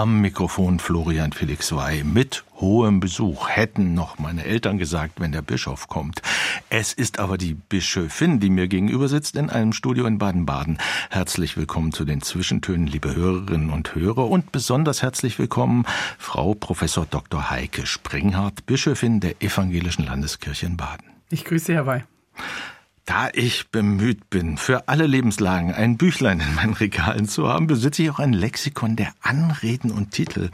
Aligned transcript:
Am 0.00 0.22
Mikrofon 0.22 0.78
Florian 0.78 1.30
Felix 1.30 1.72
Wey 1.72 2.04
mit 2.04 2.42
hohem 2.54 3.00
Besuch, 3.00 3.50
hätten 3.50 3.92
noch 3.92 4.18
meine 4.18 4.46
Eltern 4.46 4.78
gesagt, 4.78 5.20
wenn 5.20 5.30
der 5.30 5.42
Bischof 5.42 5.88
kommt. 5.88 6.22
Es 6.70 6.94
ist 6.94 7.18
aber 7.18 7.36
die 7.36 7.52
Bischöfin, 7.52 8.40
die 8.40 8.48
mir 8.48 8.66
gegenüber 8.66 9.08
sitzt 9.08 9.36
in 9.36 9.50
einem 9.50 9.74
Studio 9.74 10.06
in 10.06 10.16
Baden-Baden. 10.16 10.78
Herzlich 11.10 11.58
willkommen 11.58 11.92
zu 11.92 12.06
den 12.06 12.22
Zwischentönen, 12.22 12.86
liebe 12.86 13.14
Hörerinnen 13.14 13.68
und 13.68 13.94
Hörer 13.94 14.30
und 14.30 14.52
besonders 14.52 15.02
herzlich 15.02 15.38
willkommen 15.38 15.84
Frau 16.16 16.54
Professor 16.54 17.04
Dr. 17.04 17.50
Heike 17.50 17.84
Springhardt, 17.84 18.64
Bischöfin 18.64 19.20
der 19.20 19.42
Evangelischen 19.42 20.06
Landeskirche 20.06 20.64
in 20.64 20.78
Baden. 20.78 21.10
Ich 21.28 21.44
grüße 21.44 21.74
Herr 21.74 21.86
Wey. 21.86 22.04
Da 23.06 23.28
ich 23.32 23.70
bemüht 23.70 24.30
bin, 24.30 24.56
für 24.56 24.86
alle 24.88 25.06
Lebenslagen 25.06 25.72
ein 25.72 25.96
Büchlein 25.96 26.40
in 26.40 26.54
meinen 26.54 26.74
Regalen 26.74 27.26
zu 27.26 27.48
haben, 27.48 27.66
besitze 27.66 28.02
ich 28.02 28.10
auch 28.10 28.20
ein 28.20 28.32
Lexikon 28.32 28.94
der 28.94 29.12
Anreden 29.20 29.90
und 29.90 30.12
Titel. 30.12 30.50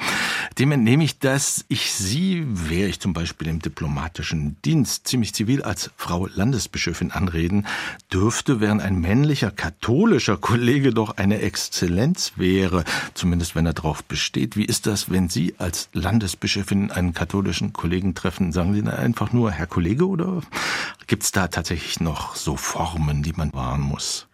Dem 0.58 0.72
entnehme 0.72 1.04
ich, 1.04 1.18
dass 1.18 1.66
ich 1.68 1.92
Sie, 1.92 2.46
wäre 2.46 2.88
ich 2.88 3.00
zum 3.00 3.12
Beispiel 3.12 3.48
im 3.48 3.58
diplomatischen 3.58 4.56
Dienst 4.64 5.06
ziemlich 5.06 5.34
zivil 5.34 5.62
als 5.62 5.90
Frau 5.96 6.26
Landesbischöfin 6.26 7.10
anreden, 7.10 7.66
dürfte, 8.10 8.60
während 8.60 8.80
ein 8.80 9.00
männlicher 9.00 9.50
katholischer 9.50 10.38
Kollege 10.38 10.94
doch 10.94 11.18
eine 11.18 11.40
Exzellenz 11.40 12.32
wäre, 12.36 12.84
zumindest 13.12 13.54
wenn 13.54 13.66
er 13.66 13.74
darauf 13.74 14.02
besteht. 14.04 14.56
Wie 14.56 14.64
ist 14.64 14.86
das, 14.86 15.10
wenn 15.10 15.28
Sie 15.28 15.54
als 15.58 15.90
Landesbischöfin 15.92 16.90
einen 16.90 17.12
katholischen 17.12 17.72
Kollegen 17.74 18.14
treffen? 18.14 18.52
Sagen 18.52 18.72
Sie 18.72 18.82
dann 18.82 18.94
einfach 18.94 19.32
nur 19.32 19.50
Herr 19.50 19.66
Kollege 19.66 20.08
oder 20.08 20.40
gibt 21.06 21.24
es 21.24 21.32
da 21.32 21.48
tatsächlich 21.48 22.00
noch 22.00 22.35
so 22.36 22.56
Formen, 22.56 23.22
die 23.22 23.32
man 23.32 23.52
wahren 23.52 23.80
muss? 23.80 24.28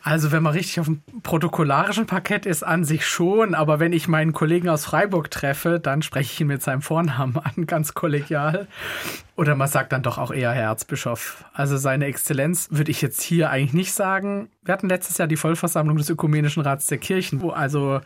Also 0.00 0.32
wenn 0.32 0.42
man 0.42 0.54
richtig 0.54 0.80
auf 0.80 0.86
dem 0.86 1.02
protokollarischen 1.22 2.06
Parkett 2.06 2.46
ist, 2.46 2.62
an 2.62 2.84
sich 2.84 3.04
schon, 3.06 3.54
aber 3.54 3.78
wenn 3.78 3.92
ich 3.92 4.08
meinen 4.08 4.32
Kollegen 4.32 4.68
aus 4.68 4.86
Freiburg 4.86 5.30
treffe, 5.30 5.80
dann 5.80 6.00
spreche 6.00 6.32
ich 6.32 6.40
ihn 6.40 6.46
mit 6.46 6.62
seinem 6.62 6.82
Vornamen 6.82 7.36
an, 7.56 7.66
ganz 7.66 7.92
kollegial. 7.92 8.68
Oder 9.36 9.54
man 9.54 9.68
sagt 9.68 9.92
dann 9.92 10.02
doch 10.02 10.16
auch 10.16 10.30
eher 10.30 10.52
Herr 10.52 10.70
Erzbischof. 10.70 11.44
Also 11.52 11.76
seine 11.76 12.06
Exzellenz 12.06 12.68
würde 12.70 12.90
ich 12.90 13.02
jetzt 13.02 13.20
hier 13.20 13.50
eigentlich 13.50 13.74
nicht 13.74 13.92
sagen. 13.92 14.48
Wir 14.64 14.72
hatten 14.72 14.88
letztes 14.88 15.18
Jahr 15.18 15.28
die 15.28 15.36
Vollversammlung 15.36 15.96
des 15.96 16.08
Ökumenischen 16.08 16.62
Rats 16.62 16.86
der 16.86 16.98
Kirchen, 16.98 17.42
wo 17.42 17.50
also 17.50 18.00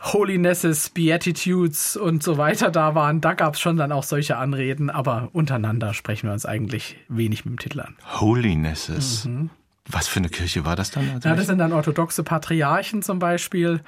Holinesses, 0.00 0.90
Beatitudes 0.90 1.96
und 1.96 2.22
so 2.22 2.38
weiter 2.38 2.70
da 2.70 2.94
waren, 2.94 3.20
da 3.20 3.34
gab 3.34 3.54
es 3.54 3.60
schon 3.60 3.76
dann 3.76 3.92
auch 3.92 4.04
solche 4.04 4.36
Anreden, 4.36 4.90
aber 4.90 5.28
untereinander 5.32 5.94
sprechen 5.94 6.28
wir 6.28 6.32
uns 6.32 6.46
eigentlich 6.46 6.96
wenig 7.08 7.44
mit 7.44 7.54
dem 7.54 7.58
Titel 7.58 7.80
an. 7.80 7.96
Holinesses. 8.20 9.24
Mhm. 9.24 9.50
Was 9.90 10.06
für 10.06 10.18
eine 10.18 10.28
Kirche 10.28 10.66
war 10.66 10.76
das 10.76 10.90
dann? 10.90 11.18
Ja, 11.24 11.34
das 11.34 11.46
sind 11.46 11.58
dann 11.58 11.72
orthodoxe 11.72 12.22
Patriarchen 12.22 13.00
zum 13.00 13.18
Beispiel 13.18 13.80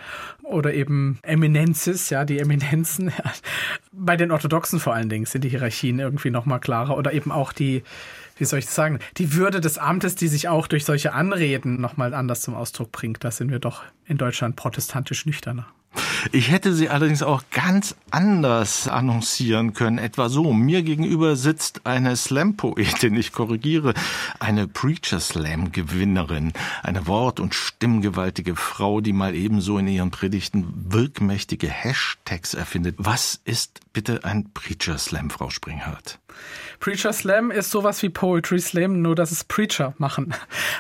oder 0.42 0.72
eben 0.72 1.18
Eminenzes, 1.22 2.08
ja, 2.08 2.24
die 2.24 2.38
Eminenzen. 2.38 3.12
Bei 3.92 4.16
den 4.16 4.30
Orthodoxen 4.30 4.80
vor 4.80 4.94
allen 4.94 5.10
Dingen 5.10 5.26
sind 5.26 5.44
die 5.44 5.50
Hierarchien 5.50 5.98
irgendwie 5.98 6.30
nochmal 6.30 6.58
klarer 6.58 6.96
oder 6.96 7.12
eben 7.12 7.30
auch 7.30 7.52
die, 7.52 7.82
wie 8.38 8.46
soll 8.46 8.60
ich 8.60 8.64
das 8.64 8.74
sagen, 8.74 8.98
die 9.18 9.34
Würde 9.34 9.60
des 9.60 9.76
Amtes, 9.76 10.14
die 10.14 10.28
sich 10.28 10.48
auch 10.48 10.68
durch 10.68 10.86
solche 10.86 11.12
Anreden 11.12 11.78
nochmal 11.78 12.14
anders 12.14 12.40
zum 12.40 12.54
Ausdruck 12.54 12.92
bringt. 12.92 13.22
Da 13.22 13.30
sind 13.30 13.50
wir 13.50 13.58
doch 13.58 13.82
in 14.06 14.16
Deutschland 14.16 14.56
protestantisch 14.56 15.26
nüchterner. 15.26 15.66
Ich 16.32 16.50
hätte 16.50 16.74
sie 16.74 16.88
allerdings 16.88 17.22
auch 17.22 17.42
ganz 17.50 17.94
anders 18.10 18.88
annoncieren 18.88 19.72
können. 19.72 19.98
Etwa 19.98 20.28
so. 20.28 20.52
Mir 20.52 20.82
gegenüber 20.82 21.36
sitzt 21.36 21.86
eine 21.86 22.16
Slam-Poetin, 22.16 23.14
ich 23.16 23.32
korrigiere, 23.32 23.94
eine 24.38 24.68
Preacher 24.68 25.20
Slam-Gewinnerin, 25.20 26.52
eine 26.82 27.06
wort- 27.06 27.40
und 27.40 27.54
stimmgewaltige 27.54 28.56
Frau, 28.56 29.00
die 29.00 29.12
mal 29.12 29.34
ebenso 29.34 29.78
in 29.78 29.88
ihren 29.88 30.10
Predigten 30.10 30.66
wirkmächtige 30.88 31.68
Hashtags 31.68 32.54
erfindet. 32.54 32.96
Was 32.98 33.40
ist 33.44 33.80
bitte 33.92 34.24
ein 34.24 34.52
Preacher 34.52 34.98
Slam, 34.98 35.30
Frau 35.30 35.50
Springhardt? 35.50 36.18
Preacher 36.80 37.12
Slam 37.12 37.50
ist 37.50 37.70
sowas 37.70 38.02
wie 38.02 38.08
Poetry 38.08 38.58
Slam, 38.58 39.02
nur 39.02 39.14
dass 39.14 39.30
es 39.30 39.44
Preacher 39.44 39.94
machen. 39.98 40.34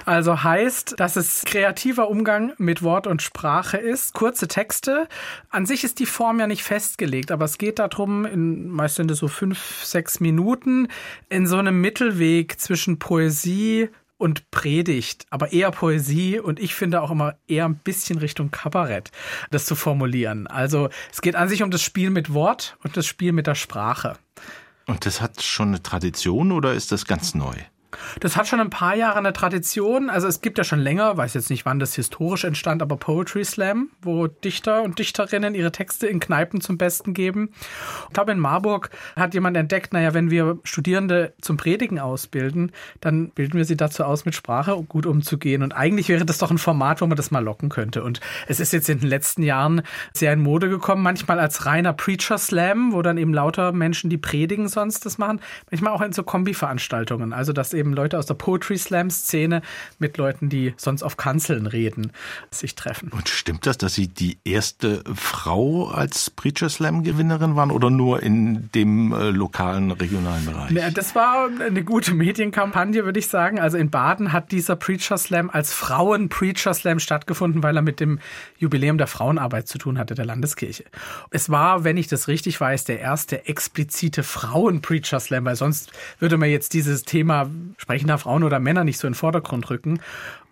Also 0.06 0.42
heißt, 0.42 0.98
dass 0.98 1.16
es 1.16 1.42
kreativer 1.44 2.08
Umgang 2.08 2.54
mit 2.56 2.82
Wort 2.82 3.06
und 3.06 3.20
Sprache 3.20 3.76
ist, 3.76 4.14
kurze 4.14 4.48
Texte. 4.48 5.08
An 5.50 5.66
sich 5.66 5.84
ist 5.84 5.98
die 5.98 6.06
Form 6.06 6.40
ja 6.40 6.46
nicht 6.46 6.62
festgelegt, 6.62 7.30
aber 7.30 7.44
es 7.44 7.58
geht 7.58 7.78
darum, 7.78 8.24
in, 8.24 8.70
meist 8.70 8.96
sind 8.96 9.10
es 9.10 9.18
so 9.18 9.28
fünf, 9.28 9.84
sechs 9.84 10.20
Minuten, 10.20 10.88
in 11.28 11.46
so 11.46 11.58
einem 11.58 11.80
Mittelweg 11.82 12.58
zwischen 12.58 12.98
Poesie 12.98 13.90
und 14.16 14.50
Predigt, 14.50 15.26
aber 15.30 15.52
eher 15.52 15.70
Poesie 15.70 16.40
und 16.40 16.60
ich 16.60 16.74
finde 16.74 17.02
auch 17.02 17.10
immer 17.10 17.36
eher 17.46 17.66
ein 17.66 17.76
bisschen 17.76 18.18
Richtung 18.18 18.50
Kabarett, 18.50 19.10
das 19.50 19.66
zu 19.66 19.74
formulieren. 19.74 20.46
Also 20.46 20.88
es 21.10 21.20
geht 21.20 21.36
an 21.36 21.48
sich 21.48 21.62
um 21.62 21.70
das 21.70 21.82
Spiel 21.82 22.10
mit 22.10 22.32
Wort 22.32 22.76
und 22.82 22.96
das 22.96 23.06
Spiel 23.06 23.32
mit 23.32 23.46
der 23.46 23.54
Sprache. 23.54 24.16
Und 24.90 25.06
das 25.06 25.20
hat 25.20 25.40
schon 25.40 25.68
eine 25.68 25.82
Tradition 25.84 26.50
oder 26.50 26.74
ist 26.74 26.90
das 26.90 27.04
ganz 27.04 27.36
neu? 27.36 27.54
Das 28.20 28.36
hat 28.36 28.46
schon 28.46 28.60
ein 28.60 28.70
paar 28.70 28.94
Jahre 28.94 29.18
eine 29.18 29.32
Tradition. 29.32 30.10
Also 30.10 30.28
es 30.28 30.40
gibt 30.40 30.58
ja 30.58 30.64
schon 30.64 30.80
länger, 30.80 31.16
weiß 31.16 31.34
jetzt 31.34 31.50
nicht, 31.50 31.64
wann 31.66 31.78
das 31.78 31.94
historisch 31.94 32.44
entstand, 32.44 32.82
aber 32.82 32.96
Poetry 32.96 33.44
Slam, 33.44 33.90
wo 34.02 34.26
Dichter 34.26 34.82
und 34.82 34.98
Dichterinnen 34.98 35.54
ihre 35.54 35.72
Texte 35.72 36.06
in 36.06 36.20
Kneipen 36.20 36.60
zum 36.60 36.78
Besten 36.78 37.14
geben. 37.14 37.50
Ich 38.08 38.14
glaube, 38.14 38.32
in 38.32 38.38
Marburg 38.38 38.90
hat 39.16 39.34
jemand 39.34 39.56
entdeckt, 39.56 39.92
naja, 39.92 40.14
wenn 40.14 40.30
wir 40.30 40.58
Studierende 40.64 41.32
zum 41.40 41.56
Predigen 41.56 41.98
ausbilden, 41.98 42.72
dann 43.00 43.30
bilden 43.30 43.54
wir 43.54 43.64
sie 43.64 43.76
dazu 43.76 44.04
aus, 44.04 44.24
mit 44.24 44.34
Sprache 44.34 44.76
gut 44.88 45.06
umzugehen. 45.06 45.62
Und 45.62 45.72
eigentlich 45.72 46.08
wäre 46.08 46.24
das 46.24 46.38
doch 46.38 46.50
ein 46.50 46.58
Format, 46.58 47.00
wo 47.00 47.06
man 47.06 47.16
das 47.16 47.30
mal 47.30 47.42
locken 47.42 47.68
könnte. 47.68 48.02
Und 48.02 48.20
es 48.46 48.60
ist 48.60 48.72
jetzt 48.72 48.88
in 48.88 49.00
den 49.00 49.08
letzten 49.08 49.42
Jahren 49.42 49.82
sehr 50.12 50.32
in 50.32 50.40
Mode 50.40 50.68
gekommen, 50.68 51.02
manchmal 51.02 51.40
als 51.40 51.66
reiner 51.66 51.92
Preacher 51.92 52.38
Slam, 52.38 52.92
wo 52.92 53.02
dann 53.02 53.18
eben 53.18 53.34
lauter 53.34 53.72
Menschen, 53.72 54.10
die 54.10 54.18
predigen, 54.18 54.68
sonst 54.68 55.06
das 55.06 55.18
machen. 55.18 55.40
Manchmal 55.70 55.92
auch 55.92 56.02
in 56.02 56.12
so 56.12 56.22
Kombi-Veranstaltungen. 56.22 57.32
Also, 57.32 57.52
dass 57.52 57.74
eben 57.74 57.79
Leute 57.88 58.18
aus 58.18 58.26
der 58.26 58.34
Poetry 58.34 58.78
Slam 58.78 59.10
Szene 59.10 59.62
mit 59.98 60.16
Leuten, 60.16 60.48
die 60.48 60.74
sonst 60.76 61.02
auf 61.02 61.16
Kanzeln 61.16 61.66
reden, 61.66 62.12
sich 62.50 62.74
treffen. 62.74 63.10
Und 63.10 63.28
stimmt 63.28 63.66
das, 63.66 63.78
dass 63.78 63.94
Sie 63.94 64.08
die 64.08 64.38
erste 64.44 65.02
Frau 65.14 65.88
als 65.88 66.30
Preacher 66.30 66.68
Slam 66.68 67.02
Gewinnerin 67.02 67.56
waren 67.56 67.70
oder 67.70 67.90
nur 67.90 68.22
in 68.22 68.70
dem 68.74 69.12
äh, 69.12 69.30
lokalen, 69.30 69.90
regionalen 69.90 70.46
Bereich? 70.46 70.70
Ja, 70.70 70.90
das 70.90 71.14
war 71.14 71.48
eine 71.60 71.84
gute 71.84 72.14
Medienkampagne, 72.14 73.04
würde 73.04 73.18
ich 73.18 73.28
sagen. 73.28 73.58
Also 73.58 73.76
in 73.76 73.90
Baden 73.90 74.32
hat 74.32 74.52
dieser 74.52 74.76
Preacher 74.76 75.18
Slam 75.18 75.50
als 75.50 75.72
Frauen 75.72 76.28
Preacher 76.28 76.74
Slam 76.74 77.00
stattgefunden, 77.00 77.62
weil 77.62 77.76
er 77.76 77.82
mit 77.82 78.00
dem 78.00 78.18
Jubiläum 78.58 78.98
der 78.98 79.06
Frauenarbeit 79.06 79.68
zu 79.68 79.78
tun 79.78 79.98
hatte, 79.98 80.14
der 80.14 80.24
Landeskirche. 80.24 80.84
Es 81.30 81.50
war, 81.50 81.84
wenn 81.84 81.96
ich 81.96 82.08
das 82.08 82.28
richtig 82.28 82.60
weiß, 82.60 82.84
der 82.84 83.00
erste 83.00 83.46
explizite 83.46 84.22
Frauen 84.22 84.82
Preacher 84.82 85.20
Slam, 85.20 85.44
weil 85.44 85.56
sonst 85.56 85.92
würde 86.18 86.36
man 86.36 86.50
jetzt 86.50 86.74
dieses 86.74 87.02
Thema 87.02 87.50
sprechender 87.76 88.18
Frauen 88.18 88.44
oder 88.44 88.58
Männer 88.58 88.84
nicht 88.84 88.98
so 88.98 89.06
in 89.06 89.12
den 89.12 89.18
Vordergrund 89.18 89.70
rücken. 89.70 90.00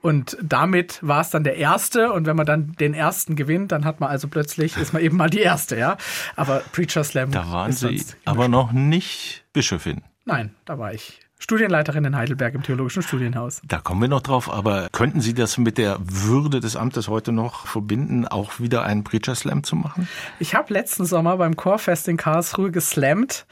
Und 0.01 0.37
damit 0.43 1.01
war 1.03 1.21
es 1.21 1.31
dann 1.31 1.45
der 1.45 1.57
erste. 1.57 2.13
Und 2.13 2.27
wenn 2.27 2.37
man 2.37 2.47
dann 2.47 2.73
den 2.73 2.95
ersten 2.95 3.37
gewinnt, 3.37 3.73
dann 3.73 3.85
hat 3.85 4.01
man 4.01 4.11
also 4.11 4.29
plötzlich, 4.29 4.77
ist 4.77 4.93
man 4.93 5.03
eben 5.03 5.17
mal 5.17 5.31
die 5.31 5.41
erste, 5.41 5.77
ja. 5.77 5.97
Aber 6.37 6.63
Preacher 6.73 7.05
Slam. 7.05 7.31
Da 7.31 7.51
waren 7.51 7.73
Sie 7.73 8.05
aber 8.25 8.49
noch 8.49 8.73
nicht 8.73 9.45
Bischöfin. 9.53 10.03
Nein, 10.25 10.55
da 10.65 10.79
war 10.79 10.93
ich 10.93 11.21
Studienleiterin 11.41 12.05
in 12.05 12.17
Heidelberg 12.17 12.55
im 12.55 12.63
Theologischen 12.63 13.03
Studienhaus. 13.03 13.61
Da 13.65 13.79
kommen 13.79 14.01
wir 14.01 14.09
noch 14.09 14.23
drauf, 14.23 14.53
aber 14.53 14.89
könnten 14.91 15.21
Sie 15.21 15.35
das 15.35 15.57
mit 15.57 15.79
der 15.79 15.99
Würde 16.01 16.61
des 16.61 16.75
Amtes 16.75 17.09
heute 17.09 17.31
noch 17.31 17.67
verbinden, 17.67 18.27
auch 18.27 18.59
wieder 18.59 18.83
einen 18.83 19.05
Preacher 19.05 19.35
Slam 19.35 19.63
zu 19.63 19.77
machen? 19.77 20.09
Ich 20.41 20.55
habe 20.55 20.73
letzten 20.75 21.07
Sommer 21.07 21.37
beim 21.37 21.57
Chorfest 21.57 22.09
in 22.09 22.17
Karlsruhe 22.17 22.73
geslammt. 22.73 23.47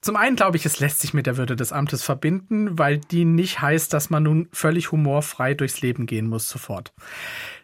Zum 0.00 0.16
einen 0.16 0.36
glaube 0.36 0.56
ich, 0.56 0.64
es 0.64 0.80
lässt 0.80 1.00
sich 1.00 1.12
mit 1.12 1.26
der 1.26 1.36
Würde 1.36 1.54
des 1.54 1.72
Amtes 1.72 2.02
verbinden, 2.02 2.78
weil 2.78 2.98
die 2.98 3.24
nicht 3.24 3.60
heißt, 3.60 3.92
dass 3.92 4.10
man 4.10 4.22
nun 4.22 4.48
völlig 4.52 4.90
humorfrei 4.90 5.54
durchs 5.54 5.82
Leben 5.82 6.06
gehen 6.06 6.28
muss 6.28 6.48
sofort. 6.48 6.92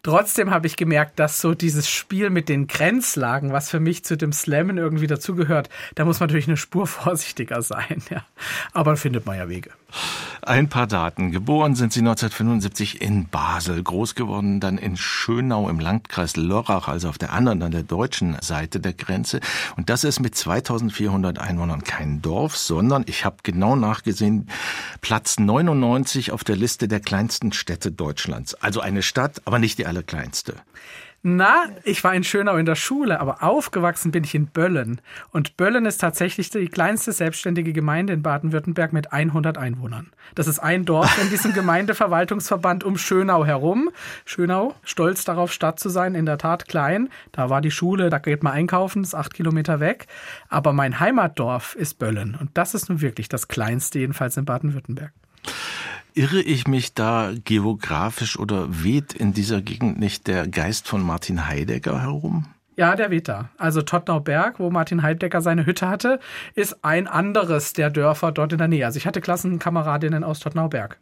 Trotzdem 0.04 0.50
habe 0.50 0.66
ich 0.66 0.76
gemerkt, 0.76 1.18
dass 1.18 1.40
so 1.40 1.54
dieses 1.54 1.88
Spiel 1.88 2.28
mit 2.28 2.50
den 2.50 2.66
Grenzlagen, 2.66 3.52
was 3.52 3.70
für 3.70 3.80
mich 3.80 4.04
zu 4.04 4.18
dem 4.18 4.34
Slammen 4.34 4.76
irgendwie 4.76 5.06
dazugehört, 5.06 5.70
da 5.94 6.04
muss 6.04 6.20
man 6.20 6.28
natürlich 6.28 6.46
eine 6.46 6.58
Spur 6.58 6.86
vorsichtiger 6.86 7.62
sein. 7.62 8.02
Ja. 8.10 8.24
Aber 8.74 8.98
findet 8.98 9.24
man 9.24 9.38
ja 9.38 9.48
Wege. 9.48 9.70
Ein 10.42 10.68
paar 10.68 10.86
Daten. 10.86 11.30
Geboren 11.30 11.74
sind 11.74 11.92
Sie 11.92 12.00
1975 12.00 13.00
in 13.00 13.28
Basel, 13.28 13.82
groß 13.82 14.14
geworden 14.14 14.60
dann 14.60 14.76
in 14.76 14.96
Schönau 14.96 15.70
im 15.70 15.80
Landkreis 15.80 16.36
Lörrach, 16.36 16.86
also 16.86 17.08
auf 17.08 17.16
der 17.16 17.32
anderen, 17.32 17.62
an 17.62 17.70
der 17.70 17.82
deutschen 17.82 18.36
Seite 18.42 18.78
der 18.78 18.92
Grenze. 18.92 19.40
Und 19.76 19.88
das 19.88 20.04
ist 20.04 20.20
mit 20.20 20.34
2400 20.34 21.38
Einwohnern 21.38 21.82
kein 21.82 22.20
Dorf, 22.20 22.58
sondern, 22.58 23.04
ich 23.06 23.24
habe 23.24 23.36
genau 23.42 23.74
nachgesehen, 23.74 24.50
Platz 25.00 25.38
99 25.38 26.32
auf 26.32 26.44
der 26.44 26.56
Liste 26.56 26.88
der 26.88 27.00
kleinsten 27.00 27.52
Städte 27.52 27.90
Deutschlands. 27.90 28.54
Also 28.54 28.80
eine 28.80 29.02
Stadt, 29.02 29.40
aber 29.46 29.58
nicht 29.58 29.78
die 29.78 29.86
allerkleinste. 29.86 30.56
Na, 31.26 31.64
ich 31.84 32.04
war 32.04 32.14
in 32.14 32.22
Schönau 32.22 32.58
in 32.58 32.66
der 32.66 32.74
Schule, 32.74 33.18
aber 33.18 33.42
aufgewachsen 33.42 34.10
bin 34.10 34.24
ich 34.24 34.34
in 34.34 34.48
Böllen. 34.48 35.00
Und 35.30 35.56
Böllen 35.56 35.86
ist 35.86 35.96
tatsächlich 36.02 36.50
die 36.50 36.68
kleinste 36.68 37.12
selbstständige 37.12 37.72
Gemeinde 37.72 38.12
in 38.12 38.20
Baden-Württemberg 38.20 38.92
mit 38.92 39.10
100 39.10 39.56
Einwohnern. 39.56 40.12
Das 40.34 40.46
ist 40.46 40.58
ein 40.58 40.84
Dorf 40.84 41.18
in 41.22 41.30
diesem 41.30 41.52
Gemeindeverwaltungsverband 41.54 42.84
um 42.84 42.98
Schönau 42.98 43.46
herum. 43.46 43.88
Schönau, 44.26 44.74
stolz 44.84 45.24
darauf, 45.24 45.50
Stadt 45.50 45.80
zu 45.80 45.88
sein, 45.88 46.14
in 46.14 46.26
der 46.26 46.36
Tat 46.36 46.68
klein. 46.68 47.08
Da 47.32 47.48
war 47.48 47.62
die 47.62 47.70
Schule, 47.70 48.10
da 48.10 48.18
geht 48.18 48.42
man 48.42 48.52
einkaufen, 48.52 49.02
ist 49.02 49.14
acht 49.14 49.32
Kilometer 49.32 49.80
weg. 49.80 50.08
Aber 50.50 50.74
mein 50.74 51.00
Heimatdorf 51.00 51.74
ist 51.74 51.98
Böllen. 51.98 52.36
Und 52.38 52.50
das 52.52 52.74
ist 52.74 52.90
nun 52.90 53.00
wirklich 53.00 53.30
das 53.30 53.48
kleinste, 53.48 53.98
jedenfalls 53.98 54.36
in 54.36 54.44
Baden-Württemberg. 54.44 55.14
Irre 56.16 56.40
ich 56.40 56.68
mich 56.68 56.94
da 56.94 57.32
geografisch 57.44 58.38
oder 58.38 58.84
weht 58.84 59.12
in 59.14 59.32
dieser 59.32 59.60
Gegend 59.60 59.98
nicht 59.98 60.28
der 60.28 60.46
Geist 60.46 60.86
von 60.86 61.02
Martin 61.02 61.48
Heidegger 61.48 62.02
herum? 62.02 62.46
Ja, 62.76 62.94
der 62.94 63.10
weht 63.10 63.26
da. 63.26 63.50
Also 63.58 63.82
Tottnauberg, 63.82 64.60
wo 64.60 64.70
Martin 64.70 65.02
Heidegger 65.02 65.40
seine 65.40 65.66
Hütte 65.66 65.88
hatte, 65.88 66.20
ist 66.54 66.84
ein 66.84 67.08
anderes 67.08 67.72
der 67.72 67.90
Dörfer 67.90 68.30
dort 68.30 68.52
in 68.52 68.58
der 68.58 68.68
Nähe. 68.68 68.86
Also 68.86 68.96
ich 68.96 69.08
hatte 69.08 69.20
Klassenkameradinnen 69.20 70.22
aus 70.22 70.38
Tottnauberg. 70.38 71.00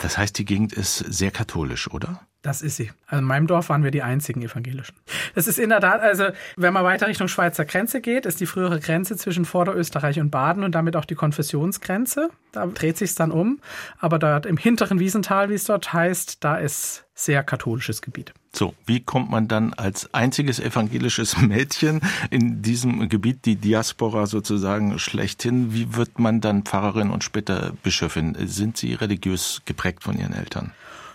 Das 0.00 0.18
heißt, 0.18 0.38
die 0.38 0.44
Gegend 0.44 0.72
ist 0.72 0.98
sehr 0.98 1.30
katholisch, 1.30 1.90
oder? 1.90 2.20
Das 2.44 2.60
ist 2.60 2.76
sie. 2.76 2.90
Also 3.06 3.20
in 3.20 3.26
meinem 3.26 3.46
Dorf 3.46 3.70
waren 3.70 3.84
wir 3.84 3.90
die 3.90 4.02
einzigen 4.02 4.42
evangelischen. 4.42 4.94
Das 5.34 5.46
ist 5.46 5.58
in 5.58 5.70
der 5.70 5.80
Tat, 5.80 6.02
also 6.02 6.26
wenn 6.56 6.74
man 6.74 6.84
weiter 6.84 7.06
Richtung 7.06 7.26
Schweizer 7.26 7.64
Grenze 7.64 8.02
geht, 8.02 8.26
ist 8.26 8.38
die 8.38 8.44
frühere 8.44 8.80
Grenze 8.80 9.16
zwischen 9.16 9.46
Vorderösterreich 9.46 10.20
und 10.20 10.30
Baden 10.30 10.62
und 10.62 10.74
damit 10.74 10.94
auch 10.94 11.06
die 11.06 11.14
Konfessionsgrenze. 11.14 12.28
Da 12.52 12.66
dreht 12.66 12.98
sich 12.98 13.14
dann 13.14 13.30
um. 13.30 13.60
Aber 13.98 14.18
dort 14.18 14.44
im 14.44 14.58
hinteren 14.58 15.00
Wiesental, 15.00 15.48
wie 15.48 15.54
es 15.54 15.64
dort 15.64 15.94
heißt, 15.94 16.44
da 16.44 16.56
ist 16.56 17.06
sehr 17.14 17.42
katholisches 17.42 18.02
Gebiet. 18.02 18.34
So, 18.54 18.72
wie 18.86 19.00
kommt 19.00 19.30
man 19.30 19.48
dann 19.48 19.74
als 19.74 20.14
einziges 20.14 20.60
evangelisches 20.60 21.36
Mädchen 21.40 22.00
in 22.30 22.62
diesem 22.62 23.08
Gebiet, 23.08 23.44
die 23.46 23.56
Diaspora 23.56 24.26
sozusagen 24.26 24.98
schlechthin, 25.00 25.74
wie 25.74 25.96
wird 25.96 26.20
man 26.20 26.40
dann 26.40 26.62
Pfarrerin 26.62 27.10
und 27.10 27.24
später 27.24 27.72
Bischöfin? 27.82 28.36
Sind 28.46 28.76
Sie 28.76 28.94
religiös 28.94 29.62
geprägt 29.64 30.04
von 30.04 30.18
Ihren 30.18 30.34
Eltern? 30.34 30.72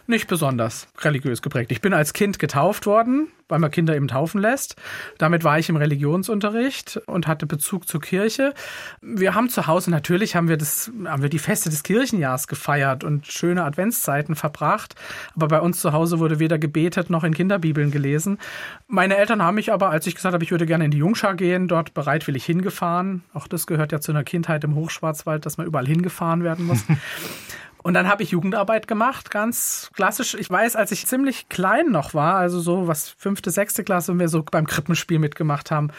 Nicht 0.09 0.27
besonders 0.27 0.87
religiös 0.99 1.41
geprägt. 1.41 1.71
Ich 1.71 1.81
bin 1.81 1.93
als 1.93 2.13
Kind 2.13 2.39
getauft 2.39 2.85
worden, 2.85 3.27
weil 3.47 3.59
man 3.59 3.71
Kinder 3.71 3.95
eben 3.95 4.07
taufen 4.07 4.41
lässt. 4.41 4.75
Damit 5.17 5.43
war 5.43 5.59
ich 5.59 5.69
im 5.69 5.75
Religionsunterricht 5.75 6.99
und 7.05 7.27
hatte 7.27 7.45
Bezug 7.45 7.87
zur 7.87 8.01
Kirche. 8.01 8.53
Wir 9.01 9.35
haben 9.35 9.49
zu 9.49 9.67
Hause 9.67 9.91
natürlich 9.91 10.35
haben 10.35 10.49
wir 10.49 10.57
das, 10.57 10.91
haben 11.05 11.21
wir 11.21 11.29
die 11.29 11.39
Feste 11.39 11.69
des 11.69 11.83
Kirchenjahrs 11.83 12.47
gefeiert 12.47 13.03
und 13.03 13.27
schöne 13.27 13.63
Adventszeiten 13.63 14.35
verbracht. 14.35 14.95
Aber 15.35 15.47
bei 15.47 15.61
uns 15.61 15.79
zu 15.79 15.93
Hause 15.93 16.19
wurde 16.19 16.39
weder 16.39 16.57
gebetet 16.57 17.09
noch 17.09 17.23
in 17.23 17.33
Kinderbibeln 17.33 17.91
gelesen. 17.91 18.39
Meine 18.87 19.15
Eltern 19.15 19.43
haben 19.43 19.55
mich 19.55 19.71
aber, 19.71 19.89
als 19.89 20.07
ich 20.07 20.15
gesagt 20.15 20.33
habe, 20.33 20.43
ich 20.43 20.51
würde 20.51 20.65
gerne 20.65 20.85
in 20.85 20.91
die 20.91 20.97
Jungschar 20.97 21.35
gehen, 21.35 21.67
dort 21.67 21.93
bereitwillig 21.93 22.45
hingefahren. 22.45 23.23
Auch 23.33 23.47
das 23.47 23.67
gehört 23.67 23.91
ja 23.91 24.01
zu 24.01 24.11
einer 24.11 24.23
Kindheit 24.23 24.63
im 24.63 24.75
Hochschwarzwald, 24.75 25.45
dass 25.45 25.57
man 25.57 25.67
überall 25.67 25.85
hingefahren 25.85 26.43
werden 26.43 26.65
muss. 26.65 26.83
Und 27.81 27.93
dann 27.93 28.09
habe 28.09 28.23
ich 28.23 28.31
Jugendarbeit 28.31 28.87
gemacht, 28.87 29.31
ganz 29.31 29.89
klassisch. 29.93 30.33
Ich 30.33 30.49
weiß, 30.49 30.75
als 30.75 30.91
ich 30.91 31.07
ziemlich 31.07 31.47
klein 31.47 31.91
noch 31.91 32.13
war, 32.13 32.35
also 32.35 32.59
so 32.59 32.87
was 32.87 33.09
fünfte, 33.09 33.51
sechste 33.51 33.83
Klasse, 33.83 34.11
und 34.11 34.19
wir 34.19 34.27
so 34.27 34.43
beim 34.43 34.67
Krippenspiel 34.67 35.19
mitgemacht 35.19 35.71
haben, 35.71 35.91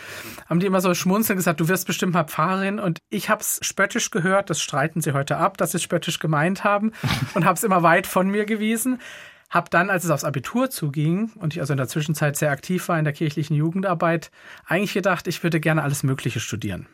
haben 0.48 0.60
die 0.60 0.66
immer 0.66 0.82
so 0.82 0.92
schmunzeln 0.92 1.38
gesagt, 1.38 1.60
du 1.60 1.68
wirst 1.68 1.86
bestimmt 1.86 2.12
mal 2.12 2.24
Pfarrerin. 2.24 2.78
Und 2.78 2.98
ich 3.08 3.30
habe 3.30 3.40
es 3.40 3.60
spöttisch 3.62 4.10
gehört, 4.10 4.50
das 4.50 4.60
streiten 4.60 5.00
sie 5.00 5.12
heute 5.12 5.38
ab, 5.38 5.56
dass 5.56 5.72
sie 5.72 5.78
es 5.78 5.82
spöttisch 5.82 6.18
gemeint 6.18 6.64
haben 6.64 6.92
und 7.34 7.44
habe 7.44 7.54
es 7.54 7.64
immer 7.64 7.82
weit 7.82 8.06
von 8.06 8.28
mir 8.28 8.44
gewiesen. 8.44 9.00
Hab 9.48 9.70
dann, 9.70 9.90
als 9.90 10.04
es 10.04 10.10
aufs 10.10 10.24
Abitur 10.24 10.70
zuging 10.70 11.32
und 11.34 11.54
ich 11.54 11.60
also 11.60 11.72
in 11.72 11.78
der 11.78 11.88
Zwischenzeit 11.88 12.36
sehr 12.36 12.52
aktiv 12.52 12.88
war 12.88 12.98
in 12.98 13.04
der 13.04 13.12
kirchlichen 13.12 13.56
Jugendarbeit, 13.56 14.30
eigentlich 14.64 14.92
gedacht, 14.92 15.26
ich 15.26 15.42
würde 15.42 15.58
gerne 15.58 15.82
alles 15.82 16.04
Mögliche 16.04 16.38
studieren. 16.38 16.86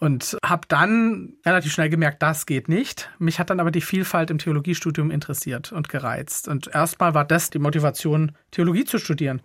Und 0.00 0.36
habe 0.44 0.66
dann 0.68 1.34
relativ 1.46 1.72
schnell 1.72 1.88
gemerkt, 1.88 2.22
das 2.22 2.46
geht 2.46 2.68
nicht. 2.68 3.10
Mich 3.18 3.38
hat 3.38 3.50
dann 3.50 3.60
aber 3.60 3.70
die 3.70 3.80
Vielfalt 3.80 4.30
im 4.30 4.38
Theologiestudium 4.38 5.10
interessiert 5.10 5.72
und 5.72 5.88
gereizt. 5.88 6.48
Und 6.48 6.66
erstmal 6.68 7.14
war 7.14 7.24
das 7.24 7.50
die 7.50 7.58
Motivation, 7.58 8.32
Theologie 8.50 8.84
zu 8.84 8.98
studieren. 8.98 9.40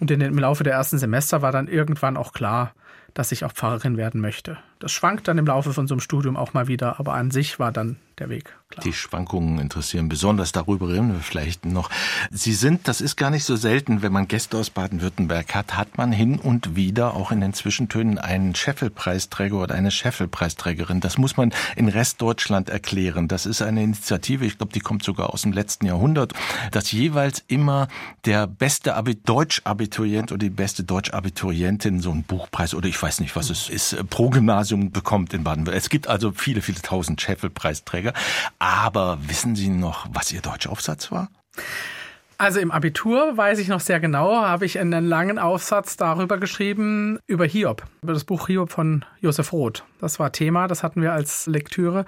Und 0.00 0.10
im 0.10 0.38
Laufe 0.38 0.64
der 0.64 0.72
ersten 0.72 0.98
Semester 0.98 1.42
war 1.42 1.52
dann 1.52 1.68
irgendwann 1.68 2.16
auch 2.16 2.32
klar, 2.32 2.74
dass 3.14 3.32
ich 3.32 3.44
auch 3.44 3.52
Pfarrerin 3.52 3.96
werden 3.96 4.20
möchte. 4.20 4.58
Das 4.78 4.92
schwankt 4.92 5.28
dann 5.28 5.38
im 5.38 5.46
Laufe 5.46 5.72
von 5.72 5.86
so 5.86 5.94
einem 5.94 6.00
Studium 6.00 6.36
auch 6.36 6.54
mal 6.54 6.68
wieder, 6.68 6.98
aber 6.98 7.14
an 7.14 7.30
sich 7.30 7.58
war 7.58 7.72
dann 7.72 7.96
der 8.18 8.28
Weg. 8.28 8.56
Klar. 8.68 8.84
Die 8.84 8.92
Schwankungen 8.92 9.58
interessieren 9.58 10.08
besonders. 10.08 10.52
Darüber 10.52 10.88
reden 10.88 11.12
wir 11.12 11.20
vielleicht 11.20 11.64
noch. 11.64 11.90
Sie 12.30 12.52
sind, 12.52 12.86
das 12.88 13.00
ist 13.00 13.16
gar 13.16 13.30
nicht 13.30 13.44
so 13.44 13.56
selten, 13.56 14.02
wenn 14.02 14.12
man 14.12 14.28
Gäste 14.28 14.56
aus 14.56 14.70
Baden-Württemberg 14.70 15.54
hat, 15.54 15.76
hat 15.76 15.98
man 15.98 16.12
hin 16.12 16.38
und 16.38 16.76
wieder 16.76 17.14
auch 17.14 17.32
in 17.32 17.40
den 17.40 17.54
Zwischentönen 17.54 18.18
einen 18.18 18.54
Scheffelpreisträger 18.54 19.56
oder 19.56 19.74
eine 19.74 19.90
Scheffelpreisträgerin. 19.90 21.00
Das 21.00 21.18
muss 21.18 21.36
man 21.36 21.52
in 21.76 21.88
Restdeutschland 21.88 22.68
erklären. 22.68 23.28
Das 23.28 23.46
ist 23.46 23.62
eine 23.62 23.82
Initiative, 23.82 24.44
ich 24.44 24.58
glaube, 24.58 24.72
die 24.72 24.80
kommt 24.80 25.02
sogar 25.02 25.32
aus 25.32 25.42
dem 25.42 25.52
letzten 25.52 25.86
Jahrhundert, 25.86 26.32
dass 26.70 26.92
jeweils 26.92 27.44
immer 27.46 27.88
der 28.24 28.46
beste 28.46 28.94
Deutsch-Abiturient 29.24 30.32
oder 30.32 30.38
die 30.38 30.50
beste 30.50 30.84
Deutsch-Abiturientin 30.84 32.00
so 32.00 32.10
einen 32.10 32.24
Buchpreis 32.24 32.74
oder 32.74 32.88
ich 32.88 33.00
weiß 33.00 33.20
nicht, 33.20 33.36
was 33.36 33.50
es 33.50 33.68
ist, 33.68 33.96
pro 34.10 34.30
Gymnasium 34.30 34.63
bekommt 34.90 35.34
in 35.34 35.44
Baden-Württemberg. 35.44 35.76
Es 35.76 35.88
gibt 35.88 36.08
also 36.08 36.32
viele, 36.32 36.62
viele 36.62 36.80
tausend 36.80 37.20
Scheffelpreisträger. 37.20 38.12
Aber 38.58 39.18
wissen 39.26 39.56
Sie 39.56 39.68
noch, 39.68 40.06
was 40.12 40.32
Ihr 40.32 40.40
Deutschaufsatz 40.40 41.10
war? 41.10 41.28
Also 42.36 42.58
im 42.58 42.72
Abitur 42.72 43.36
weiß 43.36 43.58
ich 43.60 43.68
noch 43.68 43.80
sehr 43.80 44.00
genau, 44.00 44.34
habe 44.42 44.66
ich 44.66 44.78
einen 44.80 45.06
langen 45.06 45.38
Aufsatz 45.38 45.96
darüber 45.96 46.38
geschrieben, 46.38 47.20
über 47.26 47.46
Hiob, 47.46 47.84
über 48.02 48.12
das 48.12 48.24
Buch 48.24 48.48
Hiob 48.48 48.72
von 48.72 49.04
Josef 49.20 49.52
Roth. 49.52 49.84
Das 50.04 50.18
war 50.18 50.32
Thema, 50.32 50.68
das 50.68 50.82
hatten 50.82 51.02
wir 51.02 51.12
als 51.12 51.46
Lektüre 51.46 52.04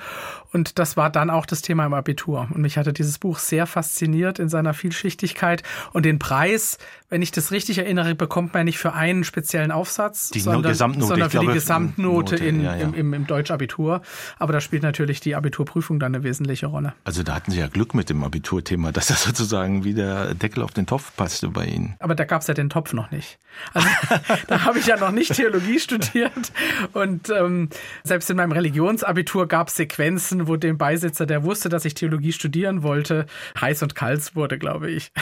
und 0.52 0.78
das 0.78 0.96
war 0.96 1.10
dann 1.10 1.30
auch 1.30 1.46
das 1.46 1.62
Thema 1.62 1.86
im 1.86 1.94
Abitur. 1.94 2.48
Und 2.52 2.60
mich 2.60 2.76
hatte 2.76 2.92
dieses 2.92 3.18
Buch 3.18 3.38
sehr 3.38 3.66
fasziniert 3.66 4.38
in 4.38 4.48
seiner 4.48 4.74
Vielschichtigkeit 4.74 5.62
und 5.92 6.04
den 6.04 6.18
Preis, 6.18 6.78
wenn 7.08 7.22
ich 7.22 7.30
das 7.30 7.52
richtig 7.52 7.78
erinnere, 7.78 8.14
bekommt 8.14 8.52
man 8.54 8.64
nicht 8.64 8.78
für 8.78 8.92
einen 8.92 9.24
speziellen 9.24 9.70
Aufsatz, 9.70 10.30
die 10.30 10.40
sondern, 10.40 10.72
Gesamtnote, 10.72 11.06
sondern 11.06 11.30
für 11.30 11.38
glaube, 11.38 11.52
die 11.52 11.54
Gesamtnote 11.54 12.34
Note, 12.34 12.44
in, 12.44 12.60
ja, 12.62 12.76
ja. 12.76 12.82
Im, 12.82 12.94
im, 12.94 13.14
im 13.14 13.26
Deutschabitur. 13.26 14.02
Aber 14.38 14.52
da 14.52 14.60
spielt 14.60 14.82
natürlich 14.82 15.20
die 15.20 15.34
Abiturprüfung 15.34 15.98
dann 15.98 16.14
eine 16.14 16.24
wesentliche 16.24 16.66
Rolle. 16.66 16.94
Also 17.04 17.22
da 17.22 17.34
hatten 17.34 17.50
Sie 17.50 17.58
ja 17.58 17.68
Glück 17.68 17.94
mit 17.94 18.10
dem 18.10 18.22
Abiturthema, 18.24 18.92
dass 18.92 19.06
das 19.06 19.22
sozusagen 19.24 19.84
wie 19.84 19.94
der 19.94 20.34
Deckel 20.34 20.62
auf 20.62 20.72
den 20.72 20.86
Topf 20.86 21.14
passte 21.16 21.48
bei 21.48 21.66
Ihnen. 21.66 21.96
Aber 22.00 22.14
da 22.14 22.24
gab 22.24 22.42
es 22.42 22.48
ja 22.48 22.54
den 22.54 22.70
Topf 22.70 22.92
noch 22.92 23.10
nicht. 23.10 23.38
Also 23.72 23.88
da 24.48 24.64
habe 24.64 24.78
ich 24.78 24.86
ja 24.86 24.96
noch 24.96 25.10
nicht 25.12 25.34
Theologie 25.34 25.78
studiert. 25.86 26.52
Und 26.92 27.30
ähm, 27.30 27.68
selbst 28.04 28.30
in 28.30 28.36
meinem 28.36 28.52
Religionsabitur 28.52 29.48
gab 29.48 29.68
es 29.68 29.76
Sequenzen, 29.76 30.48
wo 30.48 30.56
dem 30.56 30.78
Beisitzer, 30.78 31.26
der 31.26 31.44
wusste, 31.44 31.68
dass 31.68 31.84
ich 31.84 31.94
Theologie 31.94 32.32
studieren 32.32 32.82
wollte, 32.82 33.26
heiß 33.60 33.82
und 33.82 33.94
kalt 33.94 34.34
wurde, 34.34 34.58
glaube 34.58 34.90
ich. 34.90 35.12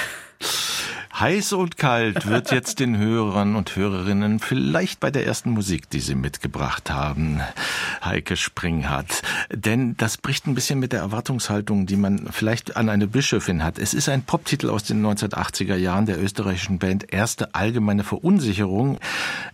Heiß 1.18 1.52
und 1.52 1.76
kalt 1.76 2.26
wird 2.26 2.50
jetzt 2.50 2.80
den 2.80 2.98
Hörern 2.98 3.54
und 3.54 3.76
Hörerinnen 3.76 4.40
vielleicht 4.40 4.98
bei 4.98 5.12
der 5.12 5.24
ersten 5.24 5.50
Musik, 5.50 5.88
die 5.88 6.00
Sie 6.00 6.16
mitgebracht 6.16 6.90
haben, 6.90 7.40
Heike 8.04 8.36
Springhardt. 8.36 9.22
Denn 9.48 9.96
das 9.96 10.16
bricht 10.16 10.48
ein 10.48 10.56
bisschen 10.56 10.80
mit 10.80 10.92
der 10.92 10.98
Erwartungshaltung, 10.98 11.86
die 11.86 11.94
man 11.94 12.26
vielleicht 12.32 12.76
an 12.76 12.88
eine 12.88 13.06
Bischöfin 13.06 13.62
hat. 13.62 13.78
Es 13.78 13.94
ist 13.94 14.08
ein 14.08 14.22
Poptitel 14.22 14.68
aus 14.70 14.82
den 14.82 15.06
1980er 15.06 15.76
Jahren 15.76 16.06
der 16.06 16.20
österreichischen 16.20 16.80
Band 16.80 17.12
Erste 17.12 17.54
Allgemeine 17.54 18.02
Verunsicherung. 18.02 18.98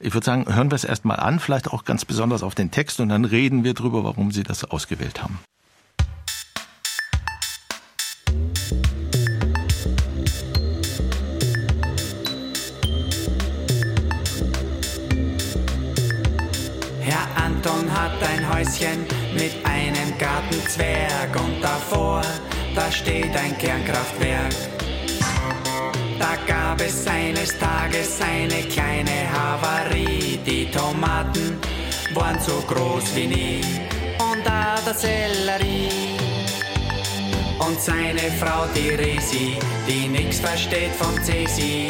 Ich 0.00 0.14
würde 0.14 0.25
sagen, 0.25 0.47
hören 0.47 0.71
wir 0.71 0.76
es 0.76 0.85
erstmal 0.85 1.19
an, 1.19 1.40
vielleicht 1.40 1.69
auch 1.69 1.85
ganz 1.85 2.07
besonders 2.07 2.43
auf 2.43 2.55
den 2.55 2.71
Text 2.71 3.00
und 3.00 3.11
dann 3.11 3.26
reden 3.26 3.64
wir 3.64 3.75
drüber, 3.75 4.02
warum 4.02 4.31
Sie 4.31 4.45
das 4.45 4.64
ausgewählt 4.64 5.23
haben. 5.23 5.38
Anton 17.62 17.93
hat 17.93 18.12
ein 18.23 18.49
Häuschen 18.49 19.07
mit 19.35 19.52
einem 19.64 20.17
Gartenzwerg 20.19 21.37
und 21.37 21.62
davor, 21.62 22.23
da 22.75 22.90
steht 22.90 23.37
ein 23.37 23.57
Kernkraftwerk. 23.59 24.55
Da 26.19 26.37
gab 26.47 26.81
es 26.81 27.07
eines 27.07 27.59
Tages 27.59 28.19
eine 28.23 28.62
kleine 28.62 29.31
Havarie, 29.31 30.38
die 30.47 30.71
Tomaten 30.71 31.59
waren 32.14 32.40
so 32.40 32.62
groß 32.67 33.14
wie 33.14 33.26
nie 33.26 33.61
und 34.19 34.47
da 34.47 34.76
der 34.87 34.95
Sellerie. 34.95 36.17
und 37.59 37.79
seine 37.79 38.31
Frau 38.40 38.64
die 38.75 38.90
Resi, 38.90 39.59
die 39.87 40.09
nix 40.09 40.40
versteht 40.40 40.93
vom 40.99 41.14
Cäsi, 41.23 41.88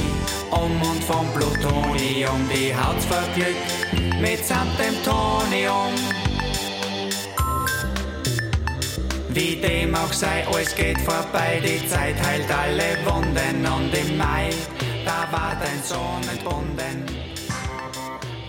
um 0.51 0.83
und 0.83 1.05
vom 1.05 1.27
Plutonium, 1.33 2.49
die 2.53 2.75
Haut 2.75 3.01
verglückt 3.03 3.81
mitsamt 4.21 4.79
dem 4.79 4.95
Tonium. 5.03 5.95
Wie 9.33 9.57
dem 9.57 9.95
auch 9.95 10.13
sei, 10.13 10.47
alles 10.47 10.75
geht 10.75 11.01
vorbei, 11.01 11.63
die 11.63 11.87
Zeit 11.89 12.17
heilt 12.27 12.51
alle 12.51 12.99
Wunden 13.07 13.65
und 13.65 13.95
im 13.95 14.17
Mai, 14.19 14.51
da 15.05 15.29
war 15.31 15.57
dein 15.61 15.83
Sohn 15.85 16.23
entbunden. 16.31 17.07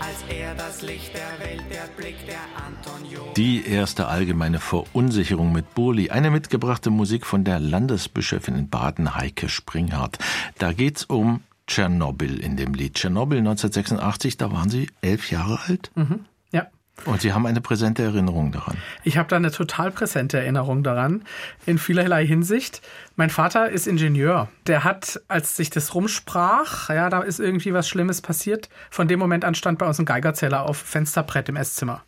Als 0.00 0.24
er 0.28 0.54
das 0.56 0.82
Licht 0.82 1.12
der 1.14 1.46
Welt 1.46 1.64
erblickte, 1.70 2.34
Anton 2.56 3.08
Jo. 3.08 3.32
Die 3.36 3.64
erste 3.64 4.08
allgemeine 4.08 4.58
Verunsicherung 4.58 5.52
mit 5.52 5.74
Burli. 5.74 6.10
Eine 6.10 6.30
mitgebrachte 6.30 6.90
Musik 6.90 7.26
von 7.26 7.44
der 7.44 7.60
Landesbischöfin 7.60 8.56
in 8.56 8.68
Baden, 8.68 9.14
Heike 9.14 9.48
Springhardt. 9.48 10.18
Da 10.58 10.72
geht's 10.72 11.04
um 11.04 11.42
Tschernobyl 11.72 12.38
in 12.38 12.58
dem 12.58 12.74
Lied. 12.74 12.96
Tschernobyl 12.96 13.38
1986, 13.38 14.36
da 14.36 14.52
waren 14.52 14.68
Sie 14.68 14.90
elf 15.00 15.30
Jahre 15.30 15.58
alt? 15.66 15.90
Ja. 16.50 16.66
Und 17.06 17.22
Sie 17.22 17.32
haben 17.32 17.46
eine 17.46 17.62
präsente 17.62 18.02
Erinnerung 18.02 18.52
daran. 18.52 18.76
Ich 19.04 19.16
habe 19.16 19.26
da 19.30 19.36
eine 19.36 19.50
total 19.50 19.90
präsente 19.90 20.38
Erinnerung 20.38 20.82
daran, 20.82 21.24
in 21.64 21.78
vielerlei 21.78 22.26
Hinsicht. 22.26 22.82
Mein 23.16 23.30
Vater 23.30 23.70
ist 23.70 23.86
Ingenieur. 23.86 24.48
Der 24.66 24.84
hat, 24.84 25.22
als 25.28 25.56
sich 25.56 25.70
das 25.70 25.94
rumsprach, 25.94 26.90
ja, 26.90 27.08
da 27.08 27.22
ist 27.22 27.40
irgendwie 27.40 27.72
was 27.72 27.88
Schlimmes 27.88 28.20
passiert, 28.20 28.68
von 28.90 29.08
dem 29.08 29.18
Moment 29.18 29.46
an 29.46 29.54
stand 29.54 29.78
bei 29.78 29.86
uns 29.86 29.98
ein 29.98 30.04
Geigerzähler 30.04 30.68
auf 30.68 30.76
Fensterbrett 30.76 31.48
im 31.48 31.56
Esszimmer. 31.56 32.02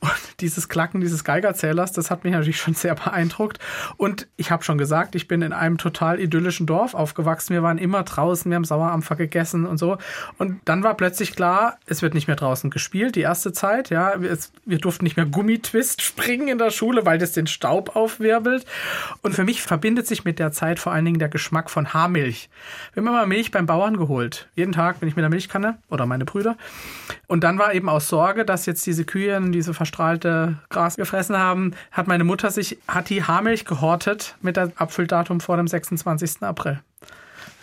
Und 0.00 0.40
dieses 0.40 0.68
Klacken 0.68 1.00
dieses 1.00 1.24
Geigerzählers, 1.24 1.92
das 1.92 2.10
hat 2.10 2.24
mich 2.24 2.32
natürlich 2.32 2.58
schon 2.58 2.74
sehr 2.74 2.94
beeindruckt. 2.94 3.58
Und 3.96 4.26
ich 4.36 4.50
habe 4.50 4.62
schon 4.62 4.78
gesagt, 4.78 5.14
ich 5.14 5.28
bin 5.28 5.42
in 5.42 5.52
einem 5.52 5.78
total 5.78 6.20
idyllischen 6.20 6.66
Dorf 6.66 6.94
aufgewachsen. 6.94 7.54
Wir 7.54 7.62
waren 7.62 7.78
immer 7.78 8.02
draußen, 8.02 8.50
wir 8.50 8.56
haben 8.56 8.64
Sauerampfer 8.64 9.16
gegessen 9.16 9.66
und 9.66 9.78
so. 9.78 9.98
Und 10.38 10.60
dann 10.64 10.82
war 10.82 10.94
plötzlich 10.94 11.34
klar, 11.34 11.78
es 11.86 12.02
wird 12.02 12.14
nicht 12.14 12.26
mehr 12.26 12.36
draußen 12.36 12.70
gespielt, 12.70 13.16
die 13.16 13.20
erste 13.20 13.52
Zeit. 13.52 13.90
Ja, 13.90 14.20
wir, 14.20 14.30
es, 14.30 14.52
wir 14.64 14.78
durften 14.78 15.04
nicht 15.04 15.16
mehr 15.16 15.26
Gummitwist 15.26 16.02
springen 16.02 16.48
in 16.48 16.58
der 16.58 16.70
Schule, 16.70 17.06
weil 17.06 17.18
das 17.18 17.32
den 17.32 17.46
Staub 17.46 17.96
aufwirbelt. 17.96 18.64
Und 19.22 19.34
für 19.34 19.44
mich 19.44 19.62
verbindet 19.62 20.06
sich 20.06 20.24
mit 20.24 20.38
der 20.38 20.52
Zeit 20.52 20.78
vor 20.78 20.92
allen 20.92 21.04
Dingen 21.04 21.18
der 21.18 21.28
Geschmack 21.28 21.70
von 21.70 21.92
Haarmilch. 21.94 22.50
Wir 22.92 23.02
haben 23.02 23.08
immer 23.08 23.26
Milch 23.26 23.50
beim 23.50 23.66
Bauern 23.66 23.96
geholt. 23.96 24.48
Jeden 24.54 24.72
Tag 24.72 25.00
bin 25.00 25.08
ich 25.08 25.16
mit 25.16 25.22
der 25.22 25.30
Milchkanne 25.30 25.78
oder 25.88 26.06
meine 26.06 26.24
Brüder. 26.24 26.56
Und 27.26 27.44
dann 27.44 27.58
war 27.58 27.74
eben 27.74 27.88
aus 27.88 28.08
Sorge, 28.08 28.44
dass 28.44 28.66
jetzt 28.66 28.84
diese 28.86 29.04
Kühe 29.04 29.40
diese 29.50 29.74
verstrahlte 29.84 30.56
Gras 30.70 30.96
gefressen 30.96 31.36
haben, 31.36 31.72
hat 31.92 32.06
meine 32.06 32.24
Mutter 32.24 32.50
sich, 32.50 32.78
hat 32.88 33.10
die 33.10 33.22
Haarmilch 33.22 33.66
gehortet 33.66 34.34
mit 34.40 34.56
dem 34.56 34.72
Abfülldatum 34.76 35.40
vor 35.40 35.58
dem 35.58 35.68
26. 35.68 36.42
April. 36.42 36.80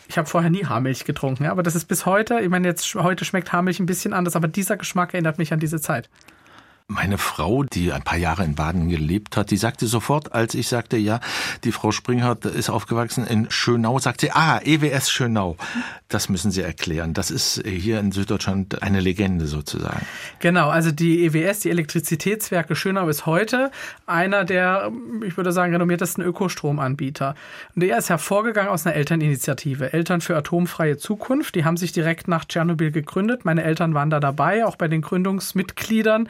Ich 0.08 0.20
habe 0.20 0.28
vorher 0.28 0.52
nie 0.52 0.66
Haarmilch 0.66 1.06
getrunken, 1.06 1.46
ja, 1.46 1.52
aber 1.52 1.64
das 1.64 1.74
ist 1.74 1.86
bis 1.86 2.06
heute, 2.06 2.40
ich 2.42 2.50
meine, 2.50 2.68
jetzt 2.68 2.94
heute 2.94 3.26
schmeckt 3.26 3.52
Haarmilch 3.52 3.80
ein 3.80 3.88
bisschen 3.88 4.14
anders, 4.14 4.36
aber 4.36 4.48
dieser 4.48 4.78
Geschmack 4.78 5.14
erinnert 5.14 5.40
mich 5.40 5.52
an 5.52 5.60
diese 5.60 5.82
Zeit. 5.82 6.10
Meine 6.94 7.18
Frau, 7.18 7.64
die 7.64 7.94
ein 7.94 8.02
paar 8.02 8.18
Jahre 8.18 8.44
in 8.44 8.56
Baden 8.56 8.90
gelebt 8.90 9.38
hat, 9.38 9.50
die 9.50 9.56
sagte 9.56 9.88
sofort, 9.88 10.34
als 10.34 10.56
ich 10.56 10.68
sagte, 10.68 10.98
ja, 10.98 11.22
die 11.64 11.72
Frau 11.72 11.94
Springhardt 11.94 12.44
ist 12.44 12.70
aufgewachsen 12.70 13.26
in 13.26 13.50
Schönau, 13.50 13.98
sagt 14.00 14.20
sie, 14.20 14.32
ah, 14.32 14.60
EWS 14.62 15.10
Schönau. 15.10 15.56
Das 16.10 16.28
müssen 16.28 16.52
Sie 16.52 16.62
erklären. 16.62 17.14
Das 17.14 17.32
ist 17.32 17.64
hier 17.66 18.02
in 18.02 18.12
Süddeutschland 18.12 18.84
eine 18.84 19.00
Legende 19.00 19.48
sozusagen. 19.48 20.06
Genau, 20.40 20.68
also 20.70 20.92
die 20.92 21.24
EWS, 21.24 21.62
die 21.62 21.70
Elektrizitätswerke 21.70 22.76
Schönau, 22.76 23.08
ist 23.08 23.26
heute 23.26 23.72
einer 24.06 24.44
der, 24.44 24.92
ich 25.26 25.38
würde 25.38 25.54
sagen, 25.54 25.72
renommiertesten 25.72 26.22
Ökostromanbieter. 26.22 27.36
Und 27.74 27.84
der 27.84 27.98
ist 27.98 28.10
hervorgegangen 28.10 28.70
aus 28.70 28.86
einer 28.86 28.96
Elterninitiative, 28.98 29.94
Eltern 29.94 30.20
für 30.20 30.36
atomfreie 30.36 30.98
Zukunft. 30.98 31.56
Die 31.56 31.64
haben 31.64 31.78
sich 31.78 31.94
direkt 31.94 32.28
nach 32.28 32.44
Tschernobyl 32.44 32.92
gegründet. 32.92 33.46
Meine 33.46 33.64
Eltern 33.64 33.94
waren 33.94 34.10
da 34.10 34.20
dabei, 34.20 34.66
auch 34.66 34.76
bei 34.76 34.90
den 34.90 35.02
Gründungsmitgliedern. 35.02 36.28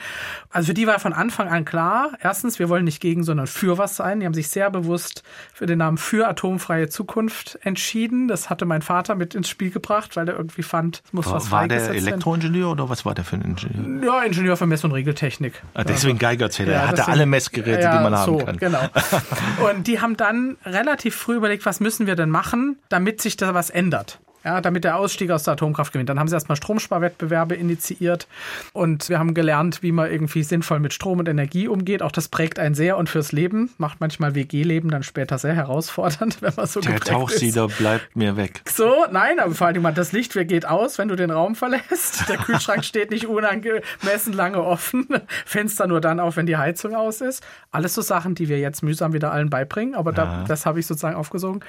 Also 0.51 0.67
für 0.67 0.73
die 0.73 0.85
war 0.87 0.99
von 0.99 1.13
Anfang 1.13 1.47
an 1.49 1.63
klar, 1.65 2.11
erstens, 2.21 2.59
wir 2.59 2.67
wollen 2.69 2.83
nicht 2.83 2.99
gegen, 3.01 3.23
sondern 3.23 3.47
für 3.47 3.77
was 3.77 3.95
sein. 3.95 4.19
Die 4.19 4.25
haben 4.25 4.33
sich 4.33 4.49
sehr 4.49 4.69
bewusst 4.69 5.23
für 5.53 5.65
den 5.65 5.77
Namen 5.77 5.97
für 5.97 6.27
atomfreie 6.27 6.89
Zukunft 6.89 7.57
entschieden. 7.61 8.27
Das 8.27 8.49
hatte 8.49 8.65
mein 8.65 8.81
Vater 8.81 9.15
mit 9.15 9.33
ins 9.35 9.47
Spiel 9.49 9.71
gebracht, 9.71 10.15
weil 10.15 10.27
er 10.27 10.35
irgendwie 10.35 10.63
fand, 10.63 11.01
es 11.05 11.13
muss 11.13 11.25
War, 11.27 11.33
was 11.35 11.51
war 11.51 11.67
der 11.67 11.81
werden. 11.81 11.95
Elektroingenieur 11.95 12.71
oder 12.71 12.89
was 12.89 13.05
war 13.05 13.13
der 13.15 13.23
für 13.23 13.37
ein 13.37 13.41
Ingenieur? 13.43 14.03
Ja, 14.05 14.23
Ingenieur 14.23 14.57
für 14.57 14.65
Mess- 14.67 14.83
und 14.83 14.91
Regeltechnik. 14.91 15.61
Ah, 15.73 15.83
deswegen 15.83 16.17
Geigerzähler. 16.17 16.71
Ja, 16.73 16.77
er 16.79 16.87
hatte 16.87 16.95
deswegen- 16.97 17.11
alle 17.13 17.25
Messgeräte, 17.25 17.79
die 17.79 18.03
man 18.03 18.15
haben 18.15 18.39
so, 18.39 18.45
kann. 18.45 18.57
Genau. 18.57 18.81
Und 19.71 19.87
die 19.87 20.01
haben 20.01 20.17
dann 20.17 20.57
relativ 20.65 21.15
früh 21.15 21.35
überlegt, 21.35 21.65
was 21.65 21.79
müssen 21.79 22.07
wir 22.07 22.15
denn 22.15 22.29
machen, 22.29 22.77
damit 22.89 23.21
sich 23.21 23.37
da 23.37 23.53
was 23.53 23.69
ändert. 23.69 24.19
Ja, 24.43 24.59
damit 24.59 24.83
der 24.83 24.97
Ausstieg 24.97 25.29
aus 25.29 25.43
der 25.43 25.53
Atomkraft 25.53 25.93
gewinnt. 25.93 26.09
Dann 26.09 26.19
haben 26.19 26.27
sie 26.27 26.35
erstmal 26.35 26.55
Stromsparwettbewerbe 26.55 27.55
initiiert 27.55 28.27
und 28.73 29.07
wir 29.09 29.19
haben 29.19 29.33
gelernt, 29.33 29.83
wie 29.83 29.91
man 29.91 30.11
irgendwie 30.11 30.41
sinnvoll 30.41 30.79
mit 30.79 30.93
Strom 30.93 31.19
und 31.19 31.29
Energie 31.29 31.67
umgeht. 31.67 32.01
Auch 32.01 32.11
das 32.11 32.27
prägt 32.27 32.57
einen 32.57 32.73
sehr 32.73 32.97
und 32.97 33.09
fürs 33.09 33.31
Leben, 33.31 33.71
macht 33.77 33.99
manchmal 33.99 34.33
WG-Leben 34.33 34.89
dann 34.89 35.03
später 35.03 35.37
sehr 35.37 35.53
herausfordernd, 35.53 36.41
wenn 36.41 36.53
man 36.55 36.65
so 36.65 36.79
Der 36.79 36.93
geprägt 36.93 37.09
ist. 37.09 37.13
Tauchsieder 37.13 37.67
bleibt 37.67 38.15
mir 38.15 38.35
weg. 38.35 38.61
So, 38.67 39.05
nein, 39.11 39.39
aber 39.39 39.53
vor 39.53 39.67
allem 39.67 39.83
mal 39.83 39.93
das 39.93 40.11
Licht 40.11 40.33
geht 40.33 40.65
aus, 40.65 40.97
wenn 40.97 41.07
du 41.07 41.15
den 41.15 41.29
Raum 41.29 41.55
verlässt. 41.55 42.27
Der 42.27 42.37
Kühlschrank 42.37 42.83
steht 42.83 43.11
nicht 43.11 43.27
unangemessen 43.27 44.33
lange 44.33 44.63
offen. 44.63 45.07
Fenster 45.45 45.87
nur 45.87 46.01
dann 46.01 46.19
auf, 46.19 46.37
wenn 46.37 46.45
die 46.45 46.57
Heizung 46.57 46.95
aus 46.95 47.21
ist. 47.21 47.43
Alles 47.71 47.93
so 47.93 48.01
Sachen, 48.01 48.33
die 48.33 48.49
wir 48.49 48.59
jetzt 48.59 48.81
mühsam 48.81 49.13
wieder 49.13 49.31
allen 49.31 49.49
beibringen, 49.49 49.93
aber 49.93 50.13
da, 50.13 50.45
das 50.47 50.65
habe 50.65 50.79
ich 50.79 50.87
sozusagen 50.87 51.15
aufgesogen. 51.15 51.63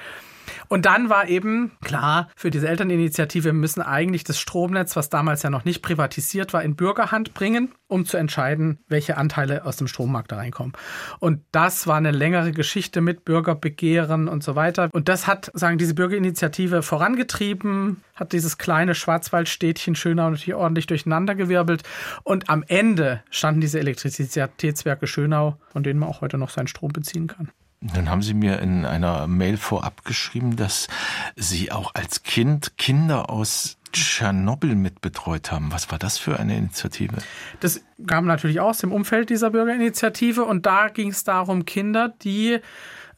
Und 0.73 0.87
dann 0.87 1.07
war 1.07 1.27
eben 1.27 1.71
klar, 1.83 2.29
für 2.35 2.49
diese 2.49 2.67
Elterninitiative 2.67 3.53
müssen 3.53 3.83
eigentlich 3.83 4.23
das 4.23 4.39
Stromnetz, 4.39 4.95
was 4.95 5.07
damals 5.07 5.43
ja 5.43 5.51
noch 5.51 5.65
nicht 5.65 5.83
privatisiert 5.83 6.51
war, 6.51 6.63
in 6.63 6.75
Bürgerhand 6.75 7.35
bringen, 7.35 7.69
um 7.87 8.07
zu 8.07 8.17
entscheiden, 8.17 8.79
welche 8.87 9.17
Anteile 9.17 9.65
aus 9.65 9.77
dem 9.77 9.85
Strommarkt 9.85 10.31
da 10.31 10.37
reinkommen. 10.37 10.73
Und 11.19 11.41
das 11.51 11.85
war 11.85 11.97
eine 11.97 12.09
längere 12.09 12.53
Geschichte 12.53 13.01
mit 13.01 13.23
Bürgerbegehren 13.23 14.27
und 14.27 14.41
so 14.43 14.55
weiter. 14.55 14.89
Und 14.93 15.09
das 15.09 15.27
hat, 15.27 15.51
sagen, 15.53 15.77
diese 15.77 15.93
Bürgerinitiative 15.93 16.81
vorangetrieben, 16.81 18.01
hat 18.15 18.33
dieses 18.33 18.57
kleine 18.57 18.95
Schwarzwaldstädtchen 18.95 19.93
Schönau 19.93 20.31
natürlich 20.31 20.55
ordentlich 20.55 20.87
durcheinandergewirbelt. 20.87 21.83
Und 22.23 22.49
am 22.49 22.63
Ende 22.67 23.21
standen 23.29 23.61
diese 23.61 23.77
Elektrizitätswerke 23.77 25.05
Schönau, 25.05 25.59
von 25.71 25.83
denen 25.83 25.99
man 25.99 26.09
auch 26.09 26.21
heute 26.21 26.39
noch 26.39 26.49
seinen 26.49 26.65
Strom 26.65 26.91
beziehen 26.91 27.27
kann. 27.27 27.51
Dann 27.93 28.09
haben 28.09 28.21
Sie 28.21 28.33
mir 28.33 28.59
in 28.59 28.85
einer 28.85 29.27
Mail 29.27 29.57
vorab 29.57 30.05
geschrieben, 30.05 30.55
dass 30.55 30.87
Sie 31.35 31.71
auch 31.71 31.91
als 31.95 32.23
Kind 32.23 32.77
Kinder 32.77 33.29
aus 33.29 33.77
Tschernobyl 33.91 34.75
mitbetreut 34.75 35.51
haben. 35.51 35.71
Was 35.71 35.91
war 35.91 35.99
das 35.99 36.17
für 36.17 36.39
eine 36.39 36.57
Initiative? 36.57 37.17
Das 37.59 37.81
kam 38.07 38.25
natürlich 38.25 38.59
aus 38.59 38.79
dem 38.79 38.91
Umfeld 38.91 39.29
dieser 39.29 39.51
Bürgerinitiative 39.51 40.43
und 40.45 40.65
da 40.65 40.87
ging 40.87 41.09
es 41.09 41.23
darum, 41.23 41.65
Kinder, 41.65 42.13
die 42.23 42.59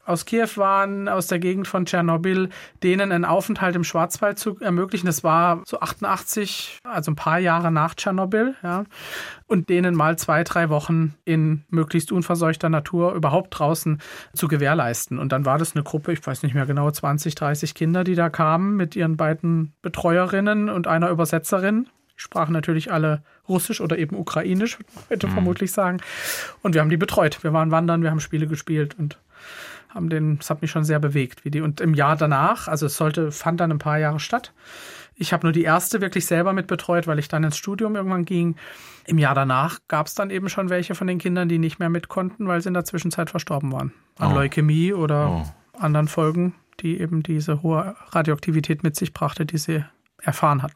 aus 0.05 0.25
Kiew 0.25 0.50
waren, 0.55 1.07
aus 1.09 1.27
der 1.27 1.39
Gegend 1.39 1.67
von 1.67 1.85
Tschernobyl, 1.85 2.50
denen 2.83 3.12
einen 3.12 3.25
Aufenthalt 3.25 3.75
im 3.75 3.83
Schwarzwald 3.83 4.38
zu 4.38 4.59
ermöglichen. 4.59 5.07
Das 5.07 5.24
war 5.24 5.62
so 5.65 5.79
88, 5.79 6.79
also 6.83 7.12
ein 7.12 7.15
paar 7.15 7.39
Jahre 7.39 7.71
nach 7.71 7.95
Tschernobyl, 7.95 8.55
ja. 8.63 8.85
Und 9.47 9.69
denen 9.69 9.95
mal 9.95 10.17
zwei, 10.17 10.43
drei 10.43 10.69
Wochen 10.69 11.15
in 11.24 11.63
möglichst 11.69 12.12
unverseuchter 12.12 12.69
Natur 12.69 13.13
überhaupt 13.13 13.57
draußen 13.57 14.01
zu 14.33 14.47
gewährleisten. 14.47 15.19
Und 15.19 15.31
dann 15.31 15.45
war 15.45 15.57
das 15.57 15.75
eine 15.75 15.83
Gruppe, 15.83 16.13
ich 16.13 16.25
weiß 16.25 16.43
nicht 16.43 16.55
mehr 16.55 16.65
genau, 16.65 16.89
20, 16.89 17.35
30 17.35 17.74
Kinder, 17.75 18.03
die 18.03 18.15
da 18.15 18.29
kamen 18.29 18.75
mit 18.75 18.95
ihren 18.95 19.17
beiden 19.17 19.74
Betreuerinnen 19.81 20.69
und 20.69 20.88
einer 20.88 21.09
Übersetzerin. 21.09 21.88
Die 22.15 22.21
sprachen 22.21 22.53
natürlich 22.53 22.91
alle 22.91 23.24
Russisch 23.47 23.81
oder 23.81 23.97
eben 23.97 24.15
Ukrainisch, 24.15 24.79
würde 24.79 24.88
man 24.93 25.09
heute 25.09 25.27
vermutlich 25.27 25.71
sagen. 25.71 26.00
Und 26.62 26.74
wir 26.74 26.81
haben 26.81 26.89
die 26.89 26.97
betreut. 26.97 27.43
Wir 27.43 27.53
waren 27.53 27.71
wandern, 27.71 28.03
wir 28.03 28.12
haben 28.12 28.19
Spiele 28.19 28.47
gespielt 28.47 28.97
und 28.97 29.19
haben 29.95 30.09
den, 30.09 30.37
das 30.37 30.49
hat 30.49 30.61
mich 30.61 30.69
schon 30.69 30.83
sehr 30.83 30.99
bewegt, 30.99 31.45
wie 31.45 31.49
die. 31.51 31.61
Und 31.61 31.81
im 31.81 31.93
Jahr 31.93 32.15
danach, 32.17 32.67
also 32.67 32.85
es 32.85 32.97
sollte, 32.97 33.31
fand 33.31 33.59
dann 33.61 33.71
ein 33.71 33.79
paar 33.79 33.97
Jahre 33.97 34.19
statt. 34.19 34.53
Ich 35.15 35.31
habe 35.31 35.45
nur 35.45 35.53
die 35.53 35.63
erste 35.63 36.01
wirklich 36.01 36.25
selber 36.25 36.51
mit 36.51 36.67
betreut, 36.67 37.07
weil 37.07 37.17
ich 37.19 37.29
dann 37.29 37.45
ins 37.45 37.55
Studium 37.55 37.95
irgendwann 37.95 38.25
ging. 38.25 38.57
Im 39.05 39.17
Jahr 39.17 39.33
danach 39.33 39.79
gab 39.87 40.07
es 40.07 40.13
dann 40.13 40.29
eben 40.29 40.49
schon 40.49 40.69
welche 40.69 40.93
von 40.93 41.07
den 41.07 41.19
Kindern, 41.19 41.47
die 41.47 41.57
nicht 41.57 41.79
mehr 41.79 41.89
mit 41.89 42.09
konnten, 42.09 42.47
weil 42.47 42.61
sie 42.61 42.67
in 42.67 42.73
der 42.73 42.83
Zwischenzeit 42.83 43.29
verstorben 43.29 43.71
waren. 43.71 43.93
An 44.19 44.33
Oh. 44.33 44.35
Leukämie 44.35 44.91
oder 44.93 45.29
Oh. 45.29 45.79
anderen 45.79 46.09
Folgen, 46.09 46.53
die 46.81 46.99
eben 46.99 47.23
diese 47.23 47.63
hohe 47.63 47.95
Radioaktivität 48.09 48.83
mit 48.83 48.97
sich 48.97 49.13
brachte, 49.13 49.45
die 49.45 49.57
sie 49.57 49.85
erfahren 50.21 50.61
hatten. 50.61 50.75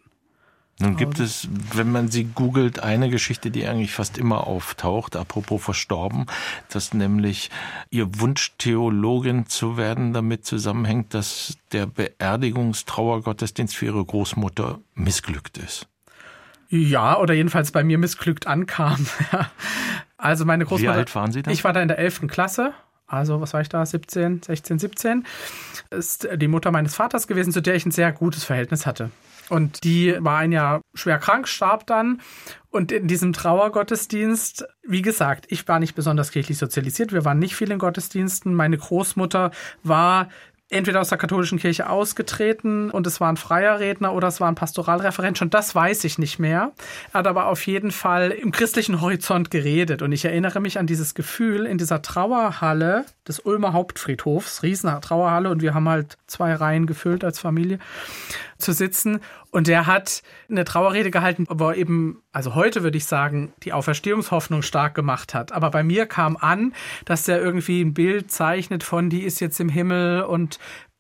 Nun 0.81 0.95
gibt 0.95 1.19
es, 1.19 1.49
wenn 1.73 1.91
man 1.91 2.07
sie 2.07 2.23
googelt, 2.23 2.79
eine 2.81 3.09
Geschichte, 3.09 3.51
die 3.51 3.67
eigentlich 3.67 3.91
fast 3.91 4.17
immer 4.17 4.47
auftaucht, 4.47 5.17
apropos 5.17 5.61
verstorben, 5.61 6.25
dass 6.69 6.93
nämlich 6.93 7.51
ihr 7.89 8.19
Wunsch, 8.19 8.53
Theologin 8.57 9.45
zu 9.45 9.75
werden, 9.75 10.13
damit 10.13 10.45
zusammenhängt, 10.45 11.13
dass 11.13 11.57
der 11.73 11.85
Beerdigungstrauergottesdienst 11.85 13.75
für 13.75 13.87
ihre 13.87 14.05
Großmutter 14.05 14.79
missglückt 14.95 15.57
ist. 15.57 15.87
Ja, 16.69 17.17
oder 17.17 17.33
jedenfalls 17.33 17.71
bei 17.71 17.83
mir 17.83 17.97
missglückt 17.97 18.47
ankam. 18.47 19.05
Also 20.21 20.43
meine 20.43 20.65
Großmutter. 20.65 20.95
Wie 20.95 20.97
alt 20.97 21.15
waren 21.15 21.31
Sie 21.31 21.41
da? 21.43 21.49
Ich 21.49 21.63
war 21.63 21.71
da 21.71 21.81
in 21.81 21.87
der 21.87 21.97
11. 21.97 22.27
Klasse. 22.27 22.73
Also 23.09 23.41
was 23.41 23.53
war 23.53 23.61
ich 23.61 23.69
da, 23.69 23.85
17, 23.85 24.43
16, 24.43 24.79
17, 24.79 25.25
ist 25.89 26.27
die 26.35 26.47
Mutter 26.47 26.71
meines 26.71 26.95
Vaters 26.95 27.27
gewesen, 27.27 27.51
zu 27.51 27.61
der 27.61 27.75
ich 27.75 27.85
ein 27.85 27.91
sehr 27.91 28.11
gutes 28.11 28.43
Verhältnis 28.43 28.85
hatte. 28.85 29.11
Und 29.49 29.83
die 29.83 30.15
war 30.19 30.37
ein 30.37 30.51
Jahr 30.51 30.81
schwer 30.93 31.17
krank, 31.17 31.47
starb 31.47 31.87
dann. 31.87 32.21
Und 32.69 32.91
in 32.91 33.07
diesem 33.07 33.33
Trauergottesdienst, 33.33 34.67
wie 34.83 35.01
gesagt, 35.01 35.47
ich 35.49 35.67
war 35.67 35.79
nicht 35.79 35.95
besonders 35.95 36.31
kirchlich 36.31 36.59
sozialisiert. 36.59 37.13
Wir 37.13 37.25
waren 37.25 37.39
nicht 37.39 37.55
viel 37.55 37.71
in 37.71 37.79
Gottesdiensten. 37.79 38.53
Meine 38.53 38.77
Großmutter 38.77 39.49
war 39.81 40.29
entweder 40.69 41.01
aus 41.01 41.09
der 41.09 41.17
katholischen 41.17 41.57
Kirche 41.57 41.89
ausgetreten 41.89 42.91
und 42.91 43.07
es 43.07 43.19
war 43.19 43.31
ein 43.31 43.37
freier 43.37 43.79
Redner 43.79 44.13
oder 44.13 44.27
es 44.27 44.39
war 44.39 44.47
ein 44.47 44.55
Pastoralreferent. 44.55 45.37
Schon 45.37 45.49
das 45.49 45.73
weiß 45.73 46.03
ich 46.03 46.19
nicht 46.19 46.37
mehr. 46.37 46.71
Er 47.11 47.19
hat 47.19 47.27
aber 47.27 47.47
auf 47.47 47.65
jeden 47.65 47.91
Fall 47.91 48.29
im 48.31 48.51
christlichen 48.51 49.01
Horizont 49.01 49.49
geredet. 49.49 50.01
Und 50.03 50.11
ich 50.11 50.25
erinnere 50.25 50.59
mich 50.59 50.77
an 50.77 50.85
dieses 50.85 51.15
Gefühl 51.15 51.65
in 51.65 51.79
dieser 51.79 52.01
Trauerhalle 52.01 53.05
des 53.27 53.39
Ulmer 53.39 53.73
Hauptfriedhofs, 53.73 54.61
riesen 54.61 54.89
Trauerhalle 55.01 55.49
und 55.49 55.61
wir 55.61 55.73
haben 55.73 55.89
halt 55.89 56.17
zwei 56.27 56.53
Reihen 56.53 56.85
gefüllt 56.85 57.23
als 57.23 57.39
Familie 57.39 57.79
zu 58.59 58.73
sitzen. 58.73 59.21
Und 59.51 59.67
der 59.67 59.87
hat 59.87 60.21
eine 60.49 60.63
Trauerrede 60.63 61.09
gehalten, 61.09 61.45
wo 61.49 61.69
er 61.69 61.75
eben, 61.75 62.21
also 62.31 62.53
heute 62.53 62.83
würde 62.83 62.97
ich 62.97 63.05
sagen, 63.05 63.53
die 63.63 63.73
Auferstehungshoffnung 63.73 64.61
stark 64.61 64.93
gemacht 64.93 65.33
hat. 65.33 65.51
Aber 65.51 65.71
bei 65.71 65.83
mir 65.83 66.05
kam 66.05 66.37
an, 66.37 66.73
dass 67.05 67.23
der 67.23 67.41
irgendwie 67.41 67.81
ein 67.81 67.93
Bild 67.93 68.31
zeichnet 68.31 68.83
von, 68.83 69.09
die 69.09 69.23
ist 69.23 69.39
jetzt 69.39 69.59
im 69.59 69.69
Himmel 69.69 70.21
und 70.21 70.59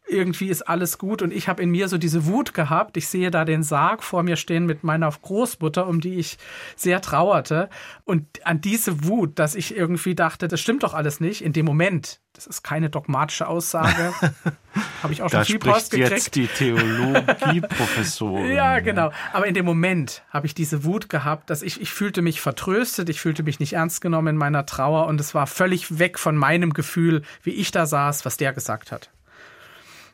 irgendwie 0.09 0.49
ist 0.49 0.63
alles 0.63 0.97
gut 0.97 1.21
und 1.21 1.31
ich 1.31 1.47
habe 1.47 1.61
in 1.61 1.69
mir 1.69 1.87
so 1.87 1.97
diese 1.97 2.25
Wut 2.25 2.53
gehabt. 2.53 2.97
Ich 2.97 3.07
sehe 3.07 3.31
da 3.31 3.45
den 3.45 3.63
Sarg 3.63 4.03
vor 4.03 4.23
mir 4.23 4.35
stehen 4.35 4.65
mit 4.65 4.83
meiner 4.83 5.09
Großmutter, 5.09 5.87
um 5.87 6.01
die 6.01 6.15
ich 6.15 6.37
sehr 6.75 7.01
trauerte. 7.01 7.69
Und 8.05 8.45
an 8.45 8.61
diese 8.61 9.05
Wut, 9.05 9.39
dass 9.39 9.55
ich 9.55 9.75
irgendwie 9.75 10.15
dachte, 10.15 10.47
das 10.47 10.59
stimmt 10.59 10.83
doch 10.83 10.93
alles 10.93 11.19
nicht, 11.19 11.43
in 11.43 11.53
dem 11.53 11.65
Moment, 11.65 12.19
das 12.33 12.47
ist 12.47 12.63
keine 12.63 12.89
dogmatische 12.89 13.47
Aussage, 13.47 14.13
habe 15.03 15.13
ich 15.13 15.21
auch 15.21 15.29
schon 15.29 15.39
da 15.39 15.45
viel 15.45 15.59
Post 15.59 15.91
gekriegt. 15.91 16.11
jetzt 16.11 16.35
die 16.35 16.47
Theologieprofessorin. 16.47 18.51
ja, 18.53 18.79
genau. 18.79 19.11
Aber 19.33 19.45
in 19.45 19.53
dem 19.53 19.65
Moment 19.65 20.23
habe 20.29 20.47
ich 20.47 20.53
diese 20.53 20.83
Wut 20.83 21.09
gehabt, 21.09 21.49
dass 21.49 21.61
ich, 21.61 21.81
ich 21.81 21.91
fühlte 21.91 22.21
mich 22.21 22.41
vertröstet, 22.41 23.09
ich 23.09 23.21
fühlte 23.21 23.43
mich 23.43 23.59
nicht 23.59 23.73
ernst 23.73 24.01
genommen 24.01 24.29
in 24.29 24.37
meiner 24.37 24.65
Trauer 24.65 25.07
und 25.07 25.21
es 25.21 25.35
war 25.35 25.47
völlig 25.47 25.99
weg 25.99 26.17
von 26.17 26.35
meinem 26.35 26.73
Gefühl, 26.73 27.21
wie 27.43 27.51
ich 27.51 27.71
da 27.71 27.85
saß, 27.85 28.25
was 28.25 28.37
der 28.37 28.53
gesagt 28.53 28.91
hat. 28.91 29.09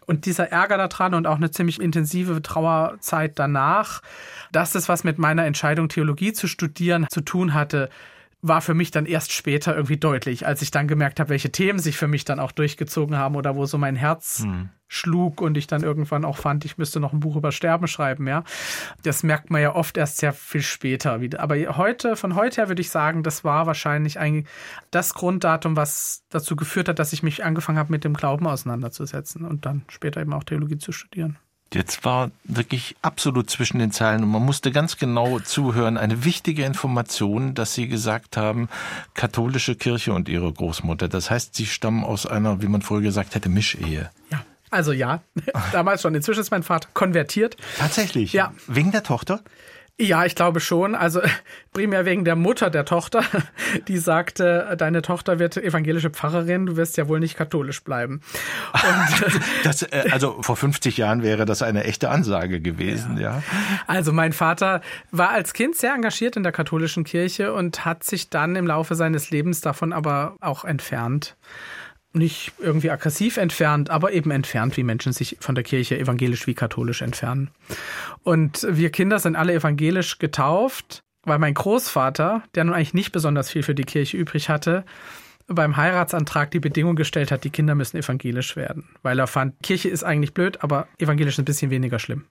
Und 0.05 0.25
dieser 0.25 0.51
Ärger 0.51 0.77
daran 0.77 1.13
und 1.13 1.27
auch 1.27 1.38
eine 1.38 1.51
ziemlich 1.51 1.81
intensive 1.81 2.41
Trauerzeit 2.41 3.39
danach, 3.39 4.01
dass 4.51 4.71
das 4.71 4.88
was 4.88 5.03
mit 5.03 5.17
meiner 5.17 5.45
Entscheidung, 5.45 5.89
Theologie 5.89 6.33
zu 6.33 6.47
studieren, 6.47 7.07
zu 7.09 7.21
tun 7.21 7.53
hatte, 7.53 7.89
war 8.48 8.62
für 8.62 8.75
mich 8.75 8.92
dann 8.92 9.08
erst 9.08 9.32
später 9.32 9.75
irgendwie 9.75 9.98
deutlich, 9.98 10.46
als 10.46 10.62
ich 10.62 10.70
dann 10.70 10.88
gemerkt 10.88 11.20
habe, 11.20 11.30
welche 11.30 11.52
Themen 11.52 11.80
sich 11.80 11.98
für 11.98 12.08
mich 12.08 12.25
dann 12.25 12.40
auch 12.40 12.52
durchgezogen 12.52 13.18
haben 13.18 13.36
oder 13.36 13.56
wo 13.56 13.66
so 13.66 13.80
mein 13.80 13.96
Herz 13.96 14.44
hm. 14.44 14.70
schlug 14.88 15.42
und 15.42 15.58
ich 15.58 15.66
dann 15.66 15.82
irgendwann 15.82 16.24
auch 16.24 16.38
fand, 16.38 16.64
ich 16.64 16.78
müsste 16.78 17.00
noch 17.00 17.12
ein 17.12 17.20
Buch 17.20 17.36
über 17.36 17.52
Sterben 17.52 17.88
schreiben, 17.88 18.28
ja. 18.28 18.44
Das 19.02 19.24
merkt 19.24 19.50
man 19.50 19.62
ja 19.62 19.74
oft 19.74 19.98
erst 19.98 20.18
sehr 20.18 20.32
viel 20.32 20.62
später 20.62 21.22
wieder. 21.22 21.40
Aber 21.40 21.56
heute, 21.75 22.16
von 22.16 22.36
heute 22.36 22.58
her 22.58 22.68
würde 22.68 22.82
ich 22.82 22.92
sagen, 22.92 23.24
das 23.24 23.44
war 23.44 23.66
wahrscheinlich 23.66 24.20
eigentlich 24.20 24.46
das 24.92 25.16
Grunddatum, 25.16 25.75
was 25.75 26.24
dazu 26.30 26.56
geführt 26.56 26.88
hat, 26.88 27.00
dass 27.00 27.14
ich 27.14 27.24
mich 27.24 27.44
angefangen 27.44 27.80
habe, 27.80 27.92
mit 27.92 28.04
dem 28.04 28.14
Glauben 28.14 28.46
auseinanderzusetzen 28.46 29.44
und 29.44 29.66
dann 29.66 29.86
später 29.88 30.22
eben 30.22 30.34
auch 30.34 30.44
Theologie 30.44 30.78
zu 30.78 30.92
studieren. 30.92 31.40
Jetzt 31.74 32.05
war 32.05 32.31
wirklich 32.43 32.95
absolut 33.01 33.50
zwischen 33.50 33.79
den 33.79 33.91
Zeilen 33.91 34.24
und 34.24 34.29
man 34.29 34.45
musste 34.45 34.72
ganz 34.72 34.98
genau 34.98 35.39
zuhören. 35.39 35.98
Eine 35.98 36.24
wichtige 36.24 36.63
Information, 36.63 37.53
dass 37.53 37.74
Sie 37.74 37.88
gesagt 37.88 38.38
haben, 38.38 38.69
katholische 39.13 39.75
Kirche 39.75 40.13
und 40.13 40.29
Ihre 40.29 40.51
Großmutter. 40.51 41.10
Das 41.10 41.29
heißt, 41.29 41.55
Sie 41.55 41.65
stammen 41.65 42.03
aus 42.03 42.25
einer, 42.25 42.62
wie 42.62 42.67
man 42.67 42.81
früher 42.81 43.01
gesagt 43.01 43.36
hätte, 43.36 43.50
Mischehe. 43.50 44.10
Ja. 44.31 44.45
Also 44.72 44.91
ja, 44.91 45.22
damals 45.72 46.01
schon. 46.01 46.15
Inzwischen 46.15 46.41
ist 46.41 46.51
mein 46.51 46.63
Vater 46.63 46.89
konvertiert. 46.93 47.55
Tatsächlich? 47.77 48.34
Ja. 48.34 48.53
Wegen 48.67 48.91
der 48.91 49.03
Tochter? 49.03 49.41
Ja, 49.98 50.25
ich 50.25 50.36
glaube 50.36 50.60
schon. 50.60 50.94
Also 50.94 51.22
primär 51.74 52.06
wegen 52.06 52.25
der 52.25 52.36
Mutter 52.36 52.70
der 52.70 52.84
Tochter, 52.84 53.24
die 53.88 53.98
sagte, 53.98 54.75
deine 54.77 55.01
Tochter 55.01 55.40
wird 55.40 55.55
evangelische 55.55 56.10
Pfarrerin, 56.10 56.66
du 56.66 56.75
wirst 56.75 56.98
ja 56.98 57.08
wohl 57.08 57.20
nicht 57.20 57.38
katholisch 57.38 57.84
bleiben. 57.84 58.22
Das, 59.64 59.81
äh, 59.81 60.10
also 60.12 60.42
vor 60.42 60.55
50 60.55 60.98
Jahren 60.98 61.24
wäre 61.24 61.46
das 61.46 61.62
eine 61.62 61.86
echte 61.86 62.10
Ansage 62.10 62.62
gewesen, 62.62 63.18
ja. 63.18 63.38
ja. 63.38 63.44
Also 63.88 64.12
mein 64.12 64.34
Vater 64.34 64.81
war 65.12 65.29
als 65.29 65.53
Kind 65.53 65.75
sehr 65.75 65.94
engagiert 65.94 66.36
in 66.36 66.44
der 66.44 66.51
katholischen 66.51 67.03
Kirche 67.03 67.53
und 67.53 67.86
hat 67.86 68.03
sich 68.03 68.29
dann 68.29 68.55
im 68.55 68.68
Laufe 68.68 68.96
seines 68.96 69.31
Lebens 69.31 69.62
davon 69.62 69.94
aber 69.94 70.36
auch 70.40 70.66
entfernt 70.66 71.36
nicht 72.16 72.54
irgendwie 72.60 72.92
aggressiv 72.92 73.38
entfernt, 73.38 73.90
aber 73.90 74.14
eben 74.14 74.32
entfernt, 74.32 74.78
wie 74.78 74.84
Menschen 74.84 75.14
sich 75.14 75.38
von 75.40 75.56
der 75.56 75.64
Kirche 75.64 75.98
evangelisch 75.98 76.48
wie 76.48 76.54
katholisch 76.54 77.01
entfernen. 77.01 77.51
Und 78.24 78.66
wir 78.70 78.90
Kinder 78.90 79.20
sind 79.20 79.36
alle 79.36 79.54
evangelisch 79.54 80.20
getauft, 80.20 81.04
weil 81.24 81.40
mein 81.40 81.54
Großvater, 81.54 82.44
der 82.56 82.64
nun 82.64 82.74
eigentlich 82.74 82.94
nicht 82.94 83.12
besonders 83.12 83.50
viel 83.50 83.64
für 83.64 83.75
die 83.75 83.84
Kirche 83.84 84.18
übrig 84.18 84.50
hatte, 84.50 84.86
beim 85.48 85.78
Heiratsantrag 85.78 86.50
die 86.51 86.60
Bedingung 86.60 86.96
gestellt 86.96 87.32
hat, 87.32 87.44
die 87.44 87.50
Kinder 87.50 87.75
müssen 87.75 87.98
evangelisch 87.98 88.56
werden, 88.56 88.90
weil 89.04 89.20
er 89.20 89.28
fand, 89.28 89.56
Kirche 89.62 89.90
ist 89.90 90.04
eigentlich 90.04 90.34
blöd, 90.34 90.64
aber 90.64 90.88
evangelisch 90.98 91.36
ist 91.36 91.40
ein 91.40 91.46
bisschen 91.46 91.72
weniger 91.72 92.00
schlimm. 92.00 92.25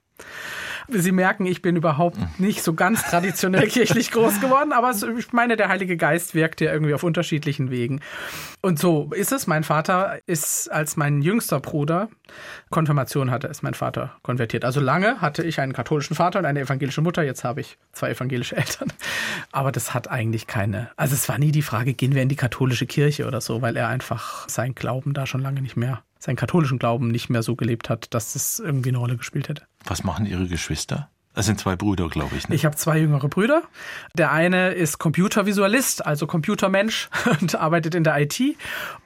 Sie 0.89 1.13
merken, 1.13 1.47
ich 1.47 1.63
bin 1.63 1.77
überhaupt 1.77 2.19
nicht 2.39 2.63
so 2.63 2.75
ganz 2.75 3.03
traditionell 3.03 3.67
kirchlich 3.69 4.11
groß 4.11 4.41
geworden, 4.41 4.73
aber 4.73 4.93
ich 5.19 5.33
meine, 5.33 5.57
der 5.57 5.69
Heilige 5.69 5.97
Geist 5.97 6.35
wirkt 6.35 6.61
ja 6.61 6.73
irgendwie 6.73 6.95
auf 6.95 7.03
unterschiedlichen 7.03 7.71
Wegen. 7.71 8.01
Und 8.61 8.79
so 8.79 9.11
ist 9.15 9.33
es. 9.33 9.47
Mein 9.47 9.65
Vater 9.65 10.19
ist 10.27 10.71
als 10.71 10.97
mein 10.97 11.23
jüngster 11.23 11.61
Bruder 11.61 12.09
Konfirmation 12.71 13.31
hatte, 13.31 13.47
ist 13.47 13.63
mein 13.63 13.75
Vater 13.75 14.17
konvertiert. 14.23 14.65
Also 14.65 14.81
lange 14.81 15.21
hatte 15.21 15.43
ich 15.43 15.61
einen 15.61 15.73
katholischen 15.73 16.17
Vater 16.17 16.39
und 16.39 16.47
eine 16.47 16.61
evangelische 16.61 17.01
Mutter. 17.01 17.23
Jetzt 17.23 17.45
habe 17.45 17.61
ich 17.61 17.79
zwei 17.93 18.11
evangelische 18.11 18.57
Eltern. 18.57 18.93
Aber 19.53 19.73
das 19.73 19.95
hat 19.95 20.11
eigentlich 20.11 20.47
keine, 20.47 20.91
also 20.97 21.15
es 21.15 21.29
war 21.29 21.39
nie 21.39 21.53
die 21.53 21.63
Frage, 21.63 21.95
gehen 21.95 22.15
wir 22.15 22.23
in 22.23 22.29
die 22.29 22.37
katholische 22.37 22.87
Kirche 22.87 23.27
oder 23.27 23.41
so, 23.41 23.63
weil 23.63 23.77
er 23.77 23.89
einfach 23.89 24.49
sein 24.49 24.75
Glauben 24.75 25.15
da 25.15 25.27
schon 25.27 25.43
lange 25.43 25.61
nicht 25.61 25.77
mehr 25.77 26.03
seinen 26.25 26.37
katholischen 26.37 26.79
Glauben 26.79 27.09
nicht 27.09 27.29
mehr 27.29 27.43
so 27.43 27.55
gelebt 27.55 27.91
hat, 27.91 28.15
dass 28.15 28.33
das 28.33 28.59
irgendwie 28.59 28.89
eine 28.89 28.99
Rolle 28.99 29.17
gespielt 29.17 29.49
hätte. 29.49 29.65
Was 29.85 30.05
machen 30.05 30.25
Ihre 30.25 30.47
Geschwister? 30.47 31.11
Das 31.35 31.47
sind 31.47 31.59
zwei 31.59 31.75
Brüder, 31.75 32.09
glaube 32.09 32.37
ich. 32.37 32.49
Ne? 32.49 32.55
Ich 32.55 32.65
habe 32.65 32.77
zwei 32.77 32.99
jüngere 32.99 33.29
Brüder. 33.29 33.63
Der 34.17 34.31
eine 34.31 34.71
ist 34.71 34.99
Computervisualist, 34.99 36.07
also 36.07 36.27
Computermensch 36.27 37.11
und 37.41 37.57
arbeitet 37.57 37.95
in 37.95 38.05
der 38.05 38.19
IT. 38.21 38.41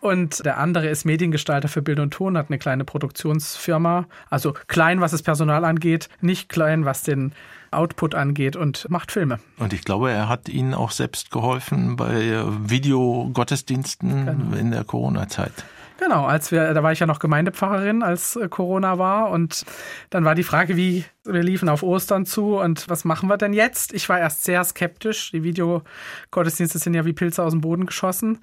Und 0.01 0.45
der 0.45 0.59
andere 0.59 0.89
ist 0.89 1.07
Mediengestalter 1.07 1.69
für 1.69 1.83
Bild 1.83 1.99
und 1.99 2.13
Ton, 2.13 2.37
hat 2.37 2.51
eine 2.51 2.59
kleine 2.59 2.85
Produktionsfirma. 2.85 4.07
Also 4.31 4.55
klein, 4.69 5.01
was 5.01 5.11
das 5.11 5.23
Personal 5.23 5.65
angeht, 5.65 6.11
nicht 6.21 6.49
klein, 6.49 6.85
was 6.85 7.03
den 7.03 7.33
Output 7.71 8.15
angeht 8.15 8.57
und 8.57 8.89
macht 8.91 9.11
Filme. 9.11 9.41
Und 9.57 9.73
ich 9.73 9.83
glaube, 9.83 10.11
er 10.11 10.29
hat 10.29 10.49
Ihnen 10.49 10.75
auch 10.75 10.91
selbst 10.91 11.31
geholfen 11.31 11.97
bei 11.97 12.45
Videogottesdiensten 12.47 14.27
genau. 14.27 14.57
in 14.57 14.71
der 14.71 14.85
Corona-Zeit. 14.85 15.65
Genau, 15.99 16.27
als 16.27 16.53
wir, 16.53 16.73
da 16.75 16.83
war 16.85 16.93
ich 16.93 17.01
ja 17.01 17.07
noch 17.07 17.19
Gemeindepfarrerin, 17.19 18.05
als 18.05 18.37
äh, 18.37 18.49
Corona 18.49 18.99
war. 18.99 19.31
Und 19.31 19.65
dann 20.11 20.25
war 20.25 20.37
die 20.37 20.45
Frage, 20.45 20.77
wie, 20.77 21.05
wir 21.25 21.43
liefen 21.43 21.69
auf 21.69 21.83
Ostern 21.83 22.25
zu 22.25 22.59
und 22.59 22.89
was 22.89 23.05
machen 23.05 23.29
wir 23.29 23.37
denn 23.37 23.53
jetzt? 23.53 23.93
Ich 23.93 24.09
war 24.09 24.19
erst 24.19 24.45
sehr 24.45 24.63
skeptisch. 24.63 25.33
Die 25.33 25.43
Videogottesdienste 25.43 26.79
sind 26.79 26.95
ja 26.95 27.05
wie 27.05 27.13
Pilze 27.13 27.43
aus 27.43 27.53
dem 27.53 27.61
Boden 27.61 27.85
geschossen. 27.85 28.39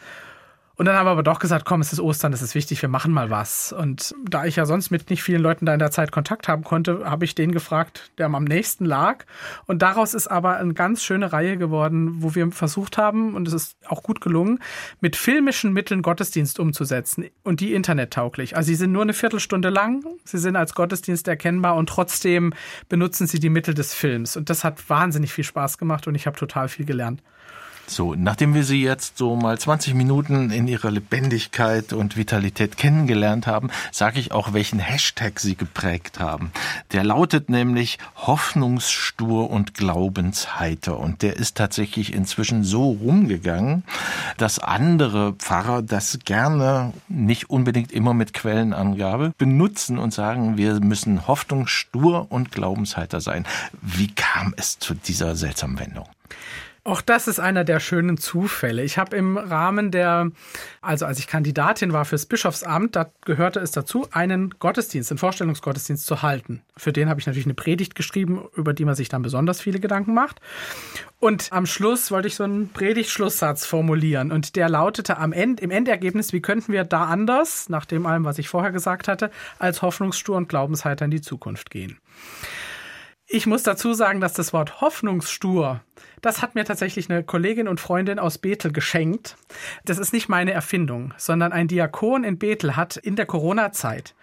Und 0.78 0.86
dann 0.86 0.96
haben 0.96 1.06
wir 1.06 1.12
aber 1.12 1.24
doch 1.24 1.40
gesagt, 1.40 1.66
komm, 1.66 1.82
es 1.82 1.94
ist 1.94 2.00
Ostern, 2.00 2.34
es 2.34 2.42
ist 2.42 2.54
wichtig, 2.54 2.82
wir 2.82 2.90
machen 2.90 3.14
mal 3.14 3.30
was. 3.30 3.72
Und 3.72 4.14
da 4.28 4.46
ich 4.46 4.58
ja 4.58 4.66
sonst 4.66 4.92
mit 4.92 5.10
nicht 5.10 5.24
vielen 5.24 5.42
Leuten 5.42 5.66
da 5.66 5.74
in 5.74 5.80
der 5.80 5.92
Zeit 5.92 6.12
Kontakt 6.12 6.48
haben 6.48 6.64
konnte, 6.64 7.06
habe 7.06 7.24
ich 7.24 7.34
den 7.34 7.52
gefragt, 7.52 8.12
der 8.18 8.26
am 8.26 8.44
nächsten 8.44 8.84
lag. 8.84 9.26
Und 9.68 9.82
daraus 9.82 10.14
ist 10.14 10.28
aber 10.28 10.58
eine 10.58 10.74
ganz 10.74 11.04
schöne 11.04 11.32
Reihe 11.32 11.58
geworden, 11.58 12.22
wo 12.22 12.36
wir 12.36 12.52
versucht 12.52 12.98
haben, 12.98 13.36
und 13.36 13.48
es 13.48 13.54
ist 13.54 13.78
auch 13.88 14.04
gut 14.04 14.20
gelungen, 14.20 14.60
mit 15.00 15.16
filmischen 15.16 15.72
Mitteln 15.72 16.02
Gottesdienst 16.02 16.60
umzusetzen 16.60 17.26
und 17.44 17.62
die 17.62 17.74
internettauglich. 17.74 18.58
Also 18.58 18.68
sie 18.68 18.76
sind 18.76 18.92
nur 18.92 19.04
eine 19.04 19.14
Viertelstunde 19.14 19.70
lang, 19.70 20.04
sie 20.26 20.38
sind 20.38 20.58
als 20.58 20.74
Gottesdienst 20.74 21.28
erkennbar 21.28 21.76
und 21.76 21.88
trotzdem 21.88 22.54
benutzen 22.90 23.28
sie 23.28 23.40
die 23.40 23.50
Mittel 23.50 23.74
des 23.74 23.94
Films. 23.94 24.36
Und 24.36 24.50
das 24.50 24.64
hat 24.64 24.90
wahnsinnig 24.90 25.32
viel 25.32 25.44
Spaß 25.46 25.78
gemacht 25.78 26.08
und 26.08 26.16
ich 26.16 26.28
habe 26.28 26.38
total 26.38 26.68
viel 26.68 26.86
gelernt. 26.86 27.22
So, 27.88 28.16
nachdem 28.16 28.56
wir 28.56 28.64
Sie 28.64 28.82
jetzt 28.82 29.18
so 29.18 29.36
mal 29.36 29.60
20 29.60 29.94
Minuten 29.94 30.50
in 30.50 30.68
Ihrer 30.68 30.90
Lebendigkeit 30.90 31.94
und 31.94 32.18
Vitalität 32.18 32.78
kennengelernt 32.78 33.46
haben, 33.46 33.70
sage 33.92 34.20
ich 34.20 34.32
auch, 34.32 34.54
welchen 34.54 34.80
Hashtag 34.80 35.40
Sie 35.40 35.56
geprägt 35.56 36.20
haben. 36.20 36.52
Der 36.94 37.04
lautet 37.04 37.50
nämlich 37.50 38.00
Hoffnungsstur 38.16 39.52
und 39.52 39.76
Glaubensheiter. 39.76 41.00
Und 41.00 41.22
der 41.22 41.36
ist 41.38 41.58
tatsächlich 41.58 42.14
inzwischen 42.14 42.64
so 42.64 42.90
rumgegangen, 42.90 43.84
dass 44.38 44.58
andere 44.58 45.34
Pfarrer 45.34 45.84
das 45.84 46.20
gerne, 46.26 46.92
nicht 47.08 47.52
unbedingt 47.52 47.92
immer 47.92 48.16
mit 48.16 48.34
Quellenangabe, 48.34 49.32
benutzen 49.38 50.00
und 50.00 50.12
sagen, 50.12 50.58
wir 50.58 50.80
müssen 50.80 51.28
hoffnungsstur 51.28 52.32
und 52.32 52.52
Glaubensheiter 52.52 53.22
sein. 53.22 53.46
Wie 53.82 54.08
kam 54.08 54.56
es 54.58 54.80
zu 54.80 54.96
dieser 54.96 55.36
seltsamen 55.36 55.80
Wendung? 55.80 56.08
Auch 56.88 57.02
das 57.02 57.28
ist 57.28 57.40
einer 57.40 57.64
der 57.64 57.80
schönen 57.80 58.18
Zufälle. 58.18 58.84
Ich 58.84 59.00
habe 59.00 59.18
im 59.18 59.38
Rahmen 59.38 59.90
der, 59.90 60.30
also 60.82 61.08
als 61.08 61.18
ich 61.18 61.26
Kandidatin 61.26 61.94
war 61.94 62.06
fürs 62.06 62.28
Bischofsamt, 62.28 62.96
da 62.96 63.10
gehörte 63.26 63.60
es 63.60 63.72
dazu, 63.72 64.08
einen 64.12 64.52
Gottesdienst, 64.60 65.10
einen 65.10 65.18
Vorstellungsgottesdienst 65.18 66.06
zu 66.06 66.22
halten. 66.22 66.62
Für 66.78 66.94
den 66.94 67.10
habe 67.10 67.20
ich 67.20 67.26
natürlich 67.26 67.48
eine 67.48 67.56
Predigt 67.56 67.96
geschrieben, 67.96 68.46
über 68.56 68.74
die 68.74 68.86
man 68.86 68.94
sich 68.94 69.10
dann 69.10 69.24
besonders 69.24 69.62
viele 69.62 69.80
Gedanken 69.80 70.14
macht. 70.14 70.42
Und 71.20 71.52
am 71.52 71.66
Schluss 71.66 72.12
wollte 72.12 72.28
ich 72.28 72.36
so 72.36 72.44
einen 72.44 72.70
Predigtschlusssatz 72.70 73.66
formulieren. 73.66 74.32
Und 74.32 74.56
der 74.56 74.70
lautete 74.70 75.18
am 75.18 75.34
Ende, 75.34 75.64
im 75.64 75.72
Endergebnis, 75.72 76.34
wie 76.34 76.42
könnten 76.42 76.72
wir 76.72 76.84
da 76.84 77.06
anders, 77.06 77.68
nach 77.68 77.86
dem 77.86 78.06
allem, 78.06 78.26
was 78.26 78.38
ich 78.38 78.48
vorher 78.48 78.72
gesagt 78.72 79.08
hatte, 79.08 79.32
als 79.58 79.82
hoffnungsstur 79.82 80.38
und 80.38 80.50
glaubensheiter 80.50 81.06
in 81.06 81.12
die 81.12 81.22
Zukunft 81.22 81.72
gehen. 81.72 81.98
Ich 83.36 83.48
muss 83.48 83.64
dazu 83.64 83.94
sagen, 83.94 84.22
dass 84.22 84.32
das 84.32 84.54
Wort 84.54 84.80
hoffnungsstur, 84.80 85.82
das 86.22 86.42
hat 86.42 86.56
mir 86.56 86.64
tatsächlich 86.64 87.10
eine 87.10 87.22
Kollegin 87.22 87.68
und 87.68 87.82
Freundin 87.82 88.18
aus 88.18 88.38
Bethel 88.38 88.72
geschenkt. 88.72 89.36
Das 89.84 89.98
ist 89.98 90.14
nicht 90.14 90.30
meine 90.30 90.54
Erfindung, 90.54 91.14
sondern 91.18 91.52
ein 91.52 91.68
Diakon 91.68 92.24
in 92.24 92.40
Bethel 92.40 92.78
hat 92.78 92.96
in 92.96 93.18
der 93.18 93.26
Corona-Zeit 93.26 94.16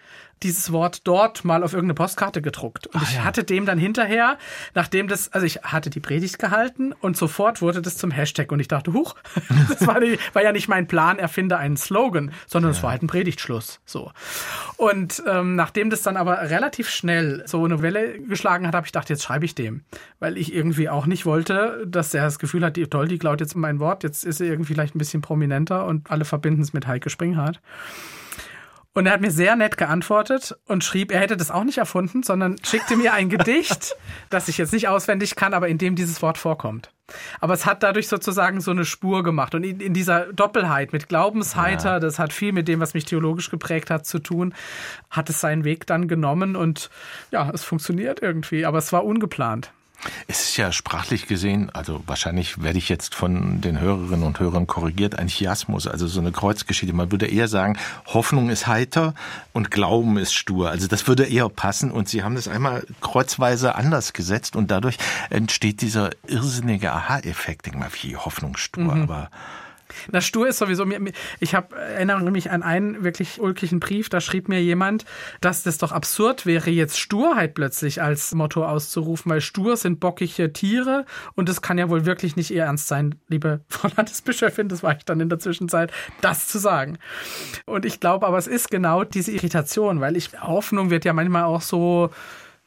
dieses 0.43 0.71
Wort 0.71 1.07
dort 1.07 1.45
mal 1.45 1.63
auf 1.63 1.73
irgendeine 1.73 1.95
Postkarte 1.95 2.41
gedruckt. 2.41 2.87
Und 2.87 2.97
Ach, 2.97 3.09
ich 3.09 3.15
ja. 3.15 3.23
hatte 3.23 3.43
dem 3.43 3.65
dann 3.65 3.77
hinterher, 3.77 4.37
nachdem 4.73 5.07
das, 5.07 5.31
also 5.31 5.45
ich 5.45 5.63
hatte 5.63 5.89
die 5.89 5.99
Predigt 5.99 6.37
gehalten 6.37 6.93
und 6.93 7.17
sofort 7.17 7.61
wurde 7.61 7.81
das 7.81 7.97
zum 7.97 8.11
Hashtag 8.11 8.51
und 8.51 8.59
ich 8.59 8.67
dachte, 8.67 8.93
huch, 8.93 9.15
das 9.69 9.87
war, 9.87 9.99
die, 9.99 10.19
war 10.33 10.43
ja 10.43 10.51
nicht 10.51 10.67
mein 10.67 10.87
Plan, 10.87 11.17
erfinde 11.17 11.57
einen 11.57 11.77
Slogan, 11.77 12.31
sondern 12.45 12.71
es 12.71 12.77
ja. 12.77 12.83
war 12.83 12.91
halt 12.91 13.03
ein 13.03 13.07
Predigtschluss. 13.07 13.79
So. 13.85 14.11
Und 14.77 15.23
ähm, 15.27 15.55
nachdem 15.55 15.89
das 15.89 16.01
dann 16.01 16.17
aber 16.17 16.49
relativ 16.49 16.89
schnell 16.89 17.43
so 17.45 17.63
eine 17.63 17.81
Welle 17.81 18.19
geschlagen 18.19 18.67
hat, 18.67 18.75
habe 18.75 18.85
ich 18.85 18.91
gedacht, 18.91 19.09
jetzt 19.09 19.23
schreibe 19.23 19.45
ich 19.45 19.55
dem. 19.55 19.83
Weil 20.19 20.37
ich 20.37 20.53
irgendwie 20.53 20.89
auch 20.89 21.05
nicht 21.05 21.25
wollte, 21.25 21.85
dass 21.87 22.13
er 22.13 22.25
das 22.25 22.39
Gefühl 22.39 22.65
hat, 22.65 22.75
die, 22.75 22.85
toll, 22.87 23.07
die 23.07 23.17
klaut 23.17 23.39
jetzt 23.39 23.55
mein 23.55 23.79
Wort, 23.79 24.03
jetzt 24.03 24.25
ist 24.25 24.41
er 24.41 24.47
irgendwie 24.47 24.73
vielleicht 24.73 24.95
ein 24.95 24.99
bisschen 24.99 25.21
prominenter 25.21 25.85
und 25.85 26.11
alle 26.11 26.25
verbinden 26.25 26.61
es 26.61 26.73
mit 26.73 26.87
Heike 26.87 27.09
Springhardt. 27.09 27.61
Und 28.95 29.07
er 29.07 29.13
hat 29.13 29.21
mir 29.21 29.31
sehr 29.31 29.55
nett 29.55 29.77
geantwortet 29.77 30.55
und 30.67 30.83
schrieb, 30.83 31.11
er 31.11 31.19
hätte 31.19 31.35
das 31.35 31.49
auch 31.49 31.63
nicht 31.63 31.79
erfunden, 31.79 32.21
sondern 32.21 32.57
schickte 32.63 32.95
mir 32.95 33.13
ein 33.13 33.27
Gedicht, 33.27 33.95
das 34.29 34.47
ich 34.47 34.59
jetzt 34.59 34.71
nicht 34.71 34.87
auswendig 34.87 35.35
kann, 35.35 35.55
aber 35.55 35.67
in 35.67 35.79
dem 35.79 35.95
dieses 35.95 36.21
Wort 36.21 36.37
vorkommt. 36.37 36.91
Aber 37.39 37.55
es 37.55 37.65
hat 37.65 37.81
dadurch 37.81 38.07
sozusagen 38.07 38.61
so 38.61 38.71
eine 38.71 38.85
Spur 38.85 39.23
gemacht. 39.23 39.55
Und 39.55 39.63
in, 39.63 39.79
in 39.79 39.93
dieser 39.93 40.31
Doppelheit 40.31 40.93
mit 40.93 41.09
Glaubensheiter, 41.09 41.93
ja. 41.93 41.99
das 41.99 42.19
hat 42.19 42.33
viel 42.33 42.51
mit 42.53 42.67
dem, 42.67 42.79
was 42.79 42.93
mich 42.93 43.05
theologisch 43.05 43.49
geprägt 43.49 43.89
hat, 43.89 44.05
zu 44.05 44.19
tun, 44.19 44.53
hat 45.09 45.29
es 45.29 45.41
seinen 45.41 45.63
Weg 45.63 45.87
dann 45.87 46.07
genommen 46.07 46.55
und 46.55 46.91
ja, 47.31 47.49
es 47.51 47.63
funktioniert 47.63 48.21
irgendwie, 48.21 48.65
aber 48.65 48.77
es 48.77 48.93
war 48.93 49.03
ungeplant. 49.05 49.71
Es 50.27 50.41
ist 50.41 50.57
ja 50.57 50.71
sprachlich 50.71 51.27
gesehen, 51.27 51.69
also 51.69 52.03
wahrscheinlich 52.07 52.61
werde 52.61 52.77
ich 52.77 52.89
jetzt 52.89 53.15
von 53.15 53.61
den 53.61 53.79
Hörerinnen 53.79 54.23
und 54.23 54.39
Hörern 54.39 54.67
korrigiert, 54.67 55.17
ein 55.17 55.27
Chiasmus, 55.27 55.87
also 55.87 56.07
so 56.07 56.19
eine 56.19 56.31
Kreuzgeschichte. 56.31 56.93
Man 56.93 57.11
würde 57.11 57.27
eher 57.27 57.47
sagen, 57.47 57.77
Hoffnung 58.07 58.49
ist 58.49 58.67
heiter 58.67 59.13
und 59.53 59.71
Glauben 59.71 60.17
ist 60.17 60.33
stur. 60.33 60.69
Also 60.69 60.87
das 60.87 61.07
würde 61.07 61.25
eher 61.25 61.47
passen 61.49 61.91
und 61.91 62.09
Sie 62.09 62.23
haben 62.23 62.35
das 62.35 62.47
einmal 62.47 62.85
kreuzweise 63.01 63.75
anders 63.75 64.13
gesetzt 64.13 64.55
und 64.55 64.71
dadurch 64.71 64.97
entsteht 65.29 65.81
dieser 65.81 66.09
irrsinnige 66.27 66.91
Aha-Effekt. 66.91 67.65
Denk 67.65 67.79
mal, 67.79 67.89
wie 68.01 68.17
Hoffnung 68.17 68.57
stur, 68.57 68.95
mhm. 68.95 69.03
aber 69.03 69.29
na, 70.11 70.21
stur 70.21 70.47
ist 70.47 70.57
sowieso. 70.57 70.85
Ich 71.39 71.55
hab, 71.55 71.73
erinnere 71.73 72.31
mich 72.31 72.51
an 72.51 72.63
einen 72.63 73.03
wirklich 73.03 73.39
ulkigen 73.39 73.79
Brief, 73.79 74.09
da 74.09 74.21
schrieb 74.21 74.49
mir 74.49 74.61
jemand, 74.61 75.05
dass 75.41 75.63
das 75.63 75.77
doch 75.77 75.91
absurd 75.91 76.45
wäre, 76.45 76.69
jetzt 76.69 76.99
Sturheit 76.99 77.53
plötzlich 77.53 78.01
als 78.01 78.33
Motto 78.33 78.65
auszurufen, 78.65 79.31
weil 79.31 79.41
stur 79.41 79.77
sind 79.77 79.99
bockige 79.99 80.53
Tiere 80.53 81.05
und 81.35 81.49
das 81.49 81.61
kann 81.61 81.77
ja 81.77 81.89
wohl 81.89 82.05
wirklich 82.05 82.35
nicht 82.35 82.51
ihr 82.51 82.63
Ernst 82.63 82.87
sein, 82.87 83.15
liebe 83.27 83.61
Frau 83.69 83.89
Landesbischöfin, 83.95 84.67
das 84.67 84.83
war 84.83 84.95
ich 84.97 85.05
dann 85.05 85.19
in 85.19 85.29
der 85.29 85.39
Zwischenzeit, 85.39 85.91
das 86.21 86.47
zu 86.47 86.59
sagen. 86.59 86.97
Und 87.65 87.85
ich 87.85 87.99
glaube 87.99 88.27
aber, 88.27 88.37
es 88.37 88.47
ist 88.47 88.69
genau 88.69 89.03
diese 89.03 89.31
Irritation, 89.31 90.01
weil 90.01 90.15
ich, 90.15 90.31
Hoffnung 90.41 90.89
wird 90.89 91.05
ja 91.05 91.13
manchmal 91.13 91.43
auch 91.43 91.61
so, 91.61 92.09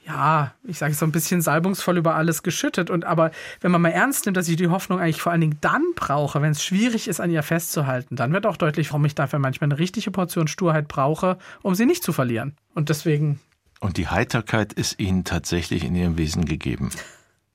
ja, 0.07 0.55
ich 0.62 0.79
sage 0.79 0.95
so 0.95 1.05
ein 1.05 1.11
bisschen 1.11 1.42
salbungsvoll 1.42 1.99
über 1.99 2.14
alles 2.14 2.42
geschüttet. 2.42 2.90
Und 2.90 3.05
aber 3.05 3.33
wenn 3.61 3.73
man 3.73 3.83
mal 3.83 3.90
ernst 3.90 4.25
nimmt, 4.25 4.37
dass 4.37 4.49
ich 4.49 4.57
die 4.57 4.69
Hoffnung 4.69 5.01
eigentlich 5.01 5.21
vor 5.21 5.33
allen 5.33 5.40
Dingen 5.40 5.59
dann 5.61 5.83
brauche, 5.97 6.40
wenn 6.42 6.53
es 6.53 6.64
schwierig 6.64 7.09
ist, 7.09 7.21
an 7.21 7.31
ihr 7.31 7.42
festzuhalten, 7.42 8.14
dann 8.14 8.33
wird 8.33 8.47
auch 8.47 8.57
deutlich, 8.57 8.90
warum 8.90 9.05
ich 9.05 9.16
dafür 9.16 9.40
manchmal 9.40 9.69
eine 9.69 9.79
richtige 9.79 10.11
Portion 10.12 10.47
Sturheit 10.47 10.87
brauche, 10.87 11.38
um 11.62 11.75
sie 11.75 11.87
nicht 11.87 12.05
zu 12.05 12.12
verlieren. 12.12 12.55
Und 12.75 12.88
deswegen. 12.88 13.40
Und 13.81 13.97
die 13.97 14.09
Heiterkeit 14.09 14.73
ist 14.73 15.01
Ihnen 15.01 15.25
tatsächlich 15.25 15.85
in 15.85 15.95
Ihrem 15.97 16.16
Wesen 16.16 16.45
gegeben? 16.45 16.90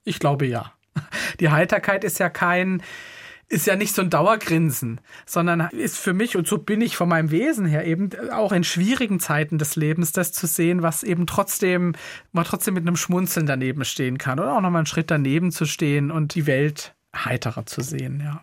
Ich 0.04 0.18
glaube 0.18 0.46
ja. 0.46 0.72
Die 1.40 1.48
Heiterkeit 1.48 2.04
ist 2.04 2.18
ja 2.18 2.28
kein, 2.28 2.82
ist 3.52 3.66
ja 3.66 3.76
nicht 3.76 3.94
so 3.94 4.00
ein 4.00 4.08
Dauergrinsen, 4.08 5.00
sondern 5.26 5.68
ist 5.72 5.98
für 5.98 6.14
mich, 6.14 6.36
und 6.36 6.46
so 6.46 6.56
bin 6.56 6.80
ich 6.80 6.96
von 6.96 7.08
meinem 7.08 7.30
Wesen 7.30 7.66
her 7.66 7.86
eben, 7.86 8.08
auch 8.30 8.50
in 8.50 8.64
schwierigen 8.64 9.20
Zeiten 9.20 9.58
des 9.58 9.76
Lebens, 9.76 10.12
das 10.12 10.32
zu 10.32 10.46
sehen, 10.46 10.82
was 10.82 11.02
eben 11.02 11.26
trotzdem, 11.26 11.94
man 12.32 12.44
trotzdem 12.44 12.72
mit 12.72 12.86
einem 12.86 12.96
Schmunzeln 12.96 13.44
daneben 13.44 13.84
stehen 13.84 14.16
kann 14.16 14.40
oder 14.40 14.56
auch 14.56 14.62
nochmal 14.62 14.80
einen 14.80 14.86
Schritt 14.86 15.10
daneben 15.10 15.52
zu 15.52 15.66
stehen 15.66 16.10
und 16.10 16.34
die 16.34 16.46
Welt 16.46 16.94
heiterer 17.14 17.66
zu 17.66 17.82
sehen, 17.82 18.22
ja. 18.24 18.42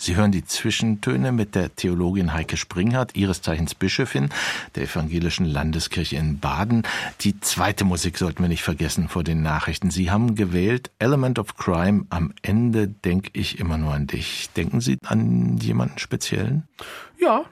Sie 0.00 0.14
hören 0.14 0.30
die 0.30 0.44
Zwischentöne 0.44 1.32
mit 1.32 1.56
der 1.56 1.74
Theologin 1.74 2.32
Heike 2.32 2.56
Springhardt, 2.56 3.16
ihres 3.16 3.42
Zeichens 3.42 3.74
Bischöfin 3.74 4.28
der 4.76 4.84
Evangelischen 4.84 5.44
Landeskirche 5.44 6.16
in 6.16 6.38
Baden. 6.38 6.84
Die 7.20 7.40
zweite 7.40 7.84
Musik 7.84 8.16
sollten 8.16 8.42
wir 8.42 8.48
nicht 8.48 8.62
vergessen 8.62 9.08
vor 9.08 9.24
den 9.24 9.42
Nachrichten. 9.42 9.90
Sie 9.90 10.10
haben 10.10 10.36
gewählt 10.36 10.92
Element 11.00 11.40
of 11.40 11.56
Crime. 11.56 12.06
Am 12.10 12.32
Ende 12.42 12.86
denke 12.86 13.30
ich 13.32 13.58
immer 13.58 13.76
nur 13.76 13.92
an 13.92 14.06
dich. 14.06 14.50
Denken 14.56 14.80
Sie 14.80 14.98
an 15.04 15.58
jemanden 15.58 15.98
speziellen? 15.98 16.68
Ja. 17.20 17.44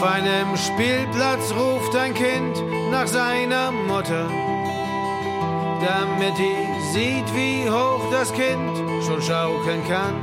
Auf 0.00 0.08
einem 0.08 0.56
Spielplatz 0.56 1.52
ruft 1.52 1.94
ein 1.94 2.14
Kind 2.14 2.56
nach 2.90 3.06
seiner 3.06 3.70
Mutter, 3.70 4.30
damit 5.78 6.38
die 6.38 6.56
sieht, 6.90 7.34
wie 7.34 7.68
hoch 7.68 8.10
das 8.10 8.32
Kind 8.32 8.78
schon 9.04 9.20
schaukeln 9.20 9.86
kann. 9.86 10.14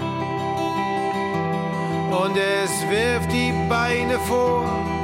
Und 2.10 2.36
es 2.36 2.90
wirft 2.90 3.32
die 3.32 3.54
Beine 3.70 4.18
vor 4.28 4.64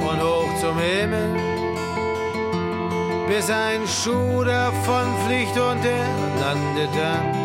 und 0.10 0.20
hoch 0.20 0.50
zum 0.60 0.80
Himmel, 0.80 1.36
bis 3.28 3.52
ein 3.52 3.88
Schuh 3.88 4.44
davon 4.44 5.06
fliegt 5.28 5.56
und 5.56 5.86
er 5.86 6.08
landet 6.42 6.90
dann 6.96 7.44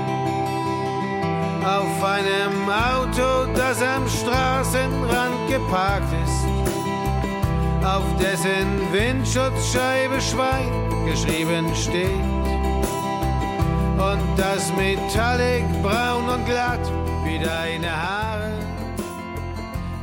auf 1.62 2.02
einem 2.02 2.70
Auto, 2.70 3.52
das 3.54 3.82
am 3.82 4.08
Straßenrand 4.08 5.50
geparkt 5.50 6.10
ist 6.24 6.87
auf 7.84 8.04
dessen 8.20 8.92
Windschutzscheibe 8.92 10.20
Schwein 10.20 10.72
geschrieben 11.06 11.74
steht. 11.74 12.24
Und 13.98 14.36
das 14.36 14.72
Metallic 14.76 15.64
braun 15.82 16.28
und 16.28 16.44
glatt 16.46 16.80
wie 17.24 17.38
deine 17.38 17.90
Haare, 17.90 18.52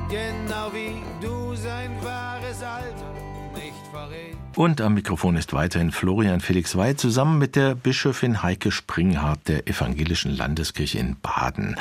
genau 0.10 0.72
wie 0.74 1.02
du 1.22 1.56
sein 1.56 1.92
wahres 2.02 2.62
Alter 2.62 3.14
nicht 3.56 3.88
verrät. 3.92 4.45
Und 4.56 4.80
am 4.80 4.94
Mikrofon 4.94 5.36
ist 5.36 5.52
weiterhin 5.52 5.92
Florian 5.92 6.40
Felix 6.40 6.78
Wey 6.78 6.96
zusammen 6.96 7.38
mit 7.38 7.58
der 7.58 7.76
Bischöfin 7.76 8.42
Heike 8.42 8.72
Springhardt 8.72 9.50
der 9.50 9.68
Evangelischen 9.68 10.36
Landeskirche 10.36 10.98
in 10.98 11.18
Baden. 11.22 11.76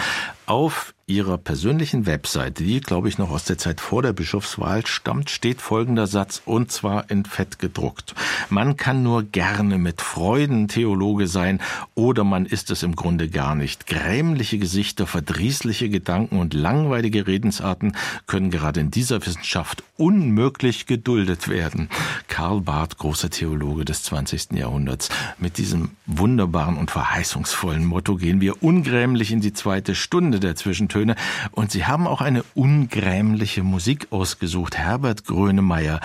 Auf 0.46 0.92
ihrer 1.06 1.38
persönlichen 1.38 2.06
Webseite, 2.06 2.64
die 2.64 2.80
glaube 2.80 3.08
ich 3.08 3.18
noch 3.18 3.30
aus 3.30 3.44
der 3.44 3.58
Zeit 3.58 3.80
vor 3.80 4.02
der 4.02 4.12
Bischofswahl 4.12 4.86
stammt, 4.86 5.30
steht 5.30 5.60
folgender 5.60 6.06
Satz 6.06 6.42
und 6.44 6.72
zwar 6.72 7.10
in 7.10 7.24
Fett 7.24 7.58
gedruckt. 7.58 8.14
Man 8.48 8.76
kann 8.76 9.02
nur 9.02 9.22
gerne 9.22 9.78
mit 9.78 10.00
Freuden 10.00 10.68
Theologe 10.68 11.26
sein 11.26 11.60
oder 11.94 12.24
man 12.24 12.46
ist 12.46 12.70
es 12.70 12.82
im 12.82 12.96
Grunde 12.96 13.28
gar 13.28 13.54
nicht. 13.54 13.86
Grämliche 13.86 14.58
Gesichter, 14.58 15.06
verdrießliche 15.06 15.90
Gedanken 15.90 16.38
und 16.38 16.54
langweilige 16.54 17.26
Redensarten 17.26 17.96
können 18.26 18.50
gerade 18.50 18.80
in 18.80 18.90
dieser 18.90 19.24
Wissenschaft 19.24 19.82
unmöglich 19.96 20.86
geduldet 20.86 21.48
werden. 21.48 21.88
Karl 22.28 22.63
Barth, 22.64 22.98
großer 22.98 23.30
Theologe 23.30 23.84
des 23.84 24.02
20. 24.04 24.52
Jahrhunderts. 24.52 25.08
Mit 25.38 25.58
diesem 25.58 25.90
wunderbaren 26.06 26.76
und 26.76 26.90
verheißungsvollen 26.90 27.84
Motto 27.84 28.16
gehen 28.16 28.40
wir 28.40 28.62
ungrämlich 28.62 29.30
in 29.30 29.40
die 29.40 29.52
zweite 29.52 29.94
Stunde 29.94 30.40
der 30.40 30.56
Zwischentöne. 30.56 31.16
Und 31.52 31.70
Sie 31.70 31.84
haben 31.86 32.06
auch 32.06 32.20
eine 32.20 32.44
ungrämliche 32.54 33.62
Musik 33.62 34.08
ausgesucht, 34.10 34.76
Herbert 34.76 35.24
Grönemeyer. 35.24 36.00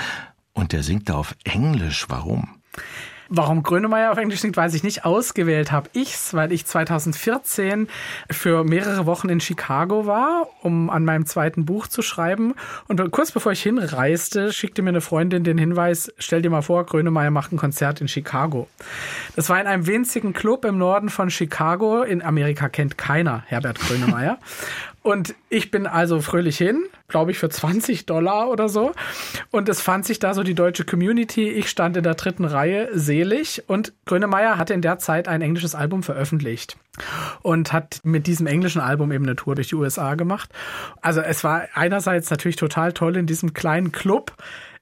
Und 0.53 0.73
der 0.73 0.83
singt 0.83 1.09
da 1.09 1.15
auf 1.15 1.35
Englisch. 1.43 2.05
Warum? 2.09 2.49
Warum 3.31 3.61
Grönemeyer 3.61 4.11
auf 4.11 4.17
Englisch 4.17 4.39
singt, 4.39 4.57
weiß 4.57 4.73
ich 4.73 4.81
nicht. 4.81 5.05
Ausgewählt 5.05 5.71
habe 5.71 5.87
ich's, 5.93 6.33
weil 6.33 6.51
ich 6.51 6.65
2014 6.65 7.87
für 8.31 8.63
mehrere 8.63 9.05
Wochen 9.05 9.29
in 9.29 9.39
Chicago 9.39 10.07
war, 10.07 10.47
um 10.63 10.89
an 10.89 11.05
meinem 11.05 11.27
zweiten 11.27 11.63
Buch 11.63 11.87
zu 11.87 12.01
schreiben. 12.01 12.55
Und 12.87 13.11
kurz 13.11 13.31
bevor 13.31 13.51
ich 13.51 13.61
hinreiste, 13.61 14.51
schickte 14.51 14.81
mir 14.81 14.89
eine 14.89 15.01
Freundin 15.01 15.43
den 15.43 15.59
Hinweis, 15.59 16.11
stell 16.17 16.41
dir 16.41 16.49
mal 16.49 16.63
vor, 16.63 16.85
Grönemeyer 16.85 17.29
macht 17.29 17.51
ein 17.51 17.57
Konzert 17.57 18.01
in 18.01 18.07
Chicago. 18.07 18.67
Das 19.35 19.47
war 19.47 19.61
in 19.61 19.67
einem 19.67 19.85
winzigen 19.85 20.33
Club 20.33 20.65
im 20.65 20.79
Norden 20.79 21.09
von 21.09 21.29
Chicago. 21.29 22.01
In 22.01 22.23
Amerika 22.23 22.67
kennt 22.67 22.97
keiner 22.97 23.43
Herbert 23.45 23.79
Grönemeyer. 23.79 24.39
Und 25.01 25.33
ich 25.49 25.71
bin 25.71 25.87
also 25.87 26.19
fröhlich 26.21 26.57
hin, 26.57 26.83
glaube 27.07 27.31
ich, 27.31 27.39
für 27.39 27.49
20 27.49 28.05
Dollar 28.05 28.49
oder 28.49 28.67
so. 28.67 28.91
Und 29.49 29.69
es 29.69 29.81
fand 29.81 30.05
sich 30.05 30.19
da 30.19 30.33
so 30.33 30.43
die 30.43 30.55
deutsche 30.55 30.83
Community. 30.83 31.49
Ich 31.49 31.69
stand 31.69 31.95
in 31.95 32.03
der 32.03 32.15
dritten 32.15 32.45
Reihe, 32.45 32.89
selig. 32.93 33.63
Und 33.67 33.93
Grönemeyer 34.05 34.57
hatte 34.57 34.73
in 34.73 34.81
der 34.81 34.99
Zeit 34.99 35.27
ein 35.27 35.41
englisches 35.41 35.73
Album 35.73 36.03
veröffentlicht 36.03 36.77
und 37.41 37.71
hat 37.71 38.01
mit 38.03 38.27
diesem 38.27 38.47
englischen 38.47 38.81
Album 38.81 39.11
eben 39.11 39.25
eine 39.25 39.35
Tour 39.35 39.55
durch 39.55 39.69
die 39.69 39.75
USA 39.75 40.15
gemacht. 40.15 40.49
Also 41.01 41.21
es 41.21 41.43
war 41.43 41.63
einerseits 41.73 42.29
natürlich 42.29 42.57
total 42.57 42.91
toll 42.93 43.15
in 43.15 43.25
diesem 43.25 43.53
kleinen 43.53 43.91
Club 43.91 44.33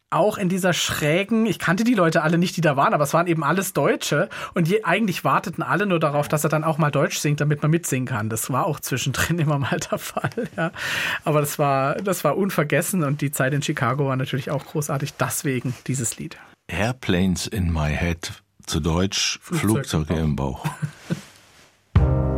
auch 0.09 0.37
in 0.37 0.47
dieser 0.47 0.73
schrägen, 0.73 1.45
ich 1.45 1.59
kannte 1.59 1.83
die 1.83 1.93
Leute 1.93 2.23
alle 2.23 2.37
nicht, 2.37 2.55
die 2.55 2.61
da 2.61 2.77
waren, 2.77 2.93
aber 2.93 3.03
es 3.03 3.13
waren 3.13 3.27
eben 3.27 3.43
alles 3.43 3.73
Deutsche 3.73 4.29
und 4.53 4.67
je, 4.67 4.83
eigentlich 4.83 5.23
warteten 5.23 5.63
alle 5.63 5.85
nur 5.85 5.99
darauf, 5.99 6.27
dass 6.27 6.43
er 6.43 6.49
dann 6.49 6.63
auch 6.63 6.77
mal 6.77 6.91
Deutsch 6.91 7.17
singt, 7.17 7.41
damit 7.41 7.61
man 7.61 7.71
mitsingen 7.71 8.07
kann. 8.07 8.29
Das 8.29 8.49
war 8.49 8.65
auch 8.65 8.79
zwischendrin 8.79 9.39
immer 9.39 9.59
mal 9.59 9.79
der 9.79 9.99
Fall, 9.99 10.49
ja. 10.55 10.71
Aber 11.23 11.41
das 11.41 11.59
war, 11.59 11.95
das 11.95 12.23
war 12.23 12.37
unvergessen 12.37 13.03
und 13.03 13.21
die 13.21 13.31
Zeit 13.31 13.53
in 13.53 13.61
Chicago 13.61 14.07
war 14.07 14.15
natürlich 14.15 14.49
auch 14.51 14.65
großartig, 14.65 15.15
deswegen 15.15 15.73
dieses 15.87 16.17
Lied. 16.17 16.37
Airplanes 16.67 17.47
in 17.47 17.71
my 17.71 17.93
head, 17.93 18.31
zu 18.65 18.79
Deutsch 18.79 19.39
Flugzeuge, 19.41 19.83
Flugzeuge 20.05 20.13
im 20.15 20.35
Bauch. 20.35 20.65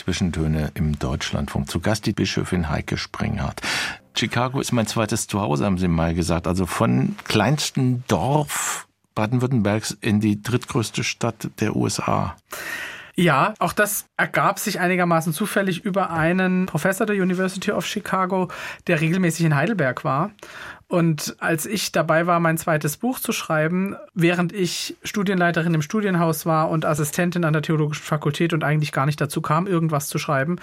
Zwischentöne 0.00 0.70
im 0.74 0.98
Deutschlandfunk. 0.98 1.70
Zu 1.70 1.80
Gast 1.80 2.06
die 2.06 2.12
Bischöfin 2.12 2.70
Heike 2.70 2.96
Springhardt. 2.96 3.60
Chicago 4.16 4.58
ist 4.60 4.72
mein 4.72 4.86
zweites 4.86 5.26
Zuhause, 5.26 5.66
haben 5.66 5.76
Sie 5.76 5.88
mal 5.88 6.14
gesagt. 6.14 6.46
Also 6.46 6.64
von 6.64 7.16
kleinsten 7.24 8.02
Dorf 8.08 8.88
Baden-Württembergs 9.14 9.98
in 10.00 10.20
die 10.20 10.42
drittgrößte 10.42 11.04
Stadt 11.04 11.50
der 11.60 11.76
USA. 11.76 12.34
Ja, 13.14 13.52
auch 13.58 13.74
das 13.74 14.06
ergab 14.16 14.58
sich 14.58 14.80
einigermaßen 14.80 15.34
zufällig 15.34 15.84
über 15.84 16.10
einen 16.10 16.64
Professor 16.64 17.06
der 17.06 17.16
University 17.16 17.70
of 17.70 17.84
Chicago, 17.86 18.48
der 18.86 19.02
regelmäßig 19.02 19.44
in 19.44 19.54
Heidelberg 19.54 20.04
war 20.04 20.30
und 20.90 21.36
als 21.38 21.66
ich 21.66 21.92
dabei 21.92 22.26
war, 22.26 22.40
mein 22.40 22.58
zweites 22.58 22.96
Buch 22.96 23.20
zu 23.20 23.30
schreiben, 23.30 23.94
während 24.12 24.52
ich 24.52 24.96
Studienleiterin 25.04 25.72
im 25.72 25.82
Studienhaus 25.82 26.46
war 26.46 26.68
und 26.68 26.84
Assistentin 26.84 27.44
an 27.44 27.52
der 27.52 27.62
Theologischen 27.62 28.02
Fakultät 28.02 28.52
und 28.52 28.64
eigentlich 28.64 28.90
gar 28.90 29.06
nicht 29.06 29.20
dazu 29.20 29.40
kam, 29.40 29.68
irgendwas 29.68 30.08
zu 30.08 30.18
schreiben, 30.18 30.56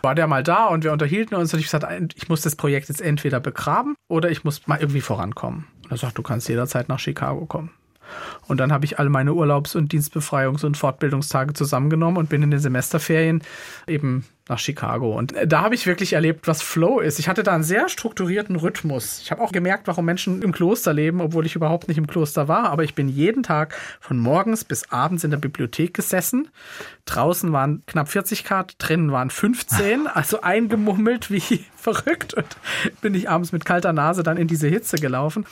war 0.00 0.14
der 0.14 0.26
mal 0.26 0.42
da 0.42 0.68
und 0.68 0.84
wir 0.84 0.92
unterhielten 0.92 1.34
uns 1.34 1.52
und 1.52 1.60
ich 1.60 1.66
gesagt, 1.66 1.86
ich 2.14 2.30
muss 2.30 2.40
das 2.40 2.56
Projekt 2.56 2.88
jetzt 2.88 3.02
entweder 3.02 3.40
begraben 3.40 3.94
oder 4.08 4.30
ich 4.30 4.42
muss 4.42 4.66
mal 4.66 4.80
irgendwie 4.80 5.02
vorankommen. 5.02 5.66
Und 5.82 5.90
er 5.90 5.98
sagt, 5.98 6.16
du 6.16 6.22
kannst 6.22 6.48
jederzeit 6.48 6.88
nach 6.88 6.98
Chicago 6.98 7.44
kommen. 7.44 7.70
Und 8.46 8.58
dann 8.58 8.72
habe 8.72 8.84
ich 8.84 8.98
alle 8.98 9.10
meine 9.10 9.32
Urlaubs- 9.32 9.74
und 9.74 9.92
Dienstbefreiungs- 9.92 10.64
und 10.64 10.76
Fortbildungstage 10.76 11.54
zusammengenommen 11.54 12.18
und 12.18 12.28
bin 12.28 12.42
in 12.42 12.50
den 12.50 12.60
Semesterferien 12.60 13.42
eben 13.86 14.24
nach 14.48 14.58
Chicago. 14.58 15.16
Und 15.16 15.32
äh, 15.32 15.46
da 15.46 15.62
habe 15.62 15.74
ich 15.74 15.86
wirklich 15.86 16.12
erlebt, 16.12 16.46
was 16.46 16.60
Flow 16.60 17.00
ist. 17.00 17.18
Ich 17.18 17.28
hatte 17.28 17.42
da 17.42 17.54
einen 17.54 17.64
sehr 17.64 17.88
strukturierten 17.88 18.56
Rhythmus. 18.56 19.20
Ich 19.22 19.30
habe 19.30 19.42
auch 19.42 19.52
gemerkt, 19.52 19.86
warum 19.86 20.04
Menschen 20.04 20.42
im 20.42 20.52
Kloster 20.52 20.92
leben, 20.92 21.20
obwohl 21.20 21.46
ich 21.46 21.56
überhaupt 21.56 21.88
nicht 21.88 21.96
im 21.96 22.06
Kloster 22.06 22.46
war. 22.46 22.70
Aber 22.70 22.84
ich 22.84 22.94
bin 22.94 23.08
jeden 23.08 23.42
Tag 23.42 23.74
von 24.00 24.18
morgens 24.18 24.64
bis 24.64 24.90
abends 24.90 25.24
in 25.24 25.30
der 25.30 25.38
Bibliothek 25.38 25.94
gesessen. 25.94 26.48
Draußen 27.06 27.52
waren 27.52 27.82
knapp 27.86 28.08
40 28.08 28.44
Grad, 28.44 28.74
drinnen 28.78 29.12
waren 29.12 29.30
15, 29.30 30.06
also 30.12 30.42
eingemummelt 30.42 31.30
wie 31.30 31.64
verrückt. 31.76 32.34
Und 32.34 32.56
bin 33.00 33.14
ich 33.14 33.30
abends 33.30 33.52
mit 33.52 33.64
kalter 33.64 33.94
Nase 33.94 34.22
dann 34.22 34.36
in 34.36 34.46
diese 34.46 34.68
Hitze 34.68 34.96
gelaufen. 34.96 35.46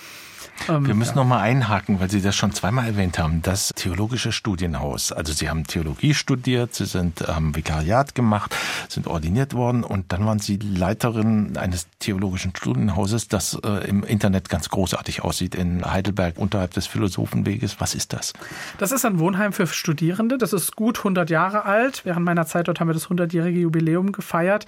Ähm, 0.69 0.87
Wir 0.87 0.95
müssen 0.95 1.17
ja. 1.17 1.23
noch 1.23 1.29
mal 1.29 1.41
einhaken, 1.41 2.01
weil 2.01 2.11
Sie 2.11 2.21
das 2.21 2.37
schon 2.37 2.53
zweimal 2.53 2.87
erwähnt 2.87 3.19
haben. 3.19 3.43
Das 3.43 3.73
Theologische 3.75 4.33
Studienhaus. 4.33 5.12
Also 5.12 5.33
Sie 5.33 5.49
haben 5.49 5.67
Theologie 5.67 6.15
studiert, 6.15 6.75
Sie 6.75 6.87
sind 6.87 7.25
ähm, 7.29 7.55
Vikariat 7.55 8.15
gemacht, 8.15 8.55
sind 8.88 9.07
ordiniert 9.07 9.55
worden 9.55 9.85
und 9.85 10.12
dann 10.12 10.25
waren 10.27 10.38
Sie 10.38 10.57
Leiterin 10.57 11.57
eines 11.57 11.87
theologischen 11.99 12.55
Studienhauses, 12.55 13.29
das 13.29 13.59
äh, 13.65 13.88
im 13.88 14.05
Internet 14.05 14.49
ganz 14.49 14.69
großartig 14.69 15.23
aussieht 15.23 15.55
in 15.55 15.85
Heidelberg 15.85 16.38
unterhalb 16.38 16.73
des 16.73 16.87
Philosophenweges. 16.87 17.81
Was 17.81 17.95
ist 17.95 18.12
das? 18.12 18.33
Das 18.79 18.93
ist 18.93 19.05
ein 19.05 19.19
Wohnheim 19.19 19.53
für 19.53 19.67
Studierende. 19.67 20.38
Das 20.38 20.53
ist 20.53 20.77
gut 20.77 20.99
100 20.99 21.31
Jahre 21.31 21.65
alt. 21.65 22.03
Während 22.05 22.25
meiner 22.25 22.47
Zeit 22.47 22.69
dort 22.69 22.81
haben 22.81 22.88
wir 22.88 22.95
das 22.95 23.09
100-jährige 23.09 23.61
Jubiläum 23.61 24.12
gefeiert. 24.12 24.67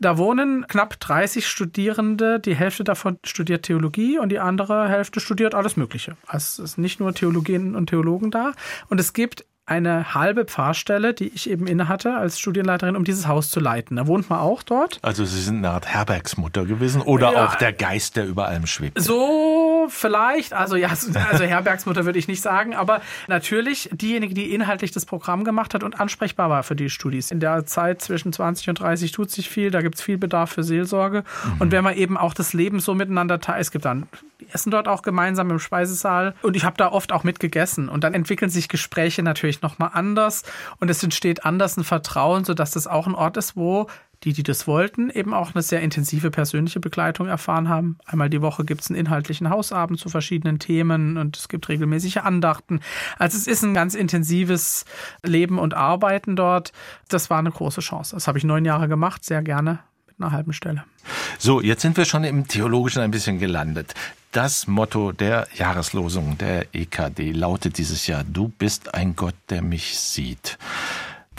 Da 0.00 0.16
wohnen 0.16 0.66
knapp 0.68 0.98
30 1.00 1.46
Studierende. 1.46 2.40
Die 2.40 2.54
Hälfte 2.54 2.84
davon 2.84 3.18
studiert 3.24 3.64
Theologie 3.64 4.18
und 4.18 4.30
die 4.30 4.38
andere 4.38 4.88
Hälfte 4.88 5.07
Hälfte 5.08 5.20
studiert 5.20 5.54
alles 5.54 5.78
Mögliche. 5.78 6.18
Also 6.26 6.62
es 6.62 6.72
ist 6.72 6.78
nicht 6.78 7.00
nur 7.00 7.14
Theologinnen 7.14 7.74
und 7.74 7.86
Theologen 7.86 8.30
da. 8.30 8.52
Und 8.90 9.00
es 9.00 9.14
gibt 9.14 9.46
eine 9.64 10.14
halbe 10.14 10.44
Pfarrstelle, 10.44 11.14
die 11.14 11.28
ich 11.28 11.48
eben 11.48 11.66
innehatte 11.66 12.14
als 12.14 12.38
Studienleiterin, 12.38 12.94
um 12.94 13.04
dieses 13.04 13.26
Haus 13.26 13.50
zu 13.50 13.58
leiten. 13.58 13.96
Da 13.96 14.06
wohnt 14.06 14.28
man 14.28 14.40
auch 14.40 14.62
dort. 14.62 14.98
Also 15.00 15.24
Sie 15.24 15.40
sind 15.40 15.58
eine 15.58 15.70
Art 15.70 15.86
Herbergsmutter 15.86 16.66
gewesen 16.66 17.00
oder 17.00 17.32
ja, 17.32 17.46
auch 17.46 17.54
der 17.54 17.72
Geist, 17.72 18.16
der 18.16 18.26
über 18.26 18.48
allem 18.48 18.66
schwebt. 18.66 19.00
So 19.00 19.67
vielleicht, 19.88 20.52
also 20.52 20.76
ja, 20.76 20.88
also 21.30 21.44
Herbergsmutter 21.44 22.04
würde 22.04 22.18
ich 22.18 22.28
nicht 22.28 22.42
sagen, 22.42 22.74
aber 22.74 23.00
natürlich 23.26 23.88
diejenige, 23.92 24.34
die 24.34 24.54
inhaltlich 24.54 24.92
das 24.92 25.06
Programm 25.06 25.44
gemacht 25.44 25.74
hat 25.74 25.82
und 25.82 25.98
ansprechbar 25.98 26.50
war 26.50 26.62
für 26.62 26.76
die 26.76 26.90
Studis. 26.90 27.30
In 27.30 27.40
der 27.40 27.66
Zeit 27.66 28.02
zwischen 28.02 28.32
20 28.32 28.70
und 28.70 28.80
30 28.80 29.12
tut 29.12 29.30
sich 29.30 29.48
viel, 29.48 29.70
da 29.70 29.82
gibt 29.82 29.96
es 29.96 30.02
viel 30.02 30.18
Bedarf 30.18 30.50
für 30.50 30.62
Seelsorge. 30.62 31.24
Mhm. 31.44 31.60
Und 31.60 31.72
wenn 31.72 31.84
man 31.84 31.94
eben 31.96 32.16
auch 32.16 32.34
das 32.34 32.52
Leben 32.52 32.80
so 32.80 32.94
miteinander 32.94 33.40
teilt, 33.40 33.62
es 33.62 33.70
gibt 33.70 33.84
dann, 33.84 34.06
die 34.40 34.46
essen 34.52 34.70
dort 34.70 34.88
auch 34.88 35.02
gemeinsam 35.02 35.50
im 35.50 35.58
Speisesaal 35.58 36.34
und 36.42 36.54
ich 36.56 36.64
habe 36.64 36.76
da 36.76 36.92
oft 36.92 37.12
auch 37.12 37.24
mitgegessen 37.24 37.88
und 37.88 38.04
dann 38.04 38.14
entwickeln 38.14 38.50
sich 38.50 38.68
Gespräche 38.68 39.22
natürlich 39.22 39.38
natürlich 39.38 39.62
nochmal 39.62 39.90
anders 39.94 40.42
und 40.80 40.90
es 40.90 41.02
entsteht 41.02 41.44
anders 41.44 41.76
ein 41.76 41.84
Vertrauen, 41.84 42.44
sodass 42.44 42.72
das 42.72 42.86
auch 42.86 43.06
ein 43.06 43.14
Ort 43.14 43.36
ist, 43.36 43.56
wo 43.56 43.88
die, 44.24 44.32
die 44.32 44.42
das 44.42 44.66
wollten, 44.66 45.10
eben 45.10 45.32
auch 45.32 45.54
eine 45.54 45.62
sehr 45.62 45.80
intensive 45.80 46.30
persönliche 46.30 46.80
Begleitung 46.80 47.28
erfahren 47.28 47.68
haben. 47.68 47.98
Einmal 48.04 48.28
die 48.28 48.42
Woche 48.42 48.64
gibt 48.64 48.80
es 48.80 48.90
einen 48.90 48.98
inhaltlichen 48.98 49.48
Hausabend 49.48 50.00
zu 50.00 50.08
verschiedenen 50.08 50.58
Themen 50.58 51.16
und 51.16 51.36
es 51.36 51.48
gibt 51.48 51.68
regelmäßige 51.68 52.18
Andachten. 52.18 52.80
Also 53.18 53.36
es 53.36 53.46
ist 53.46 53.62
ein 53.62 53.74
ganz 53.74 53.94
intensives 53.94 54.84
Leben 55.22 55.58
und 55.58 55.74
Arbeiten 55.74 56.34
dort. 56.34 56.72
Das 57.08 57.30
war 57.30 57.38
eine 57.38 57.52
große 57.52 57.80
Chance. 57.80 58.16
Das 58.16 58.26
habe 58.26 58.38
ich 58.38 58.44
neun 58.44 58.64
Jahre 58.64 58.88
gemacht, 58.88 59.24
sehr 59.24 59.42
gerne 59.42 59.78
mit 60.06 60.20
einer 60.20 60.32
halben 60.32 60.52
Stelle. 60.52 60.84
So, 61.38 61.60
jetzt 61.60 61.82
sind 61.82 61.96
wir 61.96 62.04
schon 62.04 62.24
im 62.24 62.48
Theologischen 62.48 63.02
ein 63.02 63.12
bisschen 63.12 63.38
gelandet. 63.38 63.94
Das 64.32 64.66
Motto 64.66 65.12
der 65.12 65.48
Jahreslosung 65.54 66.36
der 66.36 66.66
EKD 66.74 67.32
lautet 67.32 67.78
dieses 67.78 68.06
Jahr, 68.06 68.24
du 68.24 68.48
bist 68.48 68.94
ein 68.94 69.16
Gott, 69.16 69.34
der 69.48 69.62
mich 69.62 69.98
sieht. 69.98 70.58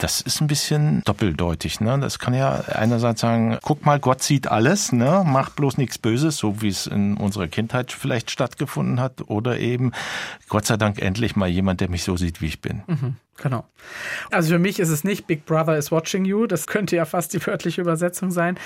Das 0.00 0.22
ist 0.22 0.40
ein 0.40 0.46
bisschen 0.46 1.02
doppeldeutig. 1.04 1.80
Ne? 1.80 1.98
Das 2.00 2.18
kann 2.18 2.32
ja 2.32 2.64
einerseits 2.72 3.20
sagen, 3.20 3.58
guck 3.62 3.84
mal, 3.84 4.00
Gott 4.00 4.22
sieht 4.22 4.48
alles, 4.48 4.92
ne? 4.92 5.22
mach 5.26 5.50
bloß 5.50 5.76
nichts 5.76 5.98
Böses, 5.98 6.38
so 6.38 6.62
wie 6.62 6.68
es 6.68 6.86
in 6.86 7.18
unserer 7.18 7.48
Kindheit 7.48 7.92
vielleicht 7.92 8.30
stattgefunden 8.30 8.98
hat. 8.98 9.28
Oder 9.28 9.58
eben, 9.58 9.92
Gott 10.48 10.64
sei 10.64 10.78
Dank 10.78 11.02
endlich 11.02 11.36
mal 11.36 11.48
jemand, 11.48 11.82
der 11.82 11.90
mich 11.90 12.02
so 12.02 12.16
sieht, 12.16 12.40
wie 12.40 12.46
ich 12.46 12.62
bin. 12.62 12.82
Mhm. 12.86 13.16
Genau. 13.36 13.66
Also 14.30 14.52
für 14.52 14.58
mich 14.58 14.80
ist 14.80 14.88
es 14.88 15.04
nicht 15.04 15.26
Big 15.26 15.44
Brother 15.44 15.76
is 15.76 15.92
watching 15.92 16.24
you. 16.24 16.46
Das 16.46 16.66
könnte 16.66 16.96
ja 16.96 17.04
fast 17.04 17.34
die 17.34 17.46
wörtliche 17.46 17.82
Übersetzung 17.82 18.30
sein. 18.30 18.58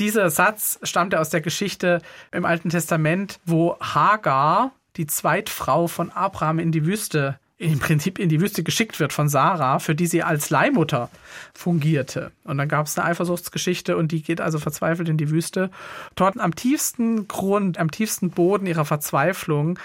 Dieser 0.00 0.30
Satz 0.30 0.80
stammt 0.82 1.12
ja 1.12 1.20
aus 1.20 1.30
der 1.30 1.40
Geschichte 1.40 2.02
im 2.32 2.44
Alten 2.44 2.70
Testament, 2.70 3.38
wo 3.44 3.76
Hagar, 3.80 4.72
die 4.96 5.06
Zweitfrau 5.06 5.86
von 5.86 6.10
Abraham 6.10 6.58
in 6.58 6.72
die 6.72 6.84
Wüste 6.84 7.38
im 7.58 7.78
Prinzip 7.78 8.18
in 8.18 8.28
die 8.28 8.40
Wüste 8.40 8.62
geschickt 8.62 8.98
wird 8.98 9.12
von 9.12 9.28
Sarah, 9.28 9.78
für 9.78 9.94
die 9.94 10.06
sie 10.06 10.22
als 10.22 10.50
Leihmutter 10.50 11.10
fungierte. 11.54 12.32
Und 12.44 12.58
dann 12.58 12.68
gab 12.68 12.86
es 12.86 12.98
eine 12.98 13.06
Eifersuchtsgeschichte 13.06 13.96
und 13.96 14.10
die 14.10 14.22
geht 14.22 14.40
also 14.40 14.58
verzweifelt 14.58 15.08
in 15.08 15.16
die 15.16 15.30
Wüste. 15.30 15.70
Dort 16.16 16.40
am 16.40 16.56
tiefsten 16.56 17.28
Grund, 17.28 17.78
am 17.78 17.90
tiefsten 17.90 18.30
Boden 18.30 18.66
ihrer 18.66 18.84
Verzweiflung 18.84 19.78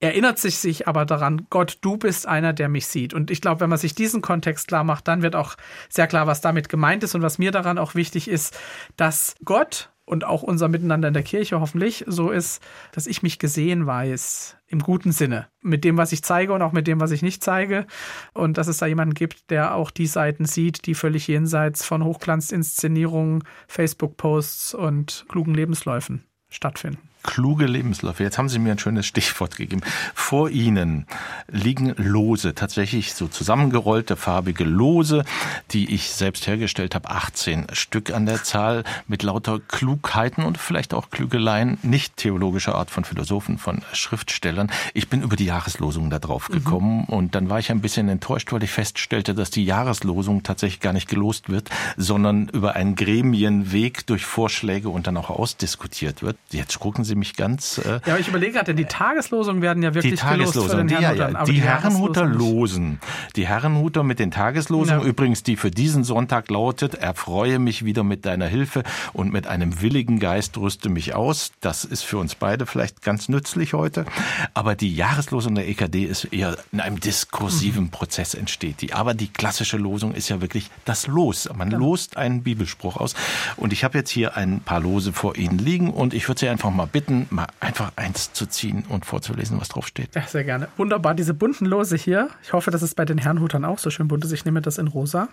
erinnert 0.00 0.38
sich 0.38 0.58
sich 0.58 0.88
aber 0.88 1.06
daran, 1.06 1.46
Gott, 1.48 1.78
du 1.80 1.96
bist 1.96 2.26
einer, 2.26 2.52
der 2.52 2.68
mich 2.68 2.86
sieht. 2.86 3.14
Und 3.14 3.30
ich 3.30 3.40
glaube, 3.40 3.60
wenn 3.60 3.70
man 3.70 3.78
sich 3.78 3.94
diesen 3.94 4.20
Kontext 4.20 4.68
klar 4.68 4.84
macht, 4.84 5.06
dann 5.08 5.22
wird 5.22 5.36
auch 5.36 5.54
sehr 5.88 6.08
klar, 6.08 6.26
was 6.26 6.40
damit 6.40 6.68
gemeint 6.68 7.04
ist 7.04 7.14
und 7.14 7.22
was 7.22 7.38
mir 7.38 7.52
daran 7.52 7.78
auch 7.78 7.94
wichtig 7.94 8.28
ist, 8.28 8.58
dass 8.96 9.36
Gott 9.44 9.91
und 10.12 10.24
auch 10.24 10.42
unser 10.42 10.68
Miteinander 10.68 11.08
in 11.08 11.14
der 11.14 11.22
Kirche 11.22 11.58
hoffentlich 11.58 12.04
so 12.06 12.30
ist, 12.30 12.62
dass 12.92 13.06
ich 13.06 13.22
mich 13.22 13.38
gesehen 13.38 13.86
weiß 13.86 14.58
im 14.66 14.80
guten 14.80 15.10
Sinne. 15.10 15.48
Mit 15.62 15.84
dem, 15.84 15.96
was 15.96 16.12
ich 16.12 16.22
zeige 16.22 16.52
und 16.52 16.60
auch 16.60 16.72
mit 16.72 16.86
dem, 16.86 17.00
was 17.00 17.12
ich 17.12 17.22
nicht 17.22 17.42
zeige. 17.42 17.86
Und 18.34 18.58
dass 18.58 18.68
es 18.68 18.76
da 18.76 18.84
jemanden 18.84 19.14
gibt, 19.14 19.50
der 19.50 19.74
auch 19.74 19.90
die 19.90 20.06
Seiten 20.06 20.44
sieht, 20.44 20.84
die 20.84 20.94
völlig 20.94 21.28
jenseits 21.28 21.82
von 21.82 22.04
Hochglanzinszenierungen, 22.04 23.42
Facebook-Posts 23.68 24.74
und 24.74 25.24
klugen 25.30 25.54
Lebensläufen 25.54 26.26
stattfinden 26.50 27.11
kluge 27.22 27.66
Lebensläufe. 27.66 28.22
Jetzt 28.22 28.38
haben 28.38 28.48
Sie 28.48 28.58
mir 28.58 28.72
ein 28.72 28.78
schönes 28.78 29.06
Stichwort 29.06 29.56
gegeben. 29.56 29.82
Vor 30.14 30.50
Ihnen 30.50 31.06
liegen 31.50 31.94
Lose, 31.96 32.54
tatsächlich 32.54 33.14
so 33.14 33.28
zusammengerollte 33.28 34.16
farbige 34.16 34.64
Lose, 34.64 35.24
die 35.70 35.94
ich 35.94 36.10
selbst 36.10 36.46
hergestellt 36.46 36.94
habe, 36.94 37.10
18 37.10 37.66
Stück 37.72 38.12
an 38.12 38.26
der 38.26 38.42
Zahl, 38.42 38.84
mit 39.06 39.22
lauter 39.22 39.60
Klugheiten 39.60 40.44
und 40.44 40.58
vielleicht 40.58 40.94
auch 40.94 41.10
Klügeleien, 41.10 41.78
nicht 41.82 42.16
theologischer 42.16 42.74
Art 42.74 42.90
von 42.90 43.04
Philosophen, 43.04 43.58
von 43.58 43.82
Schriftstellern. 43.92 44.70
Ich 44.94 45.08
bin 45.08 45.22
über 45.22 45.36
die 45.36 45.44
Jahreslosung 45.44 46.10
da 46.10 46.18
drauf 46.18 46.48
mhm. 46.48 46.54
gekommen 46.54 46.98
mhm. 46.98 47.14
und 47.14 47.34
dann 47.34 47.50
war 47.50 47.58
ich 47.58 47.70
ein 47.70 47.80
bisschen 47.80 48.08
enttäuscht, 48.08 48.52
weil 48.52 48.62
ich 48.62 48.70
feststellte, 48.70 49.34
dass 49.34 49.50
die 49.50 49.64
Jahreslosung 49.64 50.42
tatsächlich 50.42 50.80
gar 50.80 50.92
nicht 50.92 51.08
gelost 51.08 51.48
wird, 51.48 51.70
sondern 51.96 52.48
über 52.48 52.74
einen 52.74 52.94
Gremienweg 52.94 54.06
durch 54.06 54.24
Vorschläge 54.24 54.88
und 54.88 55.06
dann 55.06 55.16
auch 55.16 55.30
ausdiskutiert 55.30 56.22
wird. 56.22 56.36
Jetzt 56.50 56.80
gucken 56.80 57.04
Sie 57.04 57.11
Sie 57.12 57.16
mich 57.16 57.36
ganz. 57.36 57.78
Äh, 57.78 57.92
ja, 57.92 58.00
aber 58.06 58.20
ich 58.20 58.28
überlege 58.28 58.52
gerade, 58.52 58.74
die 58.74 58.86
Tageslosungen 58.86 59.60
werden 59.60 59.82
ja 59.82 59.94
wirklich 59.94 60.14
die 60.14 60.18
Tageslosung, 60.18 60.86
die, 60.86 60.94
ja, 60.94 61.12
ja. 61.12 61.44
die, 61.44 61.52
die 61.52 61.60
Herrenhuter 61.60 62.24
losen. 62.24 63.00
Die 63.36 63.46
Herrenhuter 63.46 64.02
mit 64.02 64.18
den 64.18 64.30
Tageslosungen, 64.30 65.02
ja. 65.02 65.06
übrigens, 65.06 65.42
die 65.42 65.56
für 65.56 65.70
diesen 65.70 66.04
Sonntag 66.04 66.50
lautet, 66.50 66.94
erfreue 66.94 67.58
mich 67.58 67.84
wieder 67.84 68.02
mit 68.02 68.24
deiner 68.24 68.46
Hilfe 68.46 68.82
und 69.12 69.30
mit 69.30 69.46
einem 69.46 69.82
willigen 69.82 70.20
Geist 70.20 70.56
rüste 70.56 70.88
mich 70.88 71.14
aus. 71.14 71.52
Das 71.60 71.84
ist 71.84 72.02
für 72.02 72.16
uns 72.16 72.34
beide 72.34 72.64
vielleicht 72.64 73.02
ganz 73.02 73.28
nützlich 73.28 73.74
heute. 73.74 74.06
Aber 74.54 74.74
die 74.74 74.94
Jahreslosung 74.94 75.54
der 75.54 75.68
EKD 75.68 76.04
ist 76.04 76.24
eher 76.24 76.56
in 76.72 76.80
einem 76.80 76.98
diskursiven 76.98 77.84
mhm. 77.84 77.90
Prozess 77.90 78.32
entsteht 78.32 78.80
die. 78.80 78.94
Aber 78.94 79.12
die 79.12 79.28
klassische 79.28 79.76
Losung 79.76 80.14
ist 80.14 80.30
ja 80.30 80.40
wirklich 80.40 80.70
das 80.86 81.06
Los. 81.06 81.48
Man 81.54 81.70
ja. 81.70 81.76
lost 81.76 82.16
einen 82.16 82.42
Bibelspruch 82.42 82.96
aus. 82.96 83.14
Und 83.56 83.74
ich 83.74 83.84
habe 83.84 83.98
jetzt 83.98 84.10
hier 84.10 84.36
ein 84.36 84.60
paar 84.60 84.80
Lose 84.80 85.12
vor 85.12 85.36
Ihnen 85.36 85.58
liegen 85.58 85.90
und 85.90 86.14
ich 86.14 86.26
würde 86.28 86.40
Sie 86.40 86.48
einfach 86.48 86.70
mal 86.70 86.86
bitten, 86.86 87.01
bitten, 87.02 87.26
mal 87.30 87.46
einfach 87.60 87.92
eins 87.96 88.32
zu 88.32 88.46
ziehen 88.46 88.84
und 88.88 89.04
vorzulesen, 89.04 89.60
was 89.60 89.68
drauf 89.68 89.86
steht. 89.86 90.14
Ja, 90.14 90.22
sehr 90.22 90.44
gerne. 90.44 90.68
Wunderbar, 90.76 91.14
diese 91.14 91.34
bunten 91.34 91.66
Lose 91.66 91.96
hier. 91.96 92.30
Ich 92.42 92.52
hoffe, 92.52 92.70
das 92.70 92.82
ist 92.82 92.94
bei 92.94 93.04
den 93.04 93.18
Herrenhutern 93.18 93.64
auch 93.64 93.78
so 93.78 93.90
schön 93.90 94.08
bunt 94.08 94.24
ist. 94.24 94.32
Ich 94.32 94.44
nehme 94.44 94.62
das 94.62 94.78
in 94.78 94.88
rosa. 94.88 95.28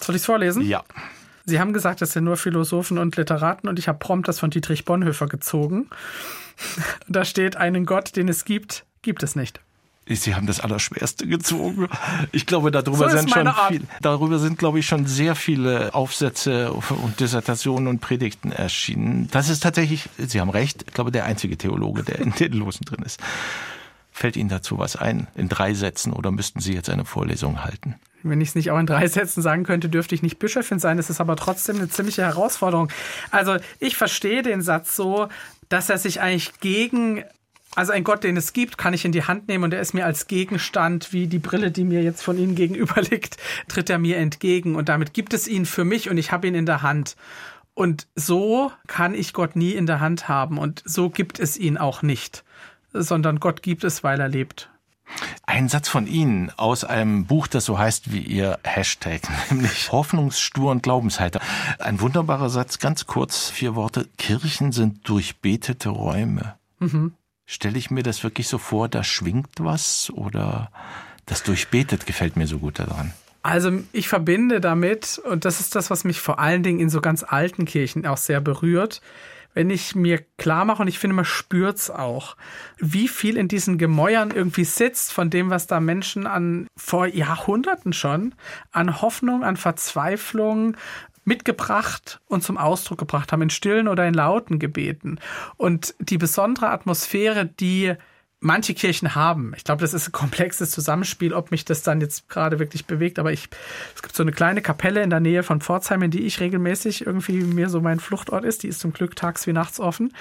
Soll 0.00 0.14
ich 0.14 0.22
es 0.22 0.26
vorlesen? 0.26 0.62
Ja. 0.62 0.84
Sie 1.44 1.60
haben 1.60 1.72
gesagt, 1.72 2.02
das 2.02 2.12
sind 2.12 2.24
nur 2.24 2.36
Philosophen 2.36 2.98
und 2.98 3.16
Literaten 3.16 3.68
und 3.68 3.78
ich 3.78 3.88
habe 3.88 3.98
prompt 3.98 4.28
das 4.28 4.38
von 4.38 4.50
Dietrich 4.50 4.84
Bonhoeffer 4.84 5.26
gezogen. 5.26 5.88
da 7.08 7.24
steht, 7.24 7.56
einen 7.56 7.86
Gott, 7.86 8.16
den 8.16 8.28
es 8.28 8.44
gibt, 8.44 8.84
gibt 9.02 9.22
es 9.22 9.34
nicht. 9.34 9.60
Sie 10.10 10.34
haben 10.34 10.46
das 10.46 10.60
Allerschwerste 10.60 11.26
gezogen. 11.26 11.88
Ich 12.32 12.46
glaube, 12.46 12.70
darüber 12.70 13.10
so 13.10 13.16
sind 13.16 13.30
schon 13.30 13.52
viel, 13.68 13.82
darüber 14.00 14.38
sind, 14.38 14.58
glaube 14.58 14.78
ich, 14.78 14.86
schon 14.86 15.06
sehr 15.06 15.34
viele 15.34 15.94
Aufsätze 15.94 16.72
und 16.72 17.20
Dissertationen 17.20 17.88
und 17.88 18.00
Predigten 18.00 18.52
erschienen. 18.52 19.28
Das 19.30 19.48
ist 19.48 19.62
tatsächlich, 19.62 20.08
Sie 20.16 20.40
haben 20.40 20.50
recht, 20.50 20.84
ich 20.86 20.94
glaube, 20.94 21.10
der 21.10 21.24
einzige 21.24 21.58
Theologe, 21.58 22.02
der 22.02 22.20
in 22.20 22.32
den 22.32 22.52
Losen 22.52 22.84
drin 22.84 23.04
ist. 23.04 23.20
Fällt 24.10 24.36
Ihnen 24.36 24.48
dazu 24.48 24.78
was 24.78 24.96
ein? 24.96 25.28
In 25.36 25.48
drei 25.48 25.74
Sätzen 25.74 26.12
oder 26.12 26.30
müssten 26.30 26.60
Sie 26.60 26.72
jetzt 26.72 26.90
eine 26.90 27.04
Vorlesung 27.04 27.64
halten? 27.64 27.94
Wenn 28.24 28.40
ich 28.40 28.48
es 28.48 28.54
nicht 28.56 28.70
auch 28.72 28.78
in 28.78 28.86
drei 28.86 29.06
Sätzen 29.06 29.42
sagen 29.42 29.62
könnte, 29.62 29.88
dürfte 29.88 30.14
ich 30.14 30.22
nicht 30.22 30.40
Bischöfin 30.40 30.80
sein. 30.80 30.96
Das 30.96 31.08
ist 31.08 31.20
aber 31.20 31.36
trotzdem 31.36 31.76
eine 31.76 31.88
ziemliche 31.88 32.22
Herausforderung. 32.22 32.90
Also 33.30 33.58
ich 33.78 33.96
verstehe 33.96 34.42
den 34.42 34.60
Satz 34.60 34.96
so, 34.96 35.28
dass 35.68 35.88
er 35.88 35.98
sich 35.98 36.20
eigentlich 36.20 36.58
gegen 36.60 37.22
also 37.78 37.92
ein 37.92 38.02
Gott, 38.02 38.24
den 38.24 38.36
es 38.36 38.52
gibt, 38.52 38.76
kann 38.76 38.92
ich 38.92 39.04
in 39.04 39.12
die 39.12 39.22
Hand 39.22 39.46
nehmen 39.46 39.62
und 39.62 39.72
er 39.72 39.80
ist 39.80 39.94
mir 39.94 40.04
als 40.04 40.26
Gegenstand, 40.26 41.12
wie 41.12 41.28
die 41.28 41.38
Brille, 41.38 41.70
die 41.70 41.84
mir 41.84 42.02
jetzt 42.02 42.22
von 42.22 42.36
Ihnen 42.36 42.56
gegenüber 42.56 43.00
liegt, 43.10 43.36
tritt 43.68 43.88
er 43.88 44.00
mir 44.00 44.16
entgegen 44.16 44.74
und 44.74 44.88
damit 44.88 45.14
gibt 45.14 45.32
es 45.32 45.46
ihn 45.46 45.64
für 45.64 45.84
mich 45.84 46.10
und 46.10 46.18
ich 46.18 46.32
habe 46.32 46.48
ihn 46.48 46.56
in 46.56 46.66
der 46.66 46.82
Hand. 46.82 47.14
Und 47.74 48.08
so 48.16 48.72
kann 48.88 49.14
ich 49.14 49.32
Gott 49.32 49.54
nie 49.54 49.70
in 49.70 49.86
der 49.86 50.00
Hand 50.00 50.28
haben 50.28 50.58
und 50.58 50.82
so 50.84 51.08
gibt 51.08 51.38
es 51.38 51.56
ihn 51.56 51.78
auch 51.78 52.02
nicht, 52.02 52.42
sondern 52.92 53.38
Gott 53.38 53.62
gibt 53.62 53.84
es, 53.84 54.02
weil 54.02 54.18
er 54.18 54.28
lebt. 54.28 54.70
Ein 55.46 55.68
Satz 55.68 55.88
von 55.88 56.08
Ihnen 56.08 56.50
aus 56.56 56.82
einem 56.82 57.26
Buch, 57.26 57.46
das 57.46 57.64
so 57.64 57.78
heißt 57.78 58.10
wie 58.10 58.22
Ihr 58.22 58.58
Hashtag, 58.64 59.20
nämlich 59.50 59.92
Hoffnungsstur 59.92 60.72
und 60.72 60.82
Glaubenshalter. 60.82 61.40
Ein 61.78 62.00
wunderbarer 62.00 62.50
Satz, 62.50 62.80
ganz 62.80 63.06
kurz, 63.06 63.48
vier 63.50 63.76
Worte. 63.76 64.08
Kirchen 64.18 64.72
sind 64.72 65.08
durchbetete 65.08 65.90
Räume. 65.90 66.56
Mhm. 66.80 67.12
Stelle 67.50 67.78
ich 67.78 67.90
mir 67.90 68.02
das 68.02 68.22
wirklich 68.22 68.46
so 68.46 68.58
vor, 68.58 68.90
da 68.90 69.02
schwingt 69.02 69.48
was 69.58 70.10
oder 70.14 70.70
das 71.24 71.42
durchbetet 71.42 72.04
gefällt 72.04 72.36
mir 72.36 72.46
so 72.46 72.58
gut 72.58 72.78
daran? 72.78 73.14
Also 73.42 73.72
ich 73.92 74.06
verbinde 74.06 74.60
damit, 74.60 75.18
und 75.24 75.46
das 75.46 75.58
ist 75.58 75.74
das, 75.74 75.88
was 75.88 76.04
mich 76.04 76.20
vor 76.20 76.38
allen 76.38 76.62
Dingen 76.62 76.78
in 76.78 76.90
so 76.90 77.00
ganz 77.00 77.24
alten 77.26 77.64
Kirchen 77.64 78.06
auch 78.06 78.18
sehr 78.18 78.42
berührt, 78.42 79.00
wenn 79.54 79.70
ich 79.70 79.94
mir 79.94 80.22
klar 80.36 80.66
mache, 80.66 80.82
und 80.82 80.88
ich 80.88 80.98
finde, 80.98 81.16
man 81.16 81.24
spürt 81.24 81.78
es 81.78 81.90
auch, 81.90 82.36
wie 82.76 83.08
viel 83.08 83.38
in 83.38 83.48
diesen 83.48 83.78
Gemäuern 83.78 84.30
irgendwie 84.30 84.64
sitzt 84.64 85.12
von 85.12 85.30
dem, 85.30 85.48
was 85.48 85.66
da 85.66 85.80
Menschen 85.80 86.26
an 86.26 86.68
vor 86.76 87.06
Jahrhunderten 87.06 87.94
schon 87.94 88.34
an 88.72 89.00
Hoffnung, 89.00 89.42
an 89.42 89.56
Verzweiflung, 89.56 90.76
mitgebracht 91.28 92.20
und 92.26 92.42
zum 92.42 92.58
Ausdruck 92.58 92.98
gebracht 92.98 93.30
haben, 93.30 93.42
in 93.42 93.50
stillen 93.50 93.86
oder 93.86 94.08
in 94.08 94.14
lauten 94.14 94.58
Gebeten. 94.58 95.20
Und 95.56 95.94
die 96.00 96.18
besondere 96.18 96.70
Atmosphäre, 96.70 97.46
die 97.46 97.94
manche 98.40 98.74
Kirchen 98.74 99.14
haben. 99.14 99.52
Ich 99.56 99.64
glaube, 99.64 99.80
das 99.80 99.94
ist 99.94 100.08
ein 100.08 100.12
komplexes 100.12 100.70
Zusammenspiel, 100.70 101.32
ob 101.32 101.50
mich 101.50 101.64
das 101.64 101.82
dann 101.82 102.00
jetzt 102.00 102.28
gerade 102.28 102.58
wirklich 102.58 102.86
bewegt. 102.86 103.18
Aber 103.18 103.32
ich, 103.32 103.48
es 103.94 104.02
gibt 104.02 104.14
so 104.14 104.22
eine 104.22 104.32
kleine 104.32 104.62
Kapelle 104.62 105.02
in 105.02 105.10
der 105.10 105.20
Nähe 105.20 105.42
von 105.42 105.60
Pforzheim, 105.60 106.02
in 106.02 106.10
die 106.10 106.24
ich 106.24 106.38
regelmäßig 106.38 107.04
irgendwie 107.06 107.42
mir 107.42 107.68
so 107.68 107.80
mein 107.80 107.98
Fluchtort 107.98 108.44
ist. 108.44 108.62
Die 108.62 108.68
ist 108.68 108.80
zum 108.80 108.92
Glück 108.92 109.16
tags 109.16 109.46
wie 109.46 109.52
nachts 109.52 109.80
offen. 109.80 110.14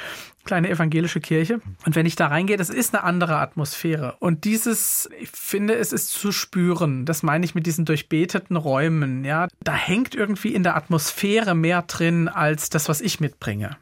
Kleine 0.45 0.69
evangelische 0.69 1.19
Kirche. 1.19 1.61
Und 1.85 1.95
wenn 1.95 2.05
ich 2.05 2.15
da 2.15 2.27
reingehe, 2.27 2.57
das 2.57 2.69
ist 2.69 2.95
eine 2.95 3.03
andere 3.03 3.37
Atmosphäre. 3.37 4.15
Und 4.19 4.45
dieses, 4.45 5.09
ich 5.19 5.29
finde, 5.29 5.75
es 5.75 5.93
ist 5.93 6.09
zu 6.09 6.31
spüren. 6.31 7.05
Das 7.05 7.21
meine 7.21 7.45
ich 7.45 7.53
mit 7.53 7.67
diesen 7.67 7.85
durchbeteten 7.85 8.55
Räumen. 8.55 9.25
Ja, 9.25 9.47
da 9.61 9.73
hängt 9.73 10.15
irgendwie 10.15 10.55
in 10.55 10.63
der 10.63 10.75
Atmosphäre 10.75 11.53
mehr 11.53 11.83
drin 11.83 12.29
als 12.29 12.69
das, 12.69 12.89
was 12.89 13.01
ich 13.01 13.19
mitbringe. 13.19 13.77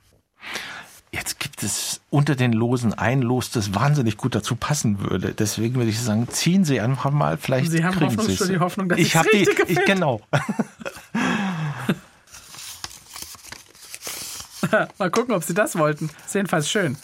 Jetzt 1.16 1.40
gibt 1.40 1.64
es 1.64 2.02
unter 2.10 2.36
den 2.36 2.52
Losen 2.52 2.94
ein 2.94 3.22
Los, 3.22 3.50
das 3.50 3.74
wahnsinnig 3.74 4.18
gut 4.18 4.36
dazu 4.36 4.58
passen 4.58 5.00
würde. 5.00 5.34
Deswegen 5.34 5.76
würde 5.76 5.90
ich 5.90 6.02
sagen, 6.02 6.28
ziehen 6.28 6.66
Sie 6.66 6.82
einfach 6.82 7.10
mal, 7.12 7.38
vielleicht 7.38 7.72
Sie 7.72 7.86
haben 7.86 7.98
kriegen 7.98 8.20
Sie 8.22 8.48
die 8.50 8.60
Hoffnung, 8.60 8.90
dass 8.90 9.00
ich 9.00 9.16
habe 9.16 9.30
die, 9.32 9.48
ich, 9.68 9.86
genau. 9.86 10.20
mal 14.98 15.10
gucken, 15.10 15.34
ob 15.36 15.46
Sie 15.46 15.54
das 15.54 15.78
wollten. 15.78 16.10
Ist 16.26 16.36
jedenfalls 16.36 16.70
schön. 16.70 16.98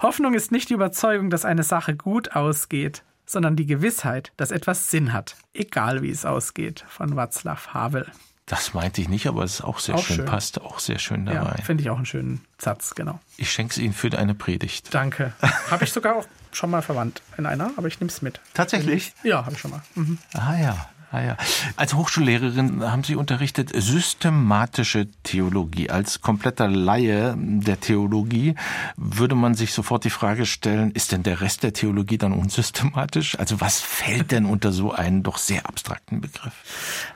Hoffnung 0.00 0.34
ist 0.34 0.52
nicht 0.52 0.68
die 0.68 0.74
Überzeugung, 0.74 1.30
dass 1.30 1.46
eine 1.46 1.62
Sache 1.62 1.96
gut 1.96 2.32
ausgeht, 2.36 3.02
sondern 3.24 3.56
die 3.56 3.64
Gewissheit, 3.64 4.30
dass 4.36 4.50
etwas 4.50 4.90
Sinn 4.90 5.14
hat, 5.14 5.36
egal 5.54 6.02
wie 6.02 6.10
es 6.10 6.26
ausgeht, 6.26 6.84
von 6.86 7.14
Václav 7.14 7.68
Havel. 7.72 8.12
Das 8.48 8.72
meinte 8.74 9.00
ich 9.00 9.08
nicht, 9.08 9.26
aber 9.26 9.44
es 9.44 9.54
ist 9.56 9.60
auch 9.62 9.78
sehr 9.78 9.94
Auch 9.94 10.02
schön, 10.04 10.16
schön. 10.16 10.24
passt 10.24 10.60
auch 10.60 10.78
sehr 10.78 10.98
schön 10.98 11.26
Ja, 11.26 11.44
dabei. 11.44 11.62
finde 11.62 11.82
ich 11.82 11.90
auch 11.90 11.96
einen 11.96 12.06
schönen 12.06 12.40
Satz, 12.58 12.94
genau. 12.94 13.20
ich 13.36 13.52
schenke 13.52 13.72
es 13.72 13.78
Ihnen 13.78 13.92
für 13.92 14.16
eine 14.18 14.34
Predigt. 14.34 14.92
Danke. 14.94 15.32
Habe 15.70 15.84
ich 15.84 15.92
sogar 15.92 16.16
auch 16.16 16.26
schon 16.52 16.70
mal 16.70 16.80
verwandt 16.82 17.20
in 17.36 17.44
einer, 17.46 17.70
aber 17.76 17.88
ich 17.88 18.00
nehme 18.00 18.10
es 18.10 18.22
mit. 18.22 18.40
Tatsächlich? 18.54 19.12
Ja, 19.22 19.44
habe 19.44 19.52
ich 19.54 19.60
schon 19.60 19.70
mal. 19.70 19.82
Mhm. 19.94 20.16
Ah 20.32 20.56
ja, 20.58 20.88
ah 21.10 21.20
ja. 21.20 21.36
Als 21.76 21.94
Hochschullehrerin 21.94 22.82
haben 22.82 23.04
Sie 23.04 23.16
unterrichtet 23.16 23.70
systematische 23.74 25.08
Theologie. 25.22 25.90
Als 25.90 26.20
kompletter 26.20 26.68
Laie 26.68 27.34
der 27.38 27.80
Theologie 27.80 28.54
würde 28.96 29.34
man 29.34 29.54
sich 29.54 29.72
sofort 29.72 30.04
die 30.04 30.10
Frage 30.10 30.46
stellen, 30.46 30.90
ist 30.92 31.12
denn 31.12 31.22
der 31.22 31.40
Rest 31.40 31.62
der 31.62 31.72
Theologie 31.72 32.18
dann 32.18 32.32
unsystematisch? 32.32 33.38
Also 33.38 33.60
was 33.60 33.80
fällt 33.80 34.32
denn 34.32 34.44
unter 34.44 34.72
so 34.72 34.92
einen 34.92 35.22
doch 35.22 35.38
sehr 35.38 35.66
abstrakten 35.66 36.20
Begriff? 36.20 36.52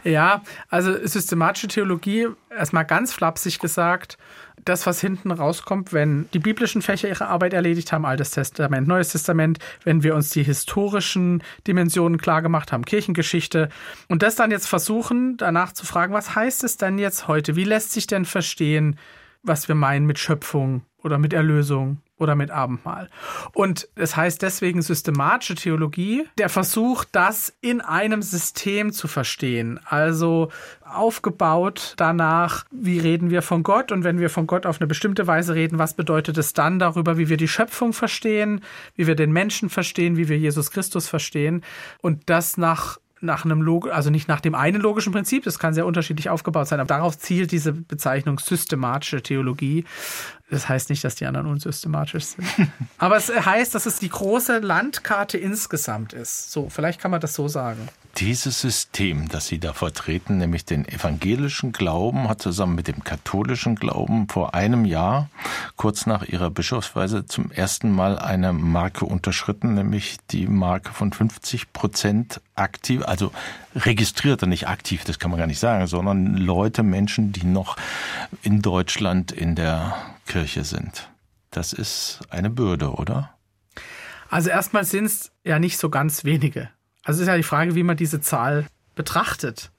Ja, 0.04 0.42
also 0.68 0.94
systematische 1.06 1.68
Theologie, 1.68 2.28
erstmal 2.50 2.84
ganz 2.84 3.12
flapsig 3.12 3.58
gesagt, 3.58 4.18
das, 4.64 4.86
was 4.86 5.00
hinten 5.00 5.30
rauskommt, 5.30 5.92
wenn 5.92 6.28
die 6.32 6.38
biblischen 6.38 6.82
Fächer 6.82 7.08
ihre 7.08 7.26
Arbeit 7.26 7.52
erledigt 7.52 7.92
haben, 7.92 8.04
Altes 8.04 8.30
Testament, 8.30 8.86
Neues 8.86 9.10
Testament, 9.10 9.58
wenn 9.84 10.02
wir 10.02 10.14
uns 10.14 10.30
die 10.30 10.42
historischen 10.42 11.42
Dimensionen 11.66 12.18
klar 12.18 12.42
gemacht 12.42 12.72
haben, 12.72 12.84
Kirchengeschichte, 12.84 13.68
und 14.08 14.22
das 14.22 14.36
dann 14.36 14.50
jetzt 14.50 14.68
versuchen, 14.68 15.36
danach 15.36 15.72
zu 15.72 15.86
fragen, 15.86 16.14
was 16.14 16.34
heißt 16.34 16.64
es 16.64 16.76
denn 16.76 16.98
jetzt 16.98 17.28
heute? 17.28 17.56
Wie 17.56 17.64
lässt 17.64 17.92
sich 17.92 18.06
denn 18.06 18.24
verstehen, 18.24 18.98
was 19.42 19.68
wir 19.68 19.74
meinen 19.74 20.06
mit 20.06 20.18
Schöpfung 20.18 20.82
oder 21.02 21.18
mit 21.18 21.32
Erlösung 21.32 21.98
oder 22.22 22.34
mit 22.34 22.50
Abendmahl. 22.50 23.10
Und 23.52 23.88
es 23.96 24.16
heißt 24.16 24.40
deswegen 24.40 24.80
systematische 24.80 25.56
Theologie, 25.56 26.24
der 26.38 26.48
Versuch, 26.48 27.04
das 27.10 27.52
in 27.60 27.80
einem 27.80 28.22
System 28.22 28.92
zu 28.92 29.08
verstehen. 29.08 29.80
Also 29.84 30.48
aufgebaut 30.82 31.94
danach, 31.96 32.64
wie 32.70 32.98
reden 32.98 33.30
wir 33.30 33.42
von 33.42 33.62
Gott 33.62 33.92
und 33.92 34.04
wenn 34.04 34.20
wir 34.20 34.30
von 34.30 34.46
Gott 34.46 34.66
auf 34.66 34.80
eine 34.80 34.86
bestimmte 34.86 35.26
Weise 35.26 35.54
reden, 35.54 35.78
was 35.78 35.94
bedeutet 35.94 36.38
es 36.38 36.52
dann 36.52 36.78
darüber, 36.78 37.18
wie 37.18 37.28
wir 37.28 37.36
die 37.36 37.48
Schöpfung 37.48 37.92
verstehen, 37.92 38.62
wie 38.94 39.06
wir 39.06 39.14
den 39.14 39.32
Menschen 39.32 39.68
verstehen, 39.70 40.16
wie 40.16 40.28
wir 40.28 40.38
Jesus 40.38 40.70
Christus 40.70 41.08
verstehen 41.08 41.62
und 42.00 42.22
das 42.26 42.56
nach 42.56 42.98
nach 43.22 43.44
einem 43.44 43.62
Log 43.62 43.88
also 43.90 44.10
nicht 44.10 44.28
nach 44.28 44.40
dem 44.40 44.54
einen 44.54 44.82
logischen 44.82 45.12
Prinzip, 45.12 45.44
das 45.44 45.58
kann 45.58 45.74
sehr 45.74 45.86
unterschiedlich 45.86 46.28
aufgebaut 46.28 46.66
sein, 46.66 46.80
aber 46.80 46.88
darauf 46.88 47.16
zielt 47.16 47.52
diese 47.52 47.72
Bezeichnung 47.72 48.38
systematische 48.38 49.22
Theologie. 49.22 49.84
Das 50.52 50.68
heißt 50.68 50.90
nicht, 50.90 51.02
dass 51.02 51.14
die 51.14 51.24
anderen 51.24 51.46
unsystematisch 51.46 52.24
sind. 52.26 52.46
aber 52.98 53.16
es 53.16 53.30
heißt, 53.30 53.74
dass 53.74 53.86
es 53.86 53.98
die 53.98 54.10
große 54.10 54.58
Landkarte 54.58 55.38
insgesamt 55.38 56.12
ist. 56.12 56.52
So, 56.52 56.68
vielleicht 56.68 57.00
kann 57.00 57.10
man 57.10 57.22
das 57.22 57.32
so 57.32 57.48
sagen. 57.48 57.88
Dieses 58.18 58.60
System, 58.60 59.30
das 59.30 59.46
Sie 59.46 59.58
da 59.58 59.72
vertreten, 59.72 60.36
nämlich 60.36 60.66
den 60.66 60.86
evangelischen 60.86 61.72
Glauben, 61.72 62.28
hat 62.28 62.42
zusammen 62.42 62.74
mit 62.74 62.86
dem 62.86 63.02
katholischen 63.02 63.76
Glauben 63.76 64.28
vor 64.28 64.54
einem 64.54 64.84
Jahr, 64.84 65.30
kurz 65.76 66.04
nach 66.04 66.22
ihrer 66.22 66.50
Bischofsweise, 66.50 67.24
zum 67.24 67.50
ersten 67.50 67.90
Mal 67.90 68.18
eine 68.18 68.52
Marke 68.52 69.06
unterschritten, 69.06 69.72
nämlich 69.72 70.18
die 70.30 70.46
Marke 70.46 70.92
von 70.92 71.14
50 71.14 71.72
Prozent 71.72 72.42
aktiv, 72.62 73.02
also 73.04 73.32
registrierte, 73.74 74.46
nicht 74.46 74.68
aktiv, 74.68 75.04
das 75.04 75.18
kann 75.18 75.30
man 75.30 75.38
gar 75.38 75.46
nicht 75.46 75.58
sagen, 75.58 75.86
sondern 75.86 76.36
Leute, 76.36 76.82
Menschen, 76.82 77.32
die 77.32 77.44
noch 77.44 77.76
in 78.42 78.62
Deutschland 78.62 79.32
in 79.32 79.54
der 79.54 79.94
Kirche 80.26 80.64
sind. 80.64 81.10
Das 81.50 81.72
ist 81.72 82.20
eine 82.30 82.48
Bürde, 82.48 82.92
oder? 82.92 83.34
Also 84.30 84.48
erstmal 84.48 84.84
sind 84.84 85.04
es 85.04 85.30
ja 85.44 85.58
nicht 85.58 85.76
so 85.76 85.90
ganz 85.90 86.24
wenige. 86.24 86.70
Also 87.04 87.18
es 87.18 87.22
ist 87.22 87.28
ja 87.28 87.36
die 87.36 87.42
Frage, 87.42 87.74
wie 87.74 87.82
man 87.82 87.96
diese 87.96 88.20
Zahl 88.20 88.66
betrachtet. 88.94 89.70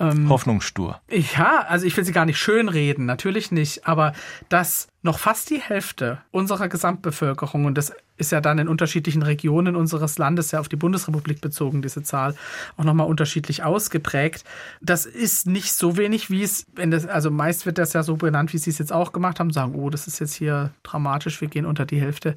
Ähm, 0.00 0.28
Hoffnungsstur. 0.28 1.00
Ja, 1.08 1.64
also 1.68 1.86
ich 1.86 1.96
will 1.96 2.04
sie 2.04 2.12
gar 2.12 2.24
nicht 2.24 2.38
schönreden, 2.38 3.06
natürlich 3.06 3.52
nicht, 3.52 3.86
aber 3.86 4.12
dass 4.48 4.88
noch 5.02 5.18
fast 5.18 5.50
die 5.50 5.60
Hälfte 5.60 6.18
unserer 6.30 6.68
Gesamtbevölkerung, 6.68 7.64
und 7.64 7.78
das 7.78 7.92
ist 8.16 8.32
ja 8.32 8.40
dann 8.40 8.58
in 8.58 8.68
unterschiedlichen 8.68 9.22
Regionen 9.22 9.76
unseres 9.76 10.18
Landes, 10.18 10.52
ja 10.52 10.60
auf 10.60 10.68
die 10.68 10.76
Bundesrepublik 10.76 11.40
bezogen, 11.40 11.82
diese 11.82 12.02
Zahl, 12.02 12.34
auch 12.76 12.84
nochmal 12.84 13.08
unterschiedlich 13.08 13.62
ausgeprägt. 13.62 14.44
Das 14.80 15.04
ist 15.06 15.46
nicht 15.46 15.72
so 15.72 15.96
wenig, 15.96 16.30
wie 16.30 16.42
es, 16.42 16.66
das, 16.74 17.06
also 17.06 17.30
meist 17.30 17.66
wird 17.66 17.78
das 17.78 17.92
ja 17.92 18.02
so 18.02 18.16
benannt, 18.16 18.52
wie 18.52 18.58
Sie 18.58 18.70
es 18.70 18.78
jetzt 18.78 18.92
auch 18.92 19.12
gemacht 19.12 19.40
haben, 19.40 19.50
sagen, 19.50 19.74
oh, 19.74 19.90
das 19.90 20.06
ist 20.06 20.20
jetzt 20.20 20.34
hier 20.34 20.70
dramatisch, 20.82 21.40
wir 21.40 21.48
gehen 21.48 21.66
unter 21.66 21.86
die 21.86 22.00
Hälfte. 22.00 22.36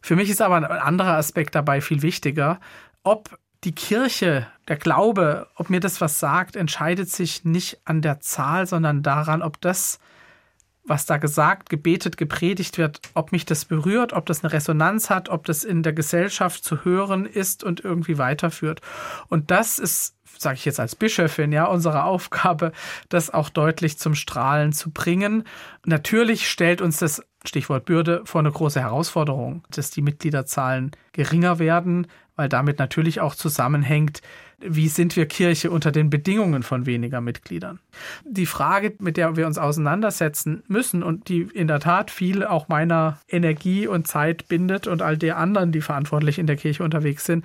Für 0.00 0.16
mich 0.16 0.30
ist 0.30 0.42
aber 0.42 0.56
ein 0.56 0.64
anderer 0.64 1.16
Aspekt 1.16 1.54
dabei 1.54 1.80
viel 1.80 2.02
wichtiger. 2.02 2.60
Ob 3.02 3.38
die 3.64 3.74
Kirche, 3.74 4.46
der 4.68 4.76
Glaube, 4.76 5.48
ob 5.56 5.70
mir 5.70 5.80
das 5.80 6.00
was 6.00 6.20
sagt, 6.20 6.54
entscheidet 6.54 7.10
sich 7.10 7.44
nicht 7.44 7.80
an 7.84 8.02
der 8.02 8.20
Zahl, 8.20 8.66
sondern 8.66 9.02
daran, 9.02 9.42
ob 9.42 9.60
das, 9.60 9.98
was 10.88 11.06
da 11.06 11.16
gesagt, 11.16 11.68
gebetet, 11.68 12.16
gepredigt 12.16 12.78
wird, 12.78 13.00
ob 13.14 13.32
mich 13.32 13.46
das 13.46 13.64
berührt, 13.64 14.12
ob 14.12 14.26
das 14.26 14.42
eine 14.42 14.52
Resonanz 14.52 15.10
hat, 15.10 15.28
ob 15.28 15.44
das 15.46 15.64
in 15.64 15.82
der 15.82 15.92
Gesellschaft 15.92 16.64
zu 16.64 16.84
hören 16.84 17.26
ist 17.26 17.64
und 17.64 17.84
irgendwie 17.84 18.18
weiterführt. 18.18 18.80
Und 19.28 19.50
das 19.50 19.78
ist, 19.78 20.16
sage 20.38 20.56
ich 20.56 20.64
jetzt 20.64 20.80
als 20.80 20.96
Bischöfin, 20.96 21.52
ja, 21.52 21.66
unsere 21.66 22.04
Aufgabe, 22.04 22.72
das 23.08 23.30
auch 23.30 23.50
deutlich 23.50 23.98
zum 23.98 24.14
Strahlen 24.14 24.72
zu 24.72 24.90
bringen. 24.90 25.44
Natürlich 25.84 26.48
stellt 26.48 26.80
uns 26.80 26.98
das 26.98 27.22
Stichwort 27.44 27.84
Bürde 27.84 28.22
vor 28.24 28.40
eine 28.40 28.50
große 28.50 28.80
Herausforderung, 28.80 29.64
dass 29.70 29.90
die 29.90 30.02
Mitgliederzahlen 30.02 30.90
geringer 31.12 31.58
werden, 31.58 32.06
weil 32.36 32.48
damit 32.48 32.78
natürlich 32.78 33.20
auch 33.20 33.34
zusammenhängt, 33.34 34.22
wie 34.60 34.88
sind 34.88 35.14
wir 35.16 35.26
Kirche 35.26 35.70
unter 35.70 35.92
den 35.92 36.10
Bedingungen 36.10 36.62
von 36.62 36.84
weniger 36.84 37.20
Mitgliedern. 37.20 37.78
Die 38.24 38.46
Frage, 38.46 38.94
mit 38.98 39.16
der 39.16 39.36
wir 39.36 39.46
uns 39.46 39.56
auseinandersetzen 39.56 40.64
müssen 40.66 41.02
und 41.02 41.28
die 41.28 41.42
in 41.42 41.68
der 41.68 41.80
Tat 41.80 42.10
viel 42.10 42.44
auch 42.44 42.68
meiner 42.68 43.20
Energie 43.28 43.86
und 43.86 44.08
Zeit 44.08 44.48
bindet 44.48 44.86
und 44.88 45.00
all 45.00 45.16
der 45.16 45.36
anderen, 45.36 45.70
die 45.70 45.80
verantwortlich 45.80 46.38
in 46.38 46.46
der 46.46 46.56
Kirche 46.56 46.82
unterwegs 46.82 47.24
sind, 47.24 47.44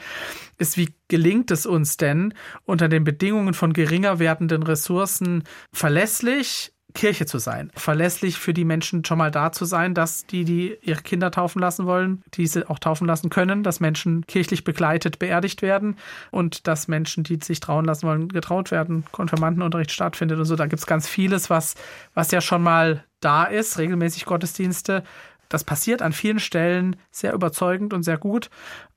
ist, 0.57 0.77
wie 0.77 0.89
gelingt 1.07 1.51
es 1.51 1.65
uns 1.67 1.97
denn 1.97 2.33
unter 2.65 2.89
den 2.89 3.03
Bedingungen 3.03 3.53
von 3.53 3.73
geringer 3.73 4.17
werdenden 4.17 4.63
Ressourcen 4.63 5.43
verlässlich 5.71 6.72
Kirche 6.93 7.25
zu 7.25 7.37
sein, 7.37 7.71
verlässlich 7.75 8.37
für 8.37 8.53
die 8.53 8.65
Menschen 8.65 9.03
schon 9.05 9.17
mal 9.17 9.31
da 9.31 9.51
zu 9.51 9.65
sein, 9.65 9.93
dass 9.93 10.25
die, 10.25 10.45
die 10.45 10.77
ihre 10.81 11.01
Kinder 11.01 11.31
taufen 11.31 11.59
lassen 11.59 11.85
wollen, 11.85 12.23
diese 12.33 12.69
auch 12.69 12.79
taufen 12.79 13.07
lassen 13.07 13.29
können, 13.29 13.63
dass 13.63 13.79
Menschen 13.79 14.25
kirchlich 14.27 14.63
begleitet 14.63 15.19
beerdigt 15.19 15.61
werden 15.61 15.97
und 16.31 16.67
dass 16.67 16.87
Menschen, 16.87 17.23
die 17.23 17.39
sich 17.41 17.59
trauen 17.59 17.85
lassen 17.85 18.07
wollen, 18.07 18.29
getraut 18.29 18.71
werden, 18.71 19.05
Konfirmandenunterricht 19.11 19.91
stattfindet 19.91 20.39
und 20.39 20.45
so. 20.45 20.55
Da 20.55 20.67
gibt 20.67 20.79
es 20.79 20.87
ganz 20.87 21.07
vieles, 21.07 21.49
was, 21.49 21.75
was 22.13 22.31
ja 22.31 22.41
schon 22.41 22.63
mal 22.63 23.03
da 23.19 23.45
ist, 23.45 23.77
regelmäßig 23.77 24.25
Gottesdienste. 24.25 25.03
Das 25.49 25.63
passiert 25.63 26.01
an 26.01 26.13
vielen 26.13 26.39
Stellen 26.39 26.95
sehr 27.11 27.33
überzeugend 27.33 27.93
und 27.93 28.03
sehr 28.03 28.17
gut. 28.17 28.49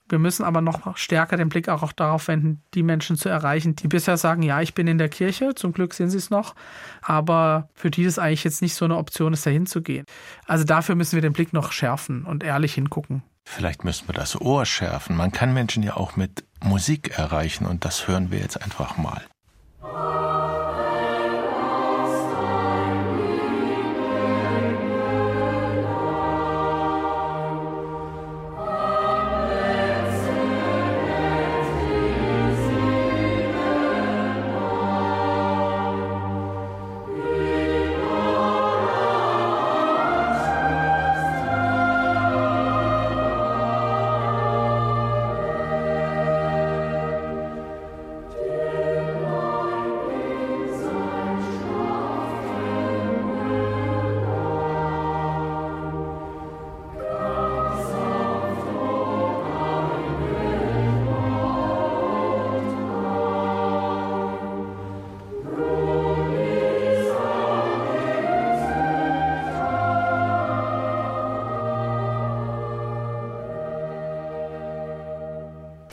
Wir 0.09 0.19
müssen 0.19 0.45
aber 0.45 0.61
noch 0.61 0.97
stärker 0.97 1.37
den 1.37 1.49
Blick 1.49 1.69
auch 1.69 1.93
darauf 1.93 2.29
wenden, 2.29 2.63
die 2.75 2.83
Menschen 2.83 3.17
zu 3.17 3.29
erreichen, 3.29 3.75
die 3.77 3.89
bisher 3.89 4.17
sagen, 4.17 4.43
ja, 4.43 4.61
ich 4.61 4.75
bin 4.75 4.87
in 4.87 4.99
der 4.99 5.09
Kirche, 5.09 5.55
zum 5.55 5.73
Glück 5.73 5.95
sind 5.95 6.11
sie 6.11 6.19
es 6.19 6.31
noch, 6.31 6.55
aber 7.03 7.69
für 7.75 7.91
die 7.91 8.05
das 8.05 8.19
eigentlich 8.19 8.45
jetzt 8.45 8.63
nicht 8.63 8.75
so 8.75 8.85
eine 8.85 8.97
Option 8.97 9.33
ist, 9.33 9.47
dahin 9.47 9.67
zu 9.67 9.83
gehen. 9.83 10.05
Also 10.47 10.65
dafür 10.65 10.95
müssen 10.95 11.17
wir 11.17 11.23
den 11.23 11.33
Blick 11.33 11.53
noch 11.53 11.73
schärfen 11.73 12.25
und 12.25 12.45
ehrlich 12.45 12.75
hingucken. 12.75 13.23
Vielleicht 13.45 13.85
müssen 13.85 14.09
wir 14.09 14.15
das 14.15 14.41
Ohr 14.41 14.67
schärfen. 14.67 15.17
Man 15.17 15.33
kann 15.33 15.55
Menschen 15.55 15.83
ja 15.83 15.97
auch 15.97 16.17
mit 16.17 16.45
Musik 16.63 17.17
erreichen 17.17 17.67
und 17.67 17.85
das 17.85 18.09
hören 18.09 18.31
wir 18.31 18.41
jetzt 18.41 18.61
einfach 18.61 18.97
mal. 18.97 19.23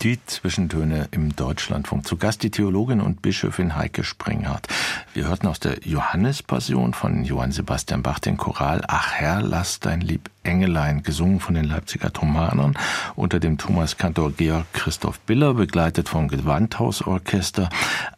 Die 0.03 0.19
Zwischentöne 0.25 1.07
im 1.11 1.33
Deutschlandfunk. 1.33 2.05
Zu 2.05 2.17
Gast 2.17 2.43
die 2.43 2.51
Theologin 2.51 2.99
und 2.99 3.21
Bischöfin 3.21 3.77
Heike 3.77 4.03
Springhardt. 4.03 4.67
Wir 5.13 5.29
hörten 5.29 5.47
aus 5.47 5.61
der 5.61 5.79
Johannespassion 5.87 6.93
von 6.93 7.23
Johann 7.23 7.53
Sebastian 7.53 8.03
Bach 8.03 8.19
den 8.19 8.35
Choral 8.35 8.83
Ach 8.85 9.13
Herr, 9.13 9.41
lass 9.41 9.79
dein 9.79 10.01
Lieb 10.01 10.29
Engelein, 10.43 11.03
gesungen 11.03 11.39
von 11.39 11.55
den 11.55 11.63
Leipziger 11.63 12.11
Thomanern 12.11 12.77
unter 13.15 13.39
dem 13.39 13.57
Thomaskantor 13.57 14.33
Georg 14.33 14.65
Christoph 14.73 15.21
Biller, 15.21 15.53
begleitet 15.53 16.09
vom 16.09 16.27
Gewandhausorchester. 16.27 17.69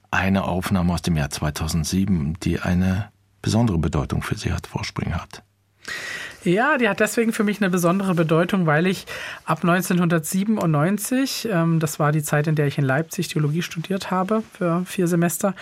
Eine 0.10 0.46
Aufnahme 0.46 0.92
aus 0.92 1.04
dem 1.04 1.16
Jahr 1.18 1.30
2007, 1.30 2.38
die 2.42 2.62
eine 2.62 3.10
besondere 3.44 3.78
Bedeutung 3.78 4.24
für 4.24 4.36
Sie 4.36 4.52
hat, 4.52 4.66
Frau 4.66 4.82
Springhardt. 4.82 5.45
Ja, 6.46 6.78
die 6.78 6.88
hat 6.88 7.00
deswegen 7.00 7.34
für 7.34 7.44
mich 7.44 7.60
eine 7.60 7.72
besondere 7.72 8.14
Bedeutung, 8.14 8.68
weil 8.68 8.86
ich 8.86 9.06
ab 9.46 9.64
1997, 9.64 11.50
ähm, 11.52 11.80
das 11.80 11.98
war 11.98 12.12
die 12.12 12.22
Zeit, 12.22 12.46
in 12.46 12.54
der 12.54 12.68
ich 12.68 12.78
in 12.78 12.86
Leipzig 12.86 13.30
Theologie 13.30 13.64
studiert 13.64 14.12
habe 14.12 14.44
für 14.54 14.84
vier 14.86 15.08
Semester, 15.08 15.56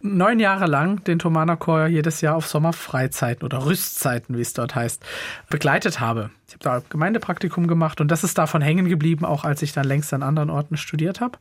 neun 0.00 0.40
Jahre 0.40 0.66
lang 0.66 1.04
den 1.04 1.20
Thomaner 1.20 1.56
Chor 1.56 1.86
jedes 1.86 2.20
Jahr 2.20 2.34
auf 2.34 2.48
Sommerfreizeiten 2.48 3.44
oder 3.44 3.64
Rüstzeiten, 3.64 4.36
wie 4.36 4.42
es 4.42 4.54
dort 4.54 4.74
heißt, 4.74 5.04
begleitet 5.48 6.00
habe. 6.00 6.30
Ich 6.46 6.54
habe 6.54 6.80
da 6.80 6.82
Gemeindepraktikum 6.90 7.66
gemacht 7.66 8.00
und 8.00 8.08
das 8.08 8.22
ist 8.22 8.36
davon 8.36 8.60
hängen 8.60 8.88
geblieben, 8.88 9.24
auch 9.24 9.44
als 9.44 9.62
ich 9.62 9.72
dann 9.72 9.86
längst 9.86 10.12
an 10.12 10.22
anderen 10.22 10.50
Orten 10.50 10.76
studiert 10.76 11.20
habe. 11.20 11.38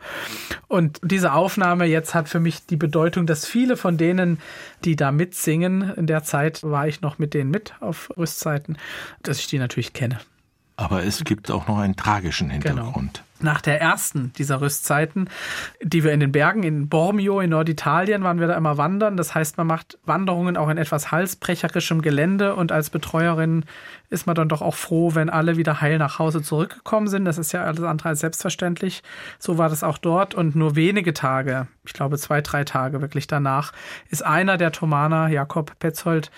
Und 0.68 1.00
diese 1.04 1.34
Aufnahme 1.34 1.86
jetzt 1.86 2.16
hat 2.16 2.30
für 2.30 2.40
mich 2.40 2.66
die 2.66 2.78
Bedeutung, 2.78 3.28
dass 3.28 3.46
viele 3.46 3.76
von 3.76 3.98
denen, 3.98 4.40
die 4.86 4.96
da 4.96 5.12
mitsingen, 5.12 5.94
in 5.96 6.08
der 6.08 6.24
Zeit 6.24 6.64
war 6.64 6.88
ich 6.88 7.02
noch 7.02 7.20
mit 7.20 7.34
denen 7.34 7.52
mit 7.52 7.74
auf 7.82 8.12
Rüstzeiten, 8.18 8.78
dass 9.22 9.40
ich 9.40 9.48
die 9.48 9.60
natürlich 9.60 9.94
kenne. 9.94 10.20
Aber 10.76 11.04
es 11.04 11.24
gibt 11.24 11.52
auch 11.52 11.68
noch 11.68 11.78
einen 11.78 11.96
tragischen 11.96 12.50
Hintergrund. 12.50 13.14
Genau 13.14 13.24
nach 13.44 13.62
der 13.62 13.82
ersten 13.82 14.34
dieser 14.34 14.62
Rüstzeiten, 14.62 15.30
die 15.82 16.04
wir 16.04 16.12
in 16.12 16.20
den 16.20 16.32
Bergen 16.32 16.64
in 16.64 16.90
Bormio 16.90 17.40
in 17.40 17.50
Norditalien 17.50 18.24
waren 18.24 18.40
wir 18.40 18.48
da 18.48 18.56
immer 18.56 18.78
wandern. 18.78 19.18
Das 19.18 19.36
heißt, 19.36 19.58
man 19.58 19.68
macht 19.68 20.00
Wanderungen 20.06 20.58
auch 20.58 20.70
in 20.70 20.78
etwas 20.78 21.12
halsbrecherischem 21.12 22.02
Gelände 22.02 22.56
und 22.56 22.72
als 22.72 22.90
Betreuerin 22.90 23.66
ist 24.10 24.28
man 24.28 24.36
dann 24.36 24.50
doch 24.50 24.62
auch 24.62 24.76
froh, 24.76 25.16
wenn 25.16 25.30
alle 25.30 25.58
wieder 25.58 25.82
heil 25.82 25.98
nach 25.98 26.20
Hause 26.20 26.42
zurückgekommen 26.42 27.08
sind. 27.08 27.26
Das 27.26 27.38
ist 27.38 27.52
ja 27.52 27.64
alles 27.64 27.84
andere 27.84 28.10
als 28.10 28.20
selbstverständlich. 28.20 29.04
So 29.40 29.58
war 29.58 29.70
das 29.70 29.84
auch 29.84 29.98
dort 29.98 30.36
und 30.36 30.56
nur 30.56 30.76
wenige 30.76 31.14
Tage, 31.14 31.68
ich 31.86 31.94
glaube 31.94 32.18
zwei, 32.18 32.42
drei 32.42 32.64
Tage 32.64 33.02
wirklich 33.02 33.28
danach, 33.28 33.74
ist 34.10 34.24
einer 34.24 34.58
der 34.58 34.72
Thomaner, 34.72 35.28
Jakob 35.28 35.78
Petzold, 35.80 36.32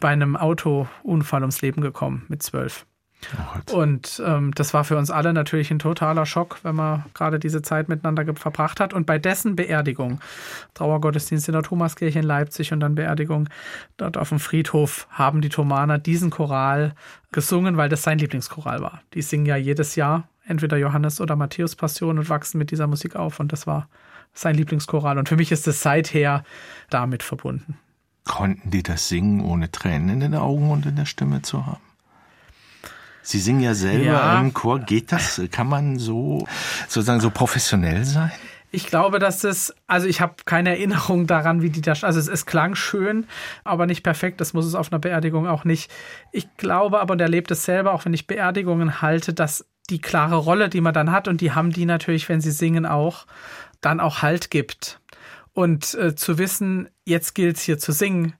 bei 0.00 0.08
einem 0.08 0.36
Autounfall 0.36 1.42
ums 1.42 1.62
Leben 1.62 1.80
gekommen 1.80 2.24
mit 2.28 2.42
zwölf. 2.42 2.86
Und 3.72 4.22
ähm, 4.24 4.52
das 4.54 4.74
war 4.74 4.84
für 4.84 4.96
uns 4.96 5.10
alle 5.10 5.32
natürlich 5.32 5.70
ein 5.70 5.78
totaler 5.78 6.26
Schock, 6.26 6.58
wenn 6.62 6.74
man 6.74 7.04
gerade 7.14 7.38
diese 7.38 7.62
Zeit 7.62 7.88
miteinander 7.88 8.24
verbracht 8.34 8.80
hat. 8.80 8.94
Und 8.94 9.06
bei 9.06 9.18
dessen 9.18 9.56
Beerdigung, 9.56 10.20
Trauergottesdienst 10.74 11.48
in 11.48 11.52
der 11.52 11.62
Thomaskirche 11.62 12.18
in 12.18 12.24
Leipzig 12.24 12.72
und 12.72 12.80
dann 12.80 12.94
Beerdigung 12.94 13.48
dort 13.96 14.16
auf 14.16 14.28
dem 14.28 14.38
Friedhof, 14.38 15.06
haben 15.10 15.40
die 15.40 15.48
Thomaner 15.48 15.98
diesen 15.98 16.30
Choral 16.30 16.94
gesungen, 17.32 17.76
weil 17.76 17.88
das 17.88 18.02
sein 18.02 18.18
Lieblingschoral 18.18 18.80
war. 18.80 19.02
Die 19.14 19.22
singen 19.22 19.46
ja 19.46 19.56
jedes 19.56 19.96
Jahr 19.96 20.28
entweder 20.46 20.76
Johannes 20.76 21.20
oder 21.20 21.36
Matthäus 21.36 21.76
Passion 21.76 22.18
und 22.18 22.28
wachsen 22.28 22.58
mit 22.58 22.70
dieser 22.70 22.86
Musik 22.86 23.16
auf. 23.16 23.40
Und 23.40 23.52
das 23.52 23.66
war 23.66 23.88
sein 24.32 24.54
Lieblingschoral. 24.54 25.18
Und 25.18 25.28
für 25.28 25.36
mich 25.36 25.52
ist 25.52 25.66
es 25.66 25.82
seither 25.82 26.44
damit 26.90 27.22
verbunden. 27.22 27.78
Konnten 28.24 28.70
die 28.70 28.82
das 28.82 29.08
singen, 29.08 29.40
ohne 29.40 29.70
Tränen 29.70 30.08
in 30.08 30.20
den 30.20 30.34
Augen 30.34 30.70
und 30.70 30.86
in 30.86 30.96
der 30.96 31.06
Stimme 31.06 31.42
zu 31.42 31.66
haben? 31.66 31.80
Sie 33.26 33.40
singen 33.40 33.58
ja 33.58 33.74
selber 33.74 34.04
ja. 34.04 34.40
im 34.40 34.54
Chor. 34.54 34.78
Geht 34.78 35.10
das? 35.10 35.42
Kann 35.50 35.68
man 35.68 35.98
so 35.98 36.46
sozusagen 36.86 37.20
so 37.20 37.30
professionell 37.30 38.04
sein? 38.04 38.30
Ich 38.70 38.86
glaube, 38.86 39.18
dass 39.18 39.42
es, 39.42 39.74
also 39.88 40.06
ich 40.06 40.20
habe 40.20 40.34
keine 40.44 40.70
Erinnerung 40.70 41.26
daran, 41.26 41.60
wie 41.60 41.70
die 41.70 41.80
da, 41.80 41.94
also 42.02 42.20
es, 42.20 42.28
es, 42.28 42.46
klang 42.46 42.76
schön, 42.76 43.26
aber 43.64 43.86
nicht 43.86 44.04
perfekt. 44.04 44.40
Das 44.40 44.52
muss 44.52 44.64
es 44.64 44.76
auf 44.76 44.92
einer 44.92 45.00
Beerdigung 45.00 45.48
auch 45.48 45.64
nicht. 45.64 45.90
Ich 46.30 46.56
glaube 46.56 47.00
aber, 47.00 47.14
und 47.14 47.20
erlebt 47.20 47.50
es 47.50 47.64
selber, 47.64 47.94
auch 47.94 48.04
wenn 48.04 48.14
ich 48.14 48.28
Beerdigungen 48.28 49.02
halte, 49.02 49.34
dass 49.34 49.66
die 49.90 50.00
klare 50.00 50.36
Rolle, 50.36 50.68
die 50.68 50.80
man 50.80 50.94
dann 50.94 51.10
hat, 51.10 51.26
und 51.26 51.40
die 51.40 51.50
haben 51.50 51.72
die 51.72 51.84
natürlich, 51.84 52.28
wenn 52.28 52.40
sie 52.40 52.52
singen, 52.52 52.86
auch, 52.86 53.26
dann 53.80 53.98
auch 53.98 54.22
Halt 54.22 54.52
gibt. 54.52 55.00
Und 55.52 55.94
äh, 55.94 56.14
zu 56.14 56.38
wissen, 56.38 56.88
jetzt 57.04 57.34
gilt 57.34 57.56
es 57.56 57.62
hier 57.62 57.80
zu 57.80 57.90
singen, 57.90 58.34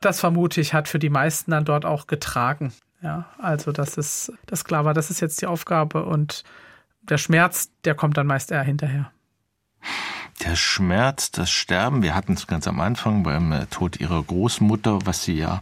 das 0.00 0.18
vermute 0.18 0.62
ich, 0.62 0.72
hat 0.72 0.88
für 0.88 0.98
die 0.98 1.10
meisten 1.10 1.50
dann 1.50 1.66
dort 1.66 1.84
auch 1.84 2.06
getragen. 2.06 2.72
Ja, 3.02 3.26
also 3.38 3.72
das 3.72 3.96
ist, 3.96 4.32
das 4.46 4.64
klar 4.64 4.84
war, 4.84 4.94
das 4.94 5.10
ist 5.10 5.20
jetzt 5.20 5.40
die 5.40 5.46
Aufgabe 5.46 6.04
und 6.04 6.44
der 7.02 7.18
Schmerz, 7.18 7.70
der 7.84 7.94
kommt 7.94 8.16
dann 8.16 8.26
meist 8.26 8.50
eher 8.50 8.62
hinterher. 8.62 9.10
Der 10.44 10.56
Schmerz, 10.56 11.30
das 11.30 11.50
Sterben, 11.50 12.02
wir 12.02 12.14
hatten 12.14 12.34
es 12.34 12.46
ganz 12.46 12.66
am 12.66 12.80
Anfang 12.80 13.22
beim 13.22 13.52
äh, 13.52 13.66
Tod 13.66 14.00
ihrer 14.00 14.22
Großmutter, 14.22 15.00
was 15.04 15.24
sie 15.24 15.34
ja 15.34 15.60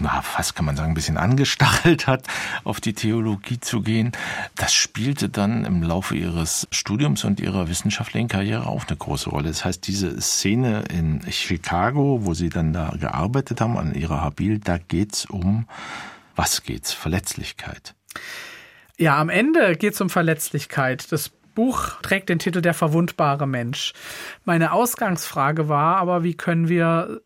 na, 0.00 0.22
fast 0.22 0.54
kann 0.54 0.64
man 0.64 0.76
sagen, 0.76 0.92
ein 0.92 0.94
bisschen 0.94 1.16
angestachelt 1.16 2.06
hat, 2.06 2.26
auf 2.64 2.80
die 2.80 2.92
Theologie 2.92 3.58
zu 3.60 3.80
gehen. 3.80 4.12
Das 4.54 4.72
spielte 4.72 5.28
dann 5.28 5.64
im 5.64 5.82
Laufe 5.82 6.16
ihres 6.16 6.68
Studiums 6.70 7.24
und 7.24 7.40
ihrer 7.40 7.68
wissenschaftlichen 7.68 8.28
Karriere 8.28 8.66
auch 8.66 8.86
eine 8.86 8.96
große 8.96 9.30
Rolle. 9.30 9.48
Das 9.48 9.64
heißt, 9.64 9.86
diese 9.86 10.20
Szene 10.20 10.84
in 10.90 11.22
Chicago, 11.30 12.20
wo 12.22 12.34
sie 12.34 12.48
dann 12.48 12.72
da 12.72 12.94
gearbeitet 12.98 13.60
haben, 13.60 13.76
an 13.76 13.94
ihrer 13.94 14.20
Habil, 14.20 14.58
da 14.58 14.78
geht's 14.78 15.26
um 15.26 15.66
was 16.38 16.62
geht's? 16.62 16.92
Verletzlichkeit. 16.92 17.94
Ja, 18.96 19.18
am 19.18 19.28
Ende 19.28 19.76
geht 19.76 19.94
es 19.94 20.00
um 20.00 20.08
Verletzlichkeit. 20.08 21.10
Das 21.12 21.28
Buch 21.28 22.00
trägt 22.02 22.28
den 22.28 22.38
Titel 22.38 22.62
Der 22.62 22.74
verwundbare 22.74 23.46
Mensch. 23.46 23.92
Meine 24.44 24.72
Ausgangsfrage 24.72 25.68
war 25.68 25.96
aber, 25.96 26.22
wie 26.22 26.34
können 26.34 26.68
wir 26.68 27.20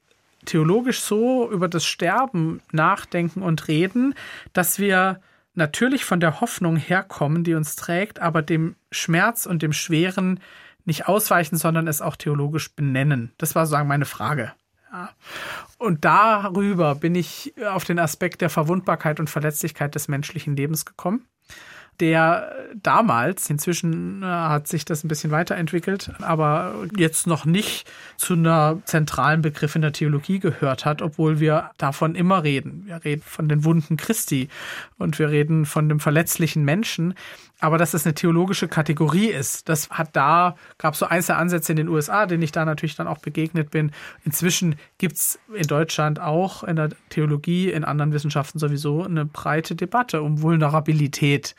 theologisch 0.47 1.01
so 1.01 1.51
über 1.51 1.69
das 1.69 1.85
Sterben 1.85 2.63
nachdenken 2.73 3.43
und 3.43 3.69
reden, 3.69 4.15
dass 4.55 4.79
wir 4.79 5.21
natürlich 5.55 6.05
von 6.05 6.19
der 6.19 6.41
Hoffnung 6.41 6.77
herkommen, 6.77 7.45
die 7.45 7.55
uns 7.55 7.77
trägt, 7.77 8.21
aber 8.21 8.41
dem 8.41 8.77
Schmerz 8.91 9.45
und 9.45 9.63
dem 9.63 9.75
Schweren 9.75 10.41
nicht 10.85 11.07
ausweichen, 11.07 11.59
sondern 11.59 11.87
es 11.87 12.01
auch 12.01 12.17
theologisch 12.17 12.75
benennen. 12.75 13.33
Das 13.39 13.55
war 13.55 13.67
sozusagen 13.67 13.89
meine 13.89 14.07
Frage. 14.07 14.53
Und 15.79 16.05
darüber 16.05 16.95
bin 16.95 17.15
ich 17.15 17.55
auf 17.67 17.85
den 17.85 17.99
Aspekt 17.99 18.41
der 18.41 18.51
Verwundbarkeit 18.51 19.21
und 19.21 19.31
Verletzlichkeit 19.31 19.95
des 19.95 20.09
menschlichen 20.09 20.57
Lebens 20.57 20.85
gekommen 20.85 21.27
der 22.01 22.53
damals, 22.83 23.49
inzwischen 23.51 24.23
äh, 24.23 24.27
hat 24.27 24.67
sich 24.67 24.85
das 24.85 25.05
ein 25.05 25.09
bisschen 25.09 25.31
weiterentwickelt, 25.31 26.11
aber 26.21 26.75
jetzt 26.97 27.27
noch 27.27 27.45
nicht 27.45 27.89
zu 28.17 28.35
einer 28.35 28.81
zentralen 28.87 29.43
Begriff 29.43 29.77
in 29.77 29.83
der 29.83 29.93
Theologie 29.93 30.39
gehört 30.39 30.85
hat, 30.85 31.03
obwohl 31.03 31.39
wir 31.39 31.71
davon 31.79 32.15
immer 32.15 32.43
reden. 32.43 32.85
Wir 32.87 33.05
reden 33.05 33.23
von 33.25 33.49
den 33.49 33.65
Wunden 33.65 33.97
Christi 33.97 34.49
und 34.99 35.19
wir 35.19 35.31
reden 35.31 35.67
von 35.67 35.89
dem 35.89 36.01
verletzlichen 36.01 36.65
Menschen. 36.65 37.15
Aber 37.63 37.79
dass 37.79 37.95
es 37.95 38.05
eine 38.05 38.15
theologische 38.15 38.67
Kategorie 38.67 39.29
ist, 39.29 39.69
das 39.69 39.89
hat 39.89 40.17
da, 40.17 40.57
gab 40.79 40.95
es 40.95 40.99
so 40.99 41.07
einzelne 41.07 41.39
Ansätze 41.39 41.71
in 41.73 41.77
den 41.77 41.89
USA, 41.89 42.27
denen 42.27 42.43
ich 42.43 42.51
da 42.51 42.65
natürlich 42.65 42.97
dann 42.97 43.07
auch 43.07 43.19
begegnet 43.19 43.71
bin. 43.71 43.93
Inzwischen 44.25 44.75
gibt 44.99 45.15
es 45.15 45.39
in 45.55 45.69
Deutschland 45.69 46.19
auch 46.19 46.65
in 46.65 46.75
der 46.75 46.89
Theologie, 47.11 47.71
in 47.71 47.85
anderen 47.85 48.13
Wissenschaften 48.13 48.59
sowieso 48.59 49.05
eine 49.05 49.27
breite 49.27 49.77
Debatte 49.77 50.23
um 50.23 50.43
Vulnerabilität. 50.43 51.55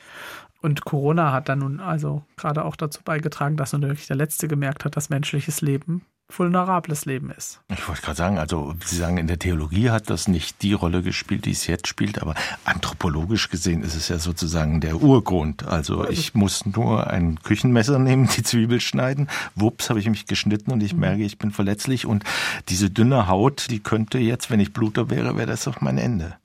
Und 0.61 0.83
Corona 0.83 1.31
hat 1.31 1.47
dann 1.47 1.59
nun 1.59 1.79
also 1.79 2.25
gerade 2.35 2.65
auch 2.65 2.75
dazu 2.75 3.01
beigetragen, 3.01 3.55
dass 3.55 3.71
nun 3.71 3.83
wirklich 3.83 4.07
der 4.07 4.17
Letzte 4.17 4.49
gemerkt 4.49 4.83
hat, 4.83 4.97
dass 4.97 5.09
menschliches 5.09 5.61
Leben 5.61 6.01
vulnerables 6.29 7.05
Leben 7.05 7.31
ist. 7.31 7.61
Ich 7.69 7.87
wollte 7.87 8.01
gerade 8.01 8.17
sagen, 8.17 8.37
also 8.37 8.73
Sie 8.83 8.95
sagen, 8.95 9.17
in 9.17 9.27
der 9.27 9.39
Theologie 9.39 9.89
hat 9.89 10.09
das 10.09 10.27
nicht 10.27 10.61
die 10.61 10.73
Rolle 10.73 11.03
gespielt, 11.03 11.45
die 11.45 11.51
es 11.51 11.67
jetzt 11.67 11.87
spielt, 11.87 12.21
aber 12.21 12.33
anthropologisch 12.65 13.49
gesehen 13.49 13.83
ist 13.83 13.95
es 13.95 14.07
ja 14.07 14.17
sozusagen 14.17 14.81
der 14.81 15.01
Urgrund. 15.01 15.65
Also 15.67 16.09
ich 16.09 16.33
muss 16.33 16.65
nur 16.65 17.07
ein 17.07 17.39
Küchenmesser 17.43 17.99
nehmen, 17.99 18.29
die 18.35 18.43
Zwiebel 18.43 18.79
schneiden, 18.79 19.29
wups, 19.55 19.89
habe 19.89 19.99
ich 19.99 20.09
mich 20.09 20.25
geschnitten 20.25 20.71
und 20.71 20.81
ich 20.81 20.93
mhm. 20.93 21.01
merke, 21.01 21.23
ich 21.23 21.37
bin 21.37 21.51
verletzlich 21.51 22.05
und 22.05 22.23
diese 22.69 22.89
dünne 22.89 23.27
Haut, 23.27 23.67
die 23.69 23.79
könnte 23.79 24.17
jetzt, 24.17 24.49
wenn 24.49 24.59
ich 24.59 24.73
Bluter 24.73 25.09
wäre, 25.09 25.35
wäre 25.37 25.47
das 25.47 25.65
doch 25.65 25.81
mein 25.81 25.97
Ende. 25.97 26.35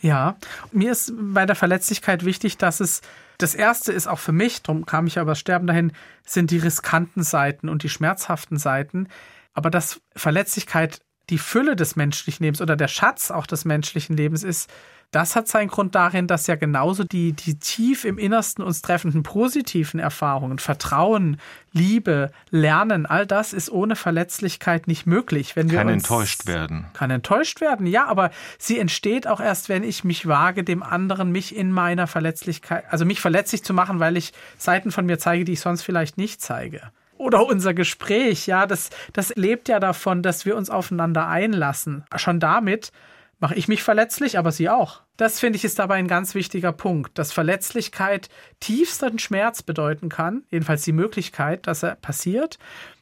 Ja, 0.00 0.36
mir 0.72 0.92
ist 0.92 1.12
bei 1.16 1.46
der 1.46 1.56
Verletzlichkeit 1.56 2.24
wichtig, 2.24 2.56
dass 2.56 2.80
es 2.80 3.02
das 3.38 3.54
erste 3.54 3.92
ist 3.92 4.06
auch 4.06 4.18
für 4.18 4.32
mich, 4.32 4.62
darum 4.62 4.86
kam 4.86 5.06
ich 5.06 5.16
ja 5.16 5.22
über 5.22 5.32
das 5.32 5.38
Sterben 5.38 5.66
dahin, 5.66 5.92
sind 6.24 6.50
die 6.50 6.58
riskanten 6.58 7.22
Seiten 7.22 7.68
und 7.68 7.82
die 7.82 7.88
schmerzhaften 7.88 8.58
Seiten. 8.58 9.08
Aber 9.52 9.70
dass 9.70 10.00
Verletzlichkeit 10.14 11.00
die 11.30 11.38
Fülle 11.38 11.76
des 11.76 11.96
menschlichen 11.96 12.44
Lebens 12.44 12.60
oder 12.60 12.76
der 12.76 12.88
Schatz 12.88 13.30
auch 13.30 13.46
des 13.46 13.64
menschlichen 13.64 14.16
Lebens 14.16 14.42
ist, 14.42 14.70
das 15.16 15.34
hat 15.34 15.48
seinen 15.48 15.68
Grund 15.68 15.94
darin, 15.94 16.26
dass 16.26 16.46
ja 16.46 16.56
genauso 16.56 17.02
die, 17.02 17.32
die 17.32 17.58
tief 17.58 18.04
im 18.04 18.18
Innersten 18.18 18.62
uns 18.62 18.82
treffenden 18.82 19.22
positiven 19.22 19.98
Erfahrungen, 19.98 20.58
Vertrauen, 20.58 21.38
Liebe, 21.72 22.30
Lernen, 22.50 23.06
all 23.06 23.26
das 23.26 23.54
ist 23.54 23.70
ohne 23.70 23.96
Verletzlichkeit 23.96 24.86
nicht 24.88 25.06
möglich. 25.06 25.56
Wenn 25.56 25.70
wir 25.70 25.78
kann 25.78 25.88
uns, 25.88 26.02
enttäuscht 26.02 26.46
werden. 26.46 26.84
Kann 26.92 27.10
enttäuscht 27.10 27.62
werden, 27.62 27.86
ja, 27.86 28.04
aber 28.04 28.30
sie 28.58 28.78
entsteht 28.78 29.26
auch 29.26 29.40
erst, 29.40 29.70
wenn 29.70 29.84
ich 29.84 30.04
mich 30.04 30.28
wage, 30.28 30.64
dem 30.64 30.82
anderen 30.82 31.32
mich 31.32 31.56
in 31.56 31.72
meiner 31.72 32.06
Verletzlichkeit, 32.06 32.84
also 32.90 33.06
mich 33.06 33.22
verletzlich 33.22 33.64
zu 33.64 33.72
machen, 33.72 33.98
weil 34.00 34.18
ich 34.18 34.34
Seiten 34.58 34.92
von 34.92 35.06
mir 35.06 35.18
zeige, 35.18 35.46
die 35.46 35.54
ich 35.54 35.60
sonst 35.60 35.80
vielleicht 35.80 36.18
nicht 36.18 36.42
zeige. 36.42 36.82
oder 37.16 37.46
unser 37.46 37.72
Gespräch, 37.72 38.46
ja, 38.46 38.66
das, 38.66 38.90
das 39.14 39.34
lebt 39.34 39.70
ja 39.70 39.80
davon, 39.80 40.22
dass 40.22 40.44
wir 40.44 40.58
uns 40.58 40.68
aufeinander 40.68 41.26
einlassen. 41.26 42.04
Schon 42.16 42.38
damit 42.38 42.92
mache 43.38 43.54
ich 43.54 43.66
mich 43.66 43.82
verletzlich, 43.82 44.38
aber 44.38 44.52
sie 44.52 44.68
auch. 44.68 45.05
Das 45.16 45.40
finde 45.40 45.56
ich 45.56 45.64
ist 45.64 45.78
dabei 45.78 45.96
ein 45.96 46.08
ganz 46.08 46.34
wichtiger 46.34 46.72
Punkt, 46.72 47.18
dass 47.18 47.32
Verletzlichkeit 47.32 48.28
tiefsten 48.60 49.18
Schmerz 49.18 49.62
bedeuten 49.62 50.08
kann, 50.08 50.44
jedenfalls 50.50 50.82
die 50.82 50.92
Möglichkeit, 50.92 51.66
dass 51.66 51.82
er 51.82 51.94
passiert, 51.94 52.58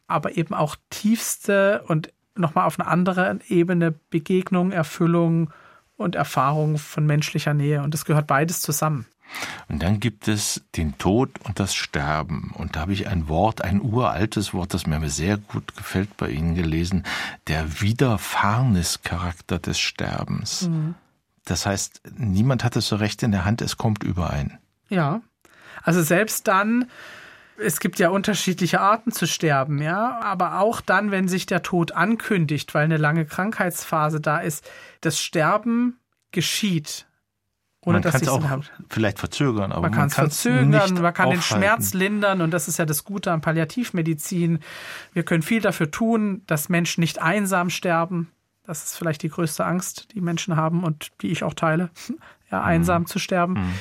aber 0.07 0.37
eben 0.37 0.55
auch 0.55 0.77
tiefste 0.91 1.85
und 1.89 2.13
nochmal 2.37 2.67
auf 2.67 2.79
einer 2.79 2.89
anderen 2.89 3.41
Ebene 3.49 3.95
Begegnung, 4.11 4.73
Erfüllung 4.73 5.51
und 5.97 6.15
Erfahrung 6.15 6.79
von 6.79 7.07
menschlicher 7.07 7.55
Nähe. 7.55 7.83
Und 7.83 7.95
das 7.95 8.05
gehört 8.05 8.27
beides 8.27 8.61
zusammen. 8.61 9.07
Und 9.69 9.83
dann 9.83 10.01
gibt 10.01 10.29
es 10.29 10.63
den 10.77 10.99
Tod 10.99 11.31
und 11.45 11.59
das 11.59 11.75
Sterben. 11.75 12.53
Und 12.57 12.77
da 12.77 12.81
habe 12.81 12.93
ich 12.93 13.09
ein 13.09 13.29
Wort, 13.29 13.63
ein 13.63 13.81
uraltes 13.81 14.55
Wort, 14.55 14.75
das 14.75 14.87
mir 14.87 15.09
sehr 15.09 15.39
gut 15.39 15.75
gefällt 15.77 16.17
bei 16.17 16.31
Ihnen 16.31 16.55
gelesen, 16.55 17.05
der 17.49 17.81
Widerfahrnischarakter 17.81 19.59
des 19.59 19.79
Sterbens. 19.79 20.69
Mhm. 20.69 20.95
Das 21.45 21.67
heißt, 21.67 22.03
niemand 22.17 22.65
hat 22.65 22.77
es 22.77 22.89
so 22.89 22.97
recht 22.97 23.23
in 23.23 23.33
der 23.33 23.45
Hand, 23.45 23.61
es 23.61 23.77
kommt 23.77 24.03
überein. 24.03 24.59
Ja. 24.89 25.21
Also 25.83 26.03
selbst 26.03 26.49
dann, 26.49 26.87
es 27.59 27.81
gibt 27.81 27.99
ja 27.99 28.09
unterschiedliche 28.09 28.81
Arten 28.81 29.13
zu 29.13 29.27
sterben, 29.27 29.83
ja, 29.83 30.21
aber 30.23 30.61
auch 30.61 30.81
dann, 30.81 31.11
wenn 31.11 31.29
sich 31.29 31.47
der 31.47 31.63
Tod 31.63 31.93
ankündigt, 31.93 32.75
weil 32.75 32.85
eine 32.85 32.97
lange 32.97 33.27
Krankheitsphase 33.27 34.21
da 34.21 34.39
ist, 34.39 34.69
das 35.01 35.21
Sterben 35.21 35.99
geschieht. 36.33 37.07
Ohne 37.87 38.01
man 38.01 38.11
kann 38.11 38.21
es 38.23 38.29
auch 38.29 38.43
vielleicht 38.89 39.19
verzögern, 39.19 39.71
aber 39.71 39.83
man, 39.83 39.93
kann 39.93 40.07
es 40.07 40.15
verzögern, 40.15 40.71
man 40.71 41.13
kann 41.13 41.27
aufhalten. 41.27 41.33
den 41.33 41.43
Schmerz 41.43 41.93
lindern 41.93 42.41
und 42.41 42.51
das 42.51 42.67
ist 42.67 42.79
ja 42.79 42.87
das 42.87 43.05
Gute 43.05 43.31
an 43.31 43.43
Palliativmedizin. 43.43 44.61
Wir 45.13 45.23
können 45.23 45.43
viel 45.43 45.61
dafür 45.61 45.91
tun, 45.91 46.43
dass 46.47 46.71
Menschen 46.71 47.03
nicht 47.03 47.21
einsam 47.21 47.69
sterben. 47.69 48.31
Das 48.67 48.85
ist 48.85 48.97
vielleicht 48.97 49.23
die 49.23 49.29
größte 49.29 49.65
Angst, 49.65 50.15
die 50.15 50.21
Menschen 50.21 50.57
haben 50.57 50.85
und 50.85 51.13
die 51.21 51.29
ich 51.29 51.45
auch 51.45 51.55
teile, 51.55 51.91
ja, 52.51 52.63
einsam 52.63 53.03
mhm. 53.03 53.07
zu 53.07 53.19
sterben. 53.19 53.55
Mhm. 53.55 53.75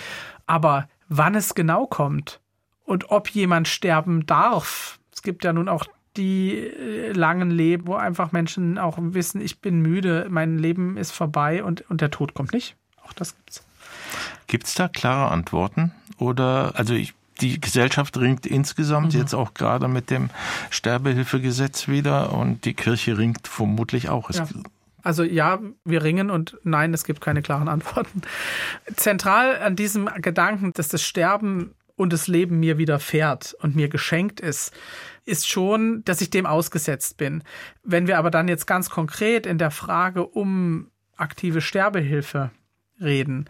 Aber 0.46 0.88
wann 1.08 1.36
es 1.36 1.56
genau 1.56 1.86
kommt, 1.86 2.42
und 2.86 3.10
ob 3.12 3.30
jemand 3.30 3.68
sterben 3.68 4.26
darf. 4.26 5.00
Es 5.12 5.22
gibt 5.22 5.44
ja 5.44 5.54
nun 5.54 5.70
auch 5.70 5.86
die 6.18 6.58
äh, 6.58 7.12
langen 7.12 7.50
Leben, 7.50 7.88
wo 7.88 7.96
einfach 7.96 8.32
Menschen 8.32 8.78
auch 8.78 8.98
wissen, 9.00 9.42
ich 9.42 9.62
bin 9.62 9.82
müde, 9.82 10.28
mein 10.30 10.60
Leben 10.60 10.98
ist 10.98 11.12
vorbei 11.12 11.64
und, 11.64 11.90
und 11.90 12.02
der 12.02 12.12
Tod 12.12 12.34
kommt 12.34 12.54
nicht. 12.54 12.76
Auch 13.04 13.14
das 13.14 13.36
gibt's. 13.36 13.66
Gibt's 14.48 14.76
da 14.76 14.88
klare 14.88 15.32
Antworten? 15.32 15.92
Oder, 16.18 16.74
also 16.76 16.94
ich, 16.94 17.16
die 17.42 17.60
Gesellschaft 17.60 18.18
ringt 18.18 18.46
insgesamt 18.46 19.14
mhm. 19.14 19.20
jetzt 19.20 19.34
auch 19.34 19.54
gerade 19.54 19.88
mit 19.88 20.10
dem 20.10 20.30
Sterbehilfegesetz 20.70 21.88
wieder 21.88 22.34
und 22.34 22.66
die 22.66 22.74
Kirche 22.74 23.18
ringt 23.18 23.48
vermutlich 23.48 24.10
auch. 24.10 24.30
Ja. 24.32 24.48
Also 25.02 25.24
ja, 25.24 25.60
wir 25.84 26.04
ringen 26.04 26.30
und 26.30 26.58
nein, 26.64 26.94
es 26.94 27.04
gibt 27.04 27.22
keine 27.22 27.42
klaren 27.42 27.68
Antworten. 27.68 28.22
Zentral 28.96 29.58
an 29.62 29.76
diesem 29.76 30.10
Gedanken, 30.22 30.72
dass 30.74 30.88
das 30.88 31.04
Sterben 31.04 31.74
und 31.96 32.14
das 32.14 32.28
Leben 32.28 32.60
mir 32.60 32.78
widerfährt 32.78 33.56
und 33.62 33.76
mir 33.76 33.90
geschenkt 33.90 34.40
ist, 34.40 34.74
ist 35.26 35.48
schon, 35.48 36.04
dass 36.06 36.22
ich 36.22 36.30
dem 36.30 36.46
ausgesetzt 36.46 37.18
bin. 37.18 37.44
Wenn 37.84 38.08
wir 38.08 38.18
aber 38.18 38.32
dann 38.32 38.48
jetzt 38.48 38.66
ganz 38.66 38.90
konkret 38.90 39.46
in 39.46 39.58
der 39.58 39.72
Frage 39.72 40.26
um 40.26 40.90
aktive 41.16 41.62
Sterbehilfe 41.62 42.52
reden, 43.00 43.50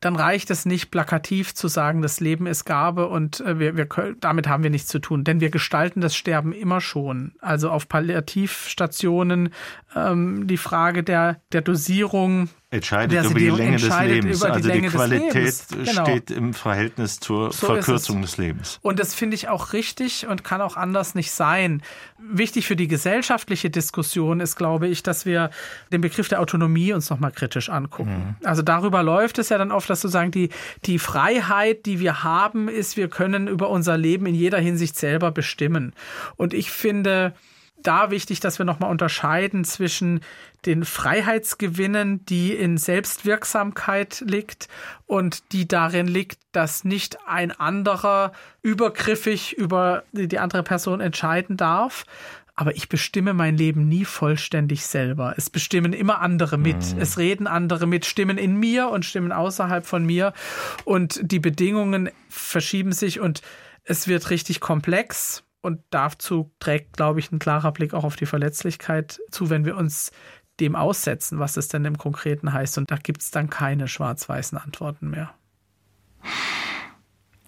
dann 0.00 0.16
reicht 0.16 0.50
es 0.50 0.66
nicht 0.66 0.90
plakativ 0.90 1.54
zu 1.54 1.68
sagen, 1.68 2.02
das 2.02 2.20
Leben 2.20 2.46
ist 2.46 2.64
Gabe 2.64 3.08
und 3.08 3.40
äh, 3.40 3.58
wir, 3.58 3.76
wir, 3.76 3.88
damit 4.20 4.48
haben 4.48 4.62
wir 4.62 4.70
nichts 4.70 4.88
zu 4.88 4.98
tun, 4.98 5.24
denn 5.24 5.40
wir 5.40 5.50
gestalten 5.50 6.00
das 6.00 6.14
Sterben 6.14 6.52
immer 6.52 6.80
schon. 6.80 7.32
Also 7.40 7.70
auf 7.70 7.88
Palliativstationen 7.88 9.50
ähm, 9.94 10.46
die 10.46 10.58
Frage 10.58 11.02
der, 11.02 11.40
der 11.52 11.62
Dosierung 11.62 12.48
entscheidet 12.76 13.24
über 13.24 13.38
die 13.38 13.50
Länge 13.50 13.76
des 13.76 14.00
Lebens. 14.00 14.42
also 14.42 14.70
die 14.70 14.82
Qualität 14.82 15.54
genau. 15.70 16.04
steht 16.04 16.30
im 16.30 16.54
Verhältnis 16.54 17.20
zur 17.20 17.52
so 17.52 17.66
Verkürzung 17.66 18.22
des 18.22 18.36
Lebens. 18.36 18.78
Und 18.82 18.98
das 18.98 19.14
finde 19.14 19.34
ich 19.34 19.48
auch 19.48 19.72
richtig 19.72 20.26
und 20.26 20.44
kann 20.44 20.60
auch 20.60 20.76
anders 20.76 21.14
nicht 21.14 21.30
sein. 21.30 21.82
Wichtig 22.18 22.66
für 22.66 22.76
die 22.76 22.88
gesellschaftliche 22.88 23.70
Diskussion 23.70 24.40
ist, 24.40 24.56
glaube 24.56 24.88
ich, 24.88 25.02
dass 25.02 25.26
wir 25.26 25.50
den 25.92 26.00
Begriff 26.00 26.28
der 26.28 26.40
Autonomie 26.40 26.92
uns 26.92 27.10
nochmal 27.10 27.32
kritisch 27.32 27.68
angucken. 27.68 28.36
Mhm. 28.40 28.46
Also 28.46 28.62
darüber 28.62 29.02
läuft 29.02 29.38
es 29.38 29.48
ja 29.48 29.58
dann 29.58 29.72
oft, 29.72 29.88
dass 29.90 30.00
sozusagen 30.00 30.30
die, 30.30 30.50
die 30.84 30.98
Freiheit, 30.98 31.86
die 31.86 32.00
wir 32.00 32.22
haben, 32.22 32.68
ist, 32.68 32.96
wir 32.96 33.08
können 33.08 33.48
über 33.48 33.70
unser 33.70 33.96
Leben 33.96 34.26
in 34.26 34.34
jeder 34.34 34.58
Hinsicht 34.58 34.96
selber 34.96 35.30
bestimmen. 35.30 35.92
Und 36.36 36.54
ich 36.54 36.70
finde, 36.70 37.34
da 37.86 38.10
wichtig, 38.10 38.40
dass 38.40 38.58
wir 38.58 38.66
nochmal 38.66 38.90
unterscheiden 38.90 39.64
zwischen 39.64 40.20
den 40.64 40.84
Freiheitsgewinnen, 40.84 42.24
die 42.26 42.52
in 42.52 42.76
Selbstwirksamkeit 42.76 44.24
liegt 44.26 44.68
und 45.06 45.52
die 45.52 45.68
darin 45.68 46.08
liegt, 46.08 46.38
dass 46.52 46.84
nicht 46.84 47.18
ein 47.26 47.52
anderer 47.52 48.32
übergriffig 48.62 49.52
über 49.56 50.02
die 50.12 50.38
andere 50.38 50.62
Person 50.62 51.00
entscheiden 51.00 51.56
darf. 51.56 52.04
Aber 52.58 52.74
ich 52.74 52.88
bestimme 52.88 53.34
mein 53.34 53.56
Leben 53.56 53.86
nie 53.86 54.06
vollständig 54.06 54.86
selber. 54.86 55.34
Es 55.36 55.50
bestimmen 55.50 55.92
immer 55.92 56.22
andere 56.22 56.56
mit. 56.56 56.94
Mhm. 56.94 57.00
Es 57.00 57.18
reden 57.18 57.46
andere 57.46 57.86
mit, 57.86 58.06
Stimmen 58.06 58.38
in 58.38 58.56
mir 58.56 58.88
und 58.88 59.04
Stimmen 59.04 59.30
außerhalb 59.30 59.84
von 59.84 60.06
mir. 60.06 60.32
Und 60.84 61.20
die 61.22 61.38
Bedingungen 61.38 62.10
verschieben 62.30 62.92
sich 62.92 63.20
und 63.20 63.42
es 63.84 64.08
wird 64.08 64.30
richtig 64.30 64.60
komplex. 64.60 65.44
Und 65.66 65.82
dazu 65.90 66.52
trägt, 66.60 66.96
glaube 66.96 67.18
ich, 67.18 67.32
ein 67.32 67.40
klarer 67.40 67.72
Blick 67.72 67.92
auch 67.92 68.04
auf 68.04 68.14
die 68.14 68.26
Verletzlichkeit 68.26 69.18
zu, 69.32 69.50
wenn 69.50 69.64
wir 69.64 69.76
uns 69.76 70.12
dem 70.60 70.76
aussetzen, 70.76 71.40
was 71.40 71.56
es 71.56 71.66
denn 71.66 71.84
im 71.84 71.98
Konkreten 71.98 72.52
heißt. 72.52 72.78
Und 72.78 72.88
da 72.88 72.94
gibt 72.94 73.20
es 73.20 73.32
dann 73.32 73.50
keine 73.50 73.88
schwarz-weißen 73.88 74.58
Antworten 74.58 75.10
mehr. 75.10 75.34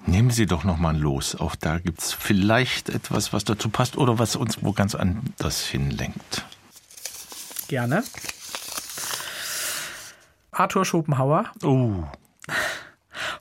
Nehmen 0.05 0.31
Sie 0.31 0.47
doch 0.47 0.65
noch 0.65 0.79
mal 0.79 0.99
los. 0.99 1.37
Auch 1.37 1.55
da 1.55 1.79
gibt 1.79 2.01
es 2.01 2.13
vielleicht 2.13 2.89
etwas, 2.89 3.33
was 3.33 3.45
dazu 3.45 3.69
passt 3.69 3.97
oder 3.97 4.19
was 4.19 4.35
uns 4.35 4.65
wo 4.65 4.73
ganz 4.73 4.97
anders 4.97 5.65
hinlenkt. 5.65 6.45
Gerne. 7.69 8.03
Arthur 10.51 10.85
Schopenhauer. 10.85 11.53
Oh. 11.63 12.03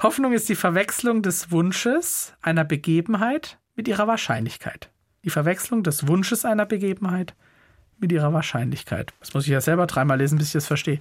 Hoffnung 0.04 0.34
ist 0.34 0.48
die 0.50 0.56
Verwechslung 0.56 1.24
des 1.24 1.50
Wunsches 1.50 2.34
einer 2.44 2.64
Begebenheit 2.64 3.58
mit 3.78 3.88
ihrer 3.88 4.08
Wahrscheinlichkeit. 4.08 4.90
Die 5.24 5.30
Verwechslung 5.30 5.84
des 5.84 6.08
Wunsches 6.08 6.44
einer 6.44 6.66
Begebenheit 6.66 7.36
mit 8.00 8.12
ihrer 8.12 8.34
Wahrscheinlichkeit. 8.34 9.14
Das 9.22 9.34
muss 9.34 9.46
ich 9.46 9.52
ja 9.52 9.62
selber 9.62 9.88
dreimal 9.88 10.18
lesen, 10.18 10.38
bis 10.38 10.48
ich 10.48 10.54
das 10.54 10.68
verstehe. 10.68 11.00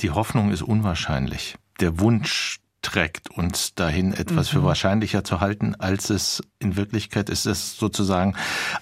Die 0.00 0.10
Hoffnung 0.10 0.50
ist 0.50 0.62
unwahrscheinlich. 0.62 1.56
Der 1.80 1.98
Wunsch 2.00 2.60
trägt 2.82 3.30
uns 3.30 3.74
dahin, 3.74 4.12
etwas 4.12 4.52
mhm. 4.52 4.58
für 4.58 4.64
wahrscheinlicher 4.64 5.24
zu 5.24 5.40
halten, 5.40 5.74
als 5.74 6.10
es 6.10 6.42
in 6.60 6.76
Wirklichkeit 6.76 7.28
ist. 7.28 7.44
Es 7.44 7.76
sozusagen 7.76 8.34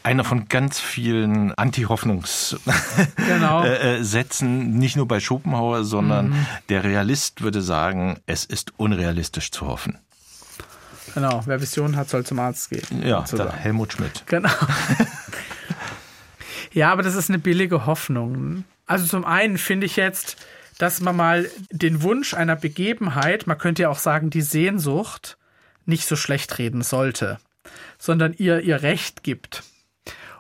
einer 0.03 0.23
von 0.23 0.49
ganz 0.49 0.79
vielen 0.79 1.53
Anti-Hoffnungssätzen, 1.55 2.73
genau. 3.17 3.65
Äh, 3.65 4.01
äh, 4.01 4.45
nicht 4.45 4.97
nur 4.97 5.09
bei 5.09 5.21
Schopenhauer, 5.21 5.85
sondern 5.85 6.31
mhm. 6.31 6.47
der 6.69 6.85
Realist 6.85 7.41
würde 7.41 7.63
sagen, 7.63 8.19
es 8.27 8.45
ist 8.45 8.79
unrealistisch 8.79 9.51
zu 9.51 9.67
hoffen. 9.67 9.99
Genau, 11.17 11.41
wer 11.47 11.63
Visionen 11.63 11.97
hat, 11.97 12.11
soll 12.11 12.27
zum 12.27 12.39
Arzt 12.39 12.69
gehen. 12.69 13.03
Ja, 13.03 13.25
Helmut 13.55 13.95
Schmidt. 13.95 14.25
Genau. 14.27 14.51
ja, 16.75 16.93
aber 16.93 17.03
das 17.03 17.15
ist 17.15 17.31
eine 17.31 17.39
billige 17.39 17.87
Hoffnung. 17.87 18.65
Also 18.85 19.07
zum 19.07 19.25
einen 19.25 19.57
finde 19.57 19.87
ich 19.87 19.97
jetzt, 19.97 20.37
dass 20.77 21.01
man 21.01 21.17
mal 21.17 21.51
den 21.71 22.03
Wunsch 22.03 22.35
einer 22.35 22.55
Begebenheit, 22.55 23.47
man 23.47 23.57
könnte 23.57 23.85
ja 23.85 23.89
auch 23.89 23.99
sagen, 23.99 24.29
die 24.29 24.43
Sehnsucht, 24.43 25.39
nicht 25.87 26.07
so 26.07 26.17
schlecht 26.17 26.59
reden 26.59 26.83
sollte, 26.83 27.39
sondern 27.97 28.35
ihr 28.35 28.61
ihr 28.61 28.83
Recht 28.83 29.23
gibt. 29.23 29.63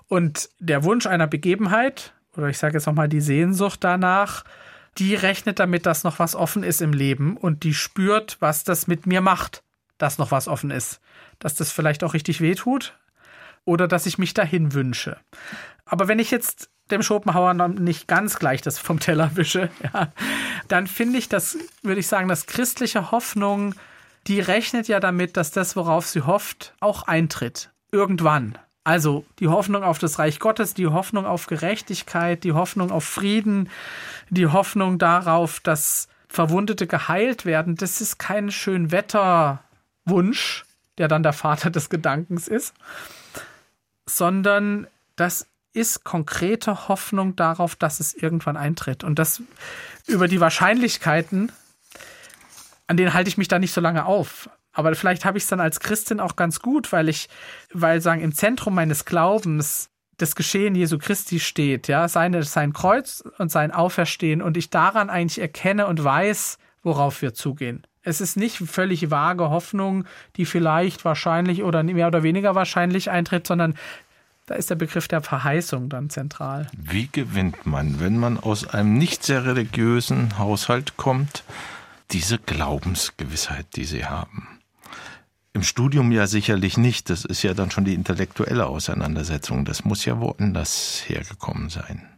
Und 0.09 0.51
der 0.59 0.85
Wunsch 0.85 1.07
einer 1.07 1.27
Begebenheit, 1.27 2.13
oder 2.37 2.49
ich 2.49 2.59
sage 2.59 2.75
jetzt 2.75 2.87
nochmal 2.87 3.09
die 3.09 3.23
Sehnsucht 3.23 3.83
danach, 3.83 4.45
die 4.99 5.15
rechnet 5.15 5.59
damit, 5.59 5.87
dass 5.87 6.05
noch 6.05 6.19
was 6.19 6.35
offen 6.35 6.63
ist 6.63 6.83
im 6.83 6.93
Leben 6.93 7.39
und 7.39 7.63
die 7.63 7.73
spürt, 7.73 8.37
was 8.41 8.63
das 8.63 8.87
mit 8.87 9.07
mir 9.07 9.23
macht 9.23 9.63
dass 9.99 10.19
noch 10.19 10.31
was 10.31 10.49
offen 10.49 10.71
ist. 10.71 11.01
Dass 11.39 11.55
das 11.55 11.73
vielleicht 11.73 12.05
auch 12.05 12.15
richtig 12.15 12.41
wehtut 12.41 12.97
oder 13.65 13.89
dass 13.89 14.07
ich 14.07 14.19
mich 14.19 14.35
dahin 14.35 14.73
wünsche. 14.73 15.19
Aber 15.85 16.09
wenn 16.09 16.19
ich 16.19 16.31
jetzt 16.31 16.71
dem 16.91 17.03
Schopenhauer 17.03 17.53
nicht 17.55 18.07
ganz 18.07 18.39
gleich 18.39 18.63
das 18.63 18.79
vom 18.79 19.01
Teller 19.01 19.33
wische, 19.35 19.71
ja, 19.83 20.13
dann 20.69 20.87
finde 20.87 21.19
ich 21.19 21.29
das, 21.29 21.59
würde 21.83 22.01
ich 22.01 22.07
sagen, 22.07 22.29
dass 22.29 22.47
christliche 22.47 23.11
Hoffnung, 23.11 23.75
die 24.27 24.41
rechnet 24.41 24.89
ja 24.89 25.01
damit, 25.01 25.37
dass 25.37 25.51
das, 25.51 25.77
worauf 25.77 26.07
sie 26.07 26.23
hofft, 26.23 26.75
auch 26.81 27.05
eintritt. 27.05 27.71
Irgendwann. 27.93 28.59
Also 28.85 29.25
die 29.41 29.49
Hoffnung 29.49 29.83
auf 29.83 29.99
das 29.99 30.21
Reich 30.21 30.39
Gottes, 30.39 30.75
die 30.75 30.87
Hoffnung 30.87 31.27
auf 31.27 31.49
Gerechtigkeit, 31.49 32.45
die 32.45 32.53
Hoffnung 32.53 32.93
auf 32.93 33.05
Frieden, 33.05 33.69
die 34.31 34.47
Hoffnung 34.47 34.99
darauf, 34.99 35.59
dass 35.59 36.09
Verwundete 36.29 36.87
geheilt 36.87 37.45
werden, 37.45 37.75
das 37.75 38.01
ist 38.01 38.19
kein 38.19 38.51
Schönwetter 38.53 39.65
Wunsch, 40.07 40.65
der 40.99 41.09
dann 41.09 41.23
der 41.23 41.33
Vater 41.33 41.71
des 41.71 41.91
Gedankens 41.91 42.49
ist, 42.49 42.75
sondern 44.07 44.87
das 45.17 45.47
ist 45.73 46.05
konkrete 46.05 46.89
Hoffnung 46.89 47.37
darauf, 47.37 47.77
dass 47.77 48.01
es 48.01 48.15
irgendwann 48.15 48.57
eintritt. 48.57 49.05
Und 49.05 49.19
das 49.19 49.43
über 50.07 50.27
die 50.27 50.41
Wahrscheinlichkeiten, 50.41 51.53
an 52.87 52.97
denen 52.97 53.13
halte 53.13 53.29
ich 53.29 53.37
mich 53.37 53.49
da 53.49 53.59
nicht 53.59 53.73
so 53.73 53.83
lange 53.83 54.07
auf. 54.07 54.49
Aber 54.73 54.95
vielleicht 54.95 55.25
habe 55.25 55.37
ich 55.39 55.45
es 55.45 55.51
dann 55.51 55.61
als 55.61 55.81
Christin 55.81 56.21
auch 56.21 56.37
ganz 56.37 56.61
gut, 56.61 56.93
weil 56.93 57.09
ich, 57.09 57.29
weil 57.73 58.01
sagen, 58.01 58.23
im 58.23 58.35
Zentrum 58.35 58.75
meines 58.75 59.05
Glaubens 59.05 59.91
das 60.19 60.35
Geschehen 60.35 60.75
Jesu 60.75 60.99
Christi 60.99 61.41
steht, 61.41 61.89
ja, 61.89 62.09
seine, 62.09 62.43
sein 62.43 62.73
Kreuz 62.73 63.23
und 63.39 63.51
sein 63.51 63.71
Auferstehen 63.71 64.41
und 64.41 64.57
ich 64.57 64.71
daran 64.71 65.11
eigentlich 65.11 65.41
erkenne 65.41 65.87
und 65.87 66.03
weiß, 66.03 66.59
worauf 66.83 67.21
wir 67.21 67.35
zugehen. 67.35 67.87
Es 68.07 68.21
ist 68.21 68.37
nicht 68.37 68.59
völlig 68.59 69.11
vage 69.11 69.51
Hoffnung, 69.51 70.05
die 70.37 70.47
vielleicht 70.47 71.05
wahrscheinlich 71.05 71.65
oder 71.65 71.83
mehr 71.83 72.07
oder 72.07 72.23
weniger 72.23 72.55
wahrscheinlich 72.55 73.11
eintritt, 73.11 73.49
sondern 73.49 73.75
da 74.47 74.55
ist 74.55 74.71
der 74.71 74.77
Begriff 74.77 75.09
der 75.09 75.23
Verheißung 75.23 75.89
dann 75.89 76.09
zentral. 76.09 76.69
Wie 76.77 77.09
gewinnt 77.11 77.67
man, 77.67 77.99
wenn 77.99 78.17
man 78.17 78.39
aus 78.39 78.65
einem 78.65 78.97
nicht 78.97 79.25
sehr 79.25 79.45
religiösen 79.45 80.39
Haushalt 80.39 80.97
kommt, 80.97 81.43
diese 82.13 82.39
Glaubensgewissheit, 82.39 83.67
die 83.75 83.85
Sie 83.85 84.05
haben? 84.05 84.61
Im 85.53 85.65
Studium 85.65 86.13
ja 86.13 86.29
sicherlich 86.29 86.77
nicht. 86.77 87.11
Das 87.11 87.25
ist 87.25 87.43
ja 87.43 87.55
dann 87.55 87.73
schon 87.73 87.85
die 87.85 87.95
intellektuelle 87.95 88.67
Auseinandersetzung. 88.67 89.65
Das 89.65 89.85
muss 89.85 90.05
ja 90.05 90.21
woanders 90.21 91.03
hergekommen 91.09 91.71
sein. 91.71 92.09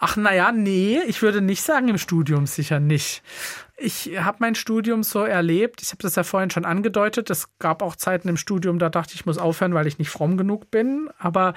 Ach 0.00 0.16
naja, 0.16 0.52
nee, 0.52 0.98
ich 1.06 1.22
würde 1.22 1.40
nicht 1.40 1.62
sagen 1.62 1.88
im 1.88 1.98
Studium 1.98 2.46
sicher 2.46 2.78
nicht. 2.78 3.22
Ich 3.80 4.10
habe 4.18 4.38
mein 4.40 4.56
Studium 4.56 5.04
so 5.04 5.22
erlebt, 5.22 5.82
ich 5.82 5.90
habe 5.90 6.02
das 6.02 6.16
ja 6.16 6.24
vorhin 6.24 6.50
schon 6.50 6.64
angedeutet, 6.64 7.30
es 7.30 7.48
gab 7.60 7.80
auch 7.80 7.94
Zeiten 7.94 8.28
im 8.28 8.36
Studium, 8.36 8.80
da 8.80 8.88
dachte 8.88 9.12
ich, 9.14 9.20
ich 9.20 9.26
muss 9.26 9.38
aufhören, 9.38 9.72
weil 9.72 9.86
ich 9.86 10.00
nicht 10.00 10.10
fromm 10.10 10.36
genug 10.36 10.72
bin. 10.72 11.08
Aber 11.16 11.54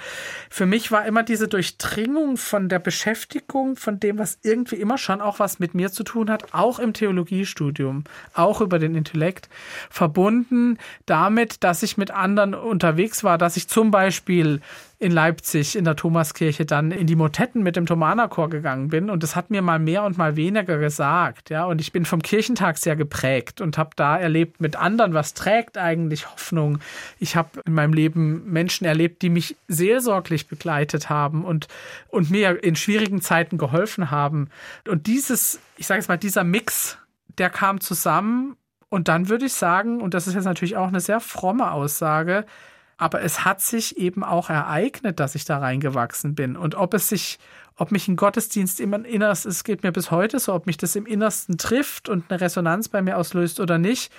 für 0.47 0.67
mich 0.67 0.91
war 0.91 1.03
immer 1.05 1.24
diese 1.24 1.47
Durchdringung 1.47 2.38
von 2.38 2.69
der 2.69 2.78
Beschäftigung, 2.78 3.76
von 3.76 3.99
dem, 3.99 4.19
was 4.19 4.38
irgendwie 4.43 4.76
immer 4.76 4.99
schon 4.99 5.19
auch 5.19 5.39
was 5.39 5.57
mit 5.57 5.74
mir 5.74 5.91
zu 5.91 6.03
tun 6.03 6.30
hat, 6.30 6.53
auch 6.53 6.78
im 6.78 6.93
Theologiestudium, 6.93 8.03
auch 8.36 8.61
über 8.61 8.78
den 8.78 8.93
Intellekt, 8.93 9.49
verbunden 9.89 10.78
damit, 11.07 11.63
dass 11.63 11.82
ich 11.82 11.97
mit 11.97 12.11
anderen 12.11 12.53
unterwegs 12.53 13.24
war, 13.24 13.39
dass 13.39 13.57
ich 13.57 13.67
zum 13.67 13.89
Beispiel 13.89 14.61
in 15.02 15.12
Leipzig 15.12 15.76
in 15.76 15.84
der 15.84 15.95
Thomaskirche 15.95 16.64
dann 16.64 16.91
in 16.91 17.08
die 17.08 17.16
Motetten 17.16 17.64
mit 17.64 17.76
dem 17.76 17.88
Thomanerchor 17.88 18.52
gegangen 18.52 18.89
bin. 18.89 19.10
Und 19.10 19.24
das 19.24 19.36
hat 19.36 19.49
mir 19.49 19.64
mal 19.64 19.80
mehr 19.80 20.04
und 20.04 20.16
mal 20.16 20.36
weniger 20.36 20.78
gesagt, 20.78 21.49
ja, 21.49 21.66
und 21.66 21.82
ich 21.82 21.91
bin 21.91 22.06
vom 22.06 22.22
Kirchentag 22.22 22.78
sehr 22.78 22.95
geprägt 22.95 23.62
und 23.62 23.80
habe 23.80 23.89
da 23.95 24.16
erlebt 24.18 24.62
mit 24.62 24.76
anderen, 24.76 25.16
was 25.16 25.34
trägt 25.34 25.80
eigentlich 25.80 26.30
Hoffnung. 26.30 26.78
Ich 27.18 27.36
habe 27.36 27.49
in 27.66 27.74
meinem 27.74 27.93
Leben 27.93 28.52
Menschen 28.52 28.86
erlebt, 28.86 29.24
die 29.24 29.30
mich 29.30 29.56
seelsorglich 29.68 30.47
begleitet 30.47 31.10
haben 31.10 31.45
und 31.45 31.68
und 32.10 32.30
mir 32.30 32.64
in 32.64 32.76
schwierigen 32.76 33.22
Zeiten 33.22 33.58
geholfen 33.58 34.12
haben. 34.12 34.49
Und 34.88 35.08
dieses, 35.08 35.60
ich 35.78 35.88
sage 35.88 35.99
es 35.99 36.08
mal, 36.10 36.18
dieser 36.18 36.43
Mix, 36.43 36.99
der 37.39 37.49
kam 37.49 37.82
zusammen. 37.82 38.56
Und 38.89 39.08
dann 39.08 39.30
würde 39.30 39.45
ich 39.45 39.54
sagen, 39.54 39.99
und 39.99 40.14
das 40.14 40.28
ist 40.28 40.36
jetzt 40.36 40.45
natürlich 40.45 40.78
auch 40.78 40.89
eine 40.89 40.99
sehr 40.99 41.22
fromme 41.22 41.72
Aussage, 41.72 42.45
aber 43.02 43.24
es 43.24 43.43
hat 43.43 43.62
sich 43.62 43.97
eben 43.97 44.24
auch 44.24 44.52
ereignet, 44.52 45.20
dass 45.20 45.34
ich 45.34 45.43
da 45.43 45.58
reingewachsen 45.58 46.36
bin. 46.36 46.56
Und 46.56 46.76
ob 46.76 46.93
es 46.93 47.10
sich, 47.10 47.39
ob 47.76 47.91
mich 47.91 48.08
ein 48.08 48.16
Gottesdienst 48.16 48.80
im 48.80 48.93
Innersten, 48.93 49.49
es 49.49 49.64
geht 49.64 49.82
mir 49.82 49.91
bis 49.91 50.12
heute 50.12 50.39
so, 50.39 50.54
ob 50.54 50.68
mich 50.68 50.78
das 50.78 50.95
im 50.95 51.08
Innersten 51.08 51.58
trifft 51.58 52.10
und 52.10 52.26
eine 52.30 52.39
Resonanz 52.39 52.89
bei 52.89 53.02
mir 53.02 53.18
auslöst 53.18 53.60
oder 53.60 53.80
nicht, 53.80 54.14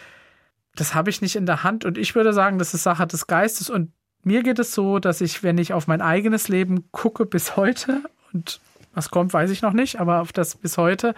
das 0.75 0.97
habe 0.97 1.11
ich 1.11 1.21
nicht 1.21 1.37
in 1.37 1.47
der 1.47 1.63
Hand. 1.63 1.85
Und 1.85 1.97
ich 1.97 2.17
würde 2.17 2.33
sagen, 2.33 2.59
das 2.59 2.75
ist 2.75 2.83
Sache 2.83 3.07
des 3.07 3.29
Geistes. 3.29 3.71
Und 3.71 3.93
mir 4.25 4.43
geht 4.43 4.59
es 4.59 4.75
so, 4.75 4.99
dass 4.99 5.21
ich, 5.21 5.45
wenn 5.45 5.59
ich 5.59 5.73
auf 5.73 5.87
mein 5.87 6.01
eigenes 6.01 6.49
Leben 6.49 6.91
gucke 6.91 7.25
bis 7.25 7.57
heute, 7.57 8.03
und 8.33 8.61
was 8.95 9.11
kommt, 9.11 9.33
weiß 9.33 9.51
ich 9.51 9.63
noch 9.63 9.75
nicht, 9.75 10.01
aber 10.01 10.23
auf 10.23 10.33
das 10.33 10.57
bis 10.57 10.77
heute, 10.77 11.15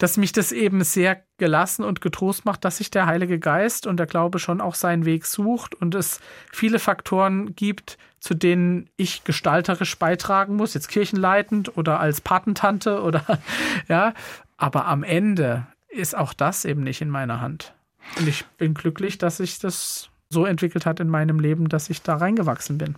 dass 0.00 0.16
mich 0.16 0.32
das 0.32 0.50
eben 0.50 0.82
sehr 0.82 1.22
gelassen 1.36 1.84
und 1.84 2.00
getrost 2.00 2.46
macht, 2.46 2.64
dass 2.64 2.78
sich 2.78 2.90
der 2.90 3.04
Heilige 3.04 3.38
Geist 3.38 3.86
und 3.86 3.98
der 3.98 4.06
Glaube 4.06 4.38
schon 4.38 4.62
auch 4.62 4.74
seinen 4.74 5.04
Weg 5.04 5.26
sucht 5.26 5.74
und 5.74 5.94
es 5.94 6.20
viele 6.52 6.78
Faktoren 6.78 7.54
gibt, 7.54 7.98
zu 8.18 8.32
denen 8.32 8.88
ich 8.96 9.24
gestalterisch 9.24 9.98
beitragen 9.98 10.56
muss, 10.56 10.72
jetzt 10.72 10.88
kirchenleitend 10.88 11.76
oder 11.76 12.00
als 12.00 12.22
Patentante 12.22 13.02
oder 13.02 13.38
ja, 13.88 14.14
aber 14.56 14.86
am 14.86 15.02
Ende 15.02 15.66
ist 15.90 16.16
auch 16.16 16.32
das 16.32 16.64
eben 16.64 16.82
nicht 16.82 17.02
in 17.02 17.10
meiner 17.10 17.42
Hand. 17.42 17.74
Und 18.18 18.26
ich 18.26 18.46
bin 18.56 18.72
glücklich, 18.72 19.18
dass 19.18 19.36
sich 19.36 19.58
das 19.58 20.08
so 20.30 20.46
entwickelt 20.46 20.86
hat 20.86 21.00
in 21.00 21.08
meinem 21.08 21.40
Leben, 21.40 21.68
dass 21.68 21.90
ich 21.90 22.00
da 22.00 22.16
reingewachsen 22.16 22.78
bin. 22.78 22.94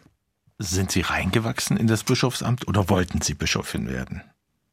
Sind 0.58 0.92
Sie 0.92 1.00
reingewachsen 1.00 1.76
in 1.76 1.88
das 1.88 2.04
Bischofsamt 2.04 2.68
oder 2.68 2.88
wollten 2.88 3.22
Sie 3.22 3.34
Bischofin 3.34 3.88
werden? 3.88 4.22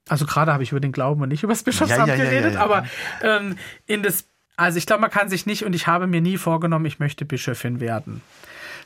Also 0.09 0.25
gerade 0.25 0.51
habe 0.51 0.63
ich 0.63 0.71
über 0.71 0.79
den 0.79 0.91
Glauben 0.91 1.21
und 1.21 1.29
nicht 1.29 1.43
über 1.43 1.53
das 1.53 1.63
Bischofsamt 1.63 2.07
ja, 2.07 2.15
ja, 2.15 2.23
ja, 2.23 2.29
geredet, 2.29 2.57
aber 2.57 2.85
ähm, 3.21 3.57
in 3.85 4.03
das, 4.03 4.25
also 4.57 4.77
ich 4.77 4.85
glaube, 4.85 5.01
man 5.01 5.11
kann 5.11 5.29
sich 5.29 5.45
nicht 5.45 5.63
und 5.63 5.73
ich 5.73 5.87
habe 5.87 6.07
mir 6.07 6.21
nie 6.21 6.37
vorgenommen, 6.37 6.85
ich 6.85 6.99
möchte 6.99 7.25
Bischöfin 7.25 7.79
werden, 7.79 8.21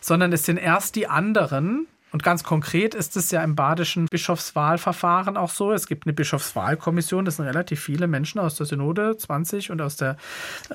sondern 0.01 0.31
es 0.33 0.45
sind 0.45 0.57
erst 0.57 0.95
die 0.95 1.07
anderen. 1.07 1.87
Und 2.11 2.21
ganz 2.21 2.43
konkret 2.43 2.93
ist 2.93 3.17
es 3.17 3.31
ja 3.31 3.43
im 3.43 3.55
badischen 3.55 4.05
Bischofswahlverfahren 4.05 5.35
auch 5.35 5.49
so. 5.49 5.71
Es 5.71 5.87
gibt 5.87 6.05
eine 6.05 6.13
Bischofswahlkommission, 6.13 7.25
das 7.25 7.37
sind 7.37 7.45
relativ 7.45 7.81
viele 7.81 8.05
Menschen 8.05 8.37
aus 8.37 8.53
der 8.53 8.67
Synode, 8.67 9.17
20 9.17 9.71
und 9.71 9.81
aus, 9.81 9.95
der, 9.95 10.17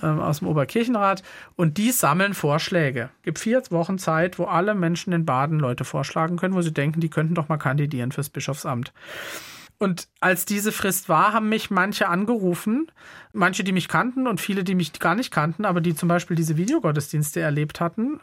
äh, 0.02 0.06
aus 0.06 0.40
dem 0.40 0.48
Oberkirchenrat. 0.48 1.22
Und 1.54 1.78
die 1.78 1.92
sammeln 1.92 2.34
Vorschläge. 2.34 3.10
Es 3.18 3.22
gibt 3.22 3.38
vier 3.38 3.62
Wochen 3.70 3.98
Zeit, 3.98 4.40
wo 4.40 4.46
alle 4.46 4.74
Menschen 4.74 5.12
in 5.12 5.24
Baden 5.24 5.60
Leute 5.60 5.84
vorschlagen 5.84 6.38
können, 6.38 6.54
wo 6.54 6.62
sie 6.62 6.74
denken, 6.74 6.98
die 6.98 7.08
könnten 7.08 7.36
doch 7.36 7.48
mal 7.48 7.56
kandidieren 7.56 8.10
fürs 8.10 8.30
Bischofsamt. 8.30 8.92
Und 9.78 10.08
als 10.18 10.44
diese 10.44 10.72
Frist 10.72 11.08
war, 11.08 11.32
haben 11.32 11.48
mich 11.48 11.70
manche 11.70 12.08
angerufen, 12.08 12.90
manche, 13.32 13.62
die 13.62 13.70
mich 13.70 13.86
kannten 13.86 14.26
und 14.26 14.40
viele, 14.40 14.64
die 14.64 14.74
mich 14.74 14.92
gar 14.98 15.14
nicht 15.14 15.30
kannten, 15.30 15.64
aber 15.64 15.80
die 15.80 15.94
zum 15.94 16.08
Beispiel 16.08 16.34
diese 16.34 16.56
Videogottesdienste 16.56 17.40
erlebt 17.40 17.80
hatten 17.80 18.18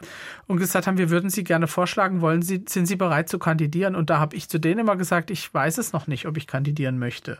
und 0.46 0.58
gesagt 0.58 0.86
haben, 0.86 0.98
wir 0.98 1.08
würden 1.08 1.30
Sie 1.30 1.44
gerne 1.44 1.66
vorschlagen, 1.66 2.20
wollen 2.20 2.42
Sie, 2.42 2.64
sind 2.68 2.86
Sie 2.86 2.96
bereit 2.96 3.30
zu 3.30 3.38
kandidieren? 3.38 3.96
Und 3.96 4.10
da 4.10 4.18
habe 4.18 4.36
ich 4.36 4.50
zu 4.50 4.60
denen 4.60 4.80
immer 4.80 4.96
gesagt, 4.96 5.30
ich 5.30 5.52
weiß 5.52 5.78
es 5.78 5.94
noch 5.94 6.06
nicht, 6.06 6.26
ob 6.26 6.36
ich 6.36 6.46
kandidieren 6.46 6.98
möchte. 6.98 7.38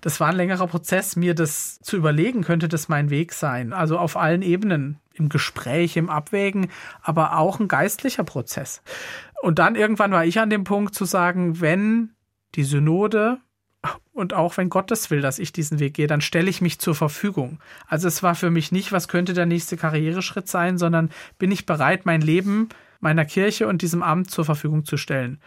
Das 0.00 0.18
war 0.18 0.28
ein 0.28 0.36
längerer 0.36 0.66
Prozess, 0.66 1.14
mir 1.14 1.34
das 1.34 1.78
zu 1.80 1.96
überlegen, 1.96 2.42
könnte 2.42 2.68
das 2.68 2.88
mein 2.88 3.10
Weg 3.10 3.32
sein. 3.32 3.72
Also 3.72 3.98
auf 3.98 4.16
allen 4.16 4.42
Ebenen, 4.42 4.98
im 5.14 5.28
Gespräch, 5.28 5.96
im 5.96 6.10
Abwägen, 6.10 6.68
aber 7.02 7.38
auch 7.38 7.60
ein 7.60 7.68
geistlicher 7.68 8.24
Prozess. 8.24 8.82
Und 9.42 9.58
dann 9.58 9.76
irgendwann 9.76 10.12
war 10.12 10.24
ich 10.24 10.40
an 10.40 10.50
dem 10.50 10.64
Punkt 10.64 10.94
zu 10.94 11.04
sagen, 11.04 11.60
wenn 11.60 12.15
die 12.56 12.64
Synode 12.64 13.38
und 14.12 14.34
auch 14.34 14.56
wenn 14.56 14.68
Gottes 14.68 15.10
will, 15.10 15.20
dass 15.20 15.38
ich 15.38 15.52
diesen 15.52 15.78
Weg 15.78 15.94
gehe, 15.94 16.06
dann 16.06 16.20
stelle 16.20 16.50
ich 16.50 16.60
mich 16.60 16.78
zur 16.78 16.94
Verfügung. 16.94 17.60
Also 17.86 18.08
es 18.08 18.22
war 18.22 18.34
für 18.34 18.50
mich 18.50 18.72
nicht, 18.72 18.92
was 18.92 19.08
könnte 19.08 19.34
der 19.34 19.46
nächste 19.46 19.76
Karriereschritt 19.76 20.48
sein, 20.48 20.78
sondern 20.78 21.10
bin 21.38 21.52
ich 21.52 21.66
bereit, 21.66 22.06
mein 22.06 22.20
Leben 22.20 22.68
meiner 23.00 23.24
Kirche 23.24 23.68
und 23.68 23.82
diesem 23.82 24.02
Amt 24.02 24.30
zur 24.30 24.44
Verfügung 24.44 24.84
zu 24.84 24.96
stellen. 24.96 25.40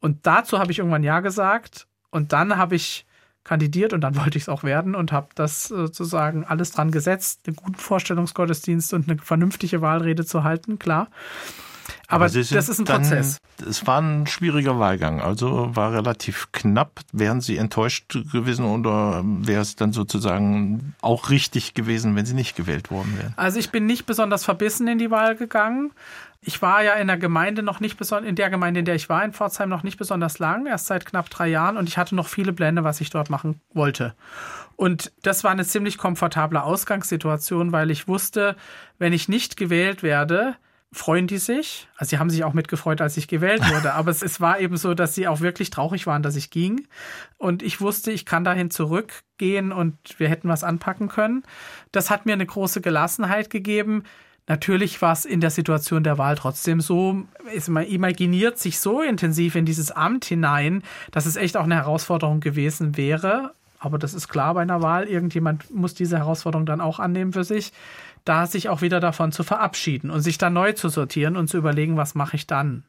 Und 0.00 0.26
dazu 0.26 0.58
habe 0.58 0.72
ich 0.72 0.78
irgendwann 0.78 1.04
Ja 1.04 1.20
gesagt 1.20 1.86
und 2.10 2.32
dann 2.32 2.56
habe 2.56 2.74
ich 2.74 3.06
kandidiert 3.44 3.92
und 3.92 4.00
dann 4.00 4.16
wollte 4.22 4.36
ich 4.36 4.44
es 4.44 4.48
auch 4.48 4.64
werden 4.64 4.94
und 4.94 5.12
habe 5.12 5.28
das 5.34 5.64
sozusagen 5.68 6.44
alles 6.44 6.72
dran 6.72 6.90
gesetzt, 6.90 7.42
einen 7.46 7.56
guten 7.56 7.76
Vorstellungsgottesdienst 7.76 8.92
und 8.92 9.08
eine 9.08 9.18
vernünftige 9.18 9.80
Wahlrede 9.80 10.26
zu 10.26 10.44
halten, 10.44 10.78
klar. 10.78 11.08
Aber, 12.08 12.26
Aber 12.26 12.34
das 12.34 12.52
ist 12.52 12.78
ein 12.78 12.84
dann, 12.84 13.02
Prozess. 13.02 13.38
Es 13.68 13.86
war 13.86 14.00
ein 14.00 14.26
schwieriger 14.26 14.78
Wahlgang, 14.78 15.20
also 15.20 15.74
war 15.74 15.92
relativ 15.92 16.48
knapp. 16.52 17.00
Wären 17.12 17.40
Sie 17.40 17.56
enttäuscht 17.56 18.18
gewesen 18.32 18.64
oder 18.64 19.22
wäre 19.24 19.60
es 19.60 19.76
dann 19.76 19.92
sozusagen 19.92 20.94
auch 21.00 21.30
richtig 21.30 21.74
gewesen, 21.74 22.14
wenn 22.14 22.26
Sie 22.26 22.34
nicht 22.34 22.54
gewählt 22.54 22.90
worden 22.90 23.18
wären? 23.18 23.34
Also 23.36 23.58
ich 23.58 23.70
bin 23.70 23.86
nicht 23.86 24.06
besonders 24.06 24.44
verbissen 24.44 24.86
in 24.86 24.98
die 24.98 25.10
Wahl 25.10 25.36
gegangen. 25.36 25.92
Ich 26.40 26.62
war 26.62 26.82
ja 26.84 26.94
in 26.94 27.08
der 27.08 27.16
Gemeinde 27.16 27.64
noch 27.64 27.80
nicht 27.80 27.96
besonders, 27.96 28.28
in 28.28 28.36
der 28.36 28.50
Gemeinde, 28.50 28.78
in 28.78 28.86
der 28.86 28.94
ich 28.94 29.08
war, 29.08 29.24
in 29.24 29.32
Pforzheim 29.32 29.68
noch 29.68 29.82
nicht 29.82 29.96
besonders 29.96 30.38
lang, 30.38 30.66
erst 30.66 30.86
seit 30.86 31.04
knapp 31.04 31.28
drei 31.28 31.48
Jahren 31.48 31.76
und 31.76 31.88
ich 31.88 31.98
hatte 31.98 32.14
noch 32.14 32.28
viele 32.28 32.52
Pläne, 32.52 32.84
was 32.84 33.00
ich 33.00 33.10
dort 33.10 33.30
machen 33.30 33.60
wollte. 33.74 34.14
Und 34.76 35.10
das 35.22 35.42
war 35.42 35.50
eine 35.50 35.64
ziemlich 35.64 35.98
komfortable 35.98 36.62
Ausgangssituation, 36.62 37.72
weil 37.72 37.90
ich 37.90 38.06
wusste, 38.06 38.54
wenn 38.98 39.12
ich 39.12 39.28
nicht 39.28 39.56
gewählt 39.56 40.04
werde, 40.04 40.54
freuen 40.92 41.26
die 41.26 41.38
sich. 41.38 41.88
Also 41.96 42.10
sie 42.10 42.18
haben 42.18 42.30
sich 42.30 42.44
auch 42.44 42.52
mitgefreut, 42.52 43.00
als 43.00 43.16
ich 43.16 43.28
gewählt 43.28 43.62
wurde. 43.70 43.94
Aber 43.94 44.10
es, 44.10 44.22
es, 44.22 44.40
war 44.40 44.60
eben 44.60 44.76
so, 44.76 44.94
dass 44.94 45.14
sie 45.14 45.28
auch 45.28 45.40
wirklich 45.40 45.70
traurig 45.70 46.06
waren, 46.06 46.22
dass 46.22 46.36
ich 46.36 46.50
ging. 46.50 46.86
Und 47.38 47.62
ich 47.62 47.80
wusste, 47.80 48.10
ich 48.12 48.24
kann 48.24 48.44
dahin 48.44 48.70
zurückgehen 48.70 49.72
und 49.72 49.96
wir 50.18 50.28
hätten 50.28 50.48
was 50.48 50.64
anpacken 50.64 51.08
können. 51.08 51.42
Das 51.92 52.10
hat 52.10 52.26
mir 52.26 52.32
eine 52.32 52.46
große 52.46 52.80
Gelassenheit 52.80 53.50
gegeben. 53.50 54.04
Natürlich 54.48 55.02
war 55.02 55.12
es 55.12 55.24
in 55.24 55.40
der 55.40 55.50
Situation 55.50 56.04
der 56.04 56.18
Wahl 56.18 56.36
trotzdem 56.36 56.80
so, 56.80 57.24
man 57.66 57.84
imaginiert 57.84 58.58
sich 58.58 58.78
so 58.78 59.02
intensiv 59.02 59.56
in 59.56 59.64
dieses 59.64 59.90
Amt 59.90 60.24
hinein, 60.24 60.84
dass 61.10 61.26
es 61.26 61.34
echt 61.34 61.56
auch 61.56 61.64
eine 61.64 61.74
Herausforderung 61.74 62.38
gewesen 62.38 62.96
wäre. 62.96 63.55
Aber 63.78 63.98
das 63.98 64.14
ist 64.14 64.28
klar 64.28 64.54
bei 64.54 64.62
einer 64.62 64.82
Wahl. 64.82 65.04
Irgendjemand 65.04 65.74
muss 65.74 65.94
diese 65.94 66.18
Herausforderung 66.18 66.66
dann 66.66 66.80
auch 66.80 66.98
annehmen 66.98 67.32
für 67.32 67.44
sich 67.44 67.72
da 68.26 68.46
sich 68.46 68.68
auch 68.68 68.82
wieder 68.82 69.00
davon 69.00 69.32
zu 69.32 69.44
verabschieden 69.44 70.10
und 70.10 70.20
sich 70.20 70.36
dann 70.36 70.52
neu 70.52 70.72
zu 70.72 70.88
sortieren 70.90 71.36
und 71.36 71.48
zu 71.48 71.56
überlegen, 71.56 71.96
was 71.96 72.14
mache 72.14 72.36
ich 72.36 72.46
dann. 72.46 72.84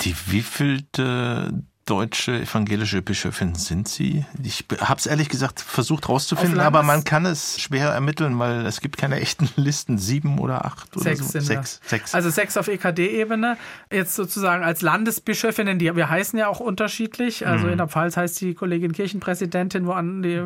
Die 0.00 0.14
wievielte 0.26 1.62
deutsche 1.90 2.42
evangelische 2.42 3.02
Bischöfin 3.02 3.56
sind 3.56 3.88
Sie? 3.88 4.24
Ich 4.44 4.64
habe 4.80 4.98
es 4.98 5.06
ehrlich 5.06 5.28
gesagt 5.28 5.60
versucht 5.60 6.08
rauszufinden, 6.08 6.60
aber 6.60 6.84
man 6.84 7.02
kann 7.02 7.26
es 7.26 7.60
schwer 7.60 7.88
ermitteln, 7.88 8.38
weil 8.38 8.64
es 8.64 8.80
gibt 8.80 8.96
keine 8.96 9.20
echten 9.20 9.48
Listen. 9.56 9.98
Sieben 9.98 10.38
oder 10.38 10.64
acht 10.64 10.96
oder 10.96 11.02
sechs 11.02 11.18
so. 11.18 11.26
Sind 11.26 11.42
sechs, 11.42 11.80
sechs. 11.84 12.14
Also 12.14 12.30
sechs 12.30 12.56
auf 12.56 12.68
EKD-Ebene. 12.68 13.56
Jetzt 13.90 14.14
sozusagen 14.14 14.62
als 14.62 14.82
Landesbischöfinnen, 14.82 15.80
die 15.80 15.94
wir 15.96 16.08
heißen 16.08 16.38
ja 16.38 16.46
auch 16.46 16.60
unterschiedlich. 16.60 17.46
Also 17.46 17.66
mhm. 17.66 17.72
in 17.72 17.78
der 17.78 17.88
Pfalz 17.88 18.16
heißt 18.16 18.40
die 18.40 18.54
Kollegin 18.54 18.92
Kirchenpräsidentin, 18.92 19.86
wo 19.86 19.92
an 19.92 20.22
die 20.22 20.44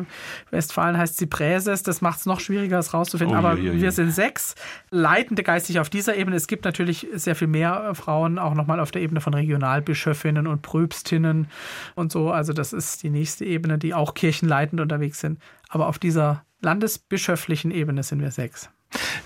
Westfalen 0.49 0.97
heißt 0.97 1.17
sie 1.17 1.27
Präses. 1.27 1.83
Das 1.83 2.01
macht 2.01 2.21
es 2.21 2.25
noch 2.25 2.39
schwieriger, 2.39 2.79
es 2.79 2.93
rauszufinden. 2.93 3.35
Oh, 3.35 3.39
aber 3.39 3.55
je, 3.55 3.65
je, 3.65 3.71
je. 3.73 3.81
wir 3.81 3.91
sind 3.91 4.11
sechs 4.11 4.55
leitende 4.89 5.43
geistig 5.43 5.79
auf 5.79 5.91
dieser 5.91 6.15
Ebene. 6.15 6.35
Es 6.37 6.47
gibt 6.47 6.65
natürlich 6.65 7.07
sehr 7.13 7.35
viel 7.35 7.47
mehr 7.47 7.93
Frauen, 7.93 8.39
auch 8.39 8.55
nochmal 8.55 8.79
auf 8.79 8.89
der 8.89 9.03
Ebene 9.03 9.21
von 9.21 9.35
Regionalbischöfinnen 9.35 10.47
und 10.47 10.63
Pröbstinnen 10.63 11.34
Kirchen 11.35 11.47
und 11.95 12.11
so. 12.11 12.31
Also 12.31 12.53
das 12.53 12.73
ist 12.73 13.03
die 13.03 13.09
nächste 13.09 13.45
Ebene, 13.45 13.77
die 13.77 13.93
auch 13.93 14.13
kirchenleitend 14.13 14.81
unterwegs 14.81 15.19
sind. 15.19 15.39
Aber 15.69 15.87
auf 15.87 15.99
dieser 15.99 16.43
landesbischöflichen 16.61 17.71
Ebene 17.71 18.03
sind 18.03 18.21
wir 18.21 18.31
sechs. 18.31 18.69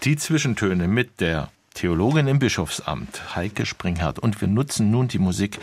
Die 0.04 0.16
Zwischentöne 0.16 0.88
mit 0.88 1.20
der 1.20 1.50
Theologin 1.76 2.28
im 2.28 2.40
Bischofsamt, 2.40 3.36
Heike 3.36 3.66
Springhardt. 3.66 4.20
Und 4.20 4.42
wir 4.42 4.48
nutzen 4.48 4.90
nun 4.92 5.08
die 5.08 5.20
Musik 5.20 5.60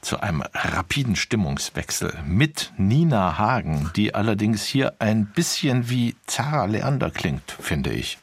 zu 0.00 0.20
einem 0.20 0.42
rapiden 0.52 1.16
Stimmungswechsel 1.16 2.12
mit 2.26 2.72
Nina 2.76 3.38
Hagen, 3.38 3.90
die 3.94 4.14
allerdings 4.14 4.64
hier 4.64 4.94
ein 4.98 5.26
bisschen 5.26 5.88
wie 5.88 6.16
Zara 6.26 6.66
Leander 6.66 7.10
klingt, 7.10 7.52
finde 7.60 7.90
ich. 7.92 8.18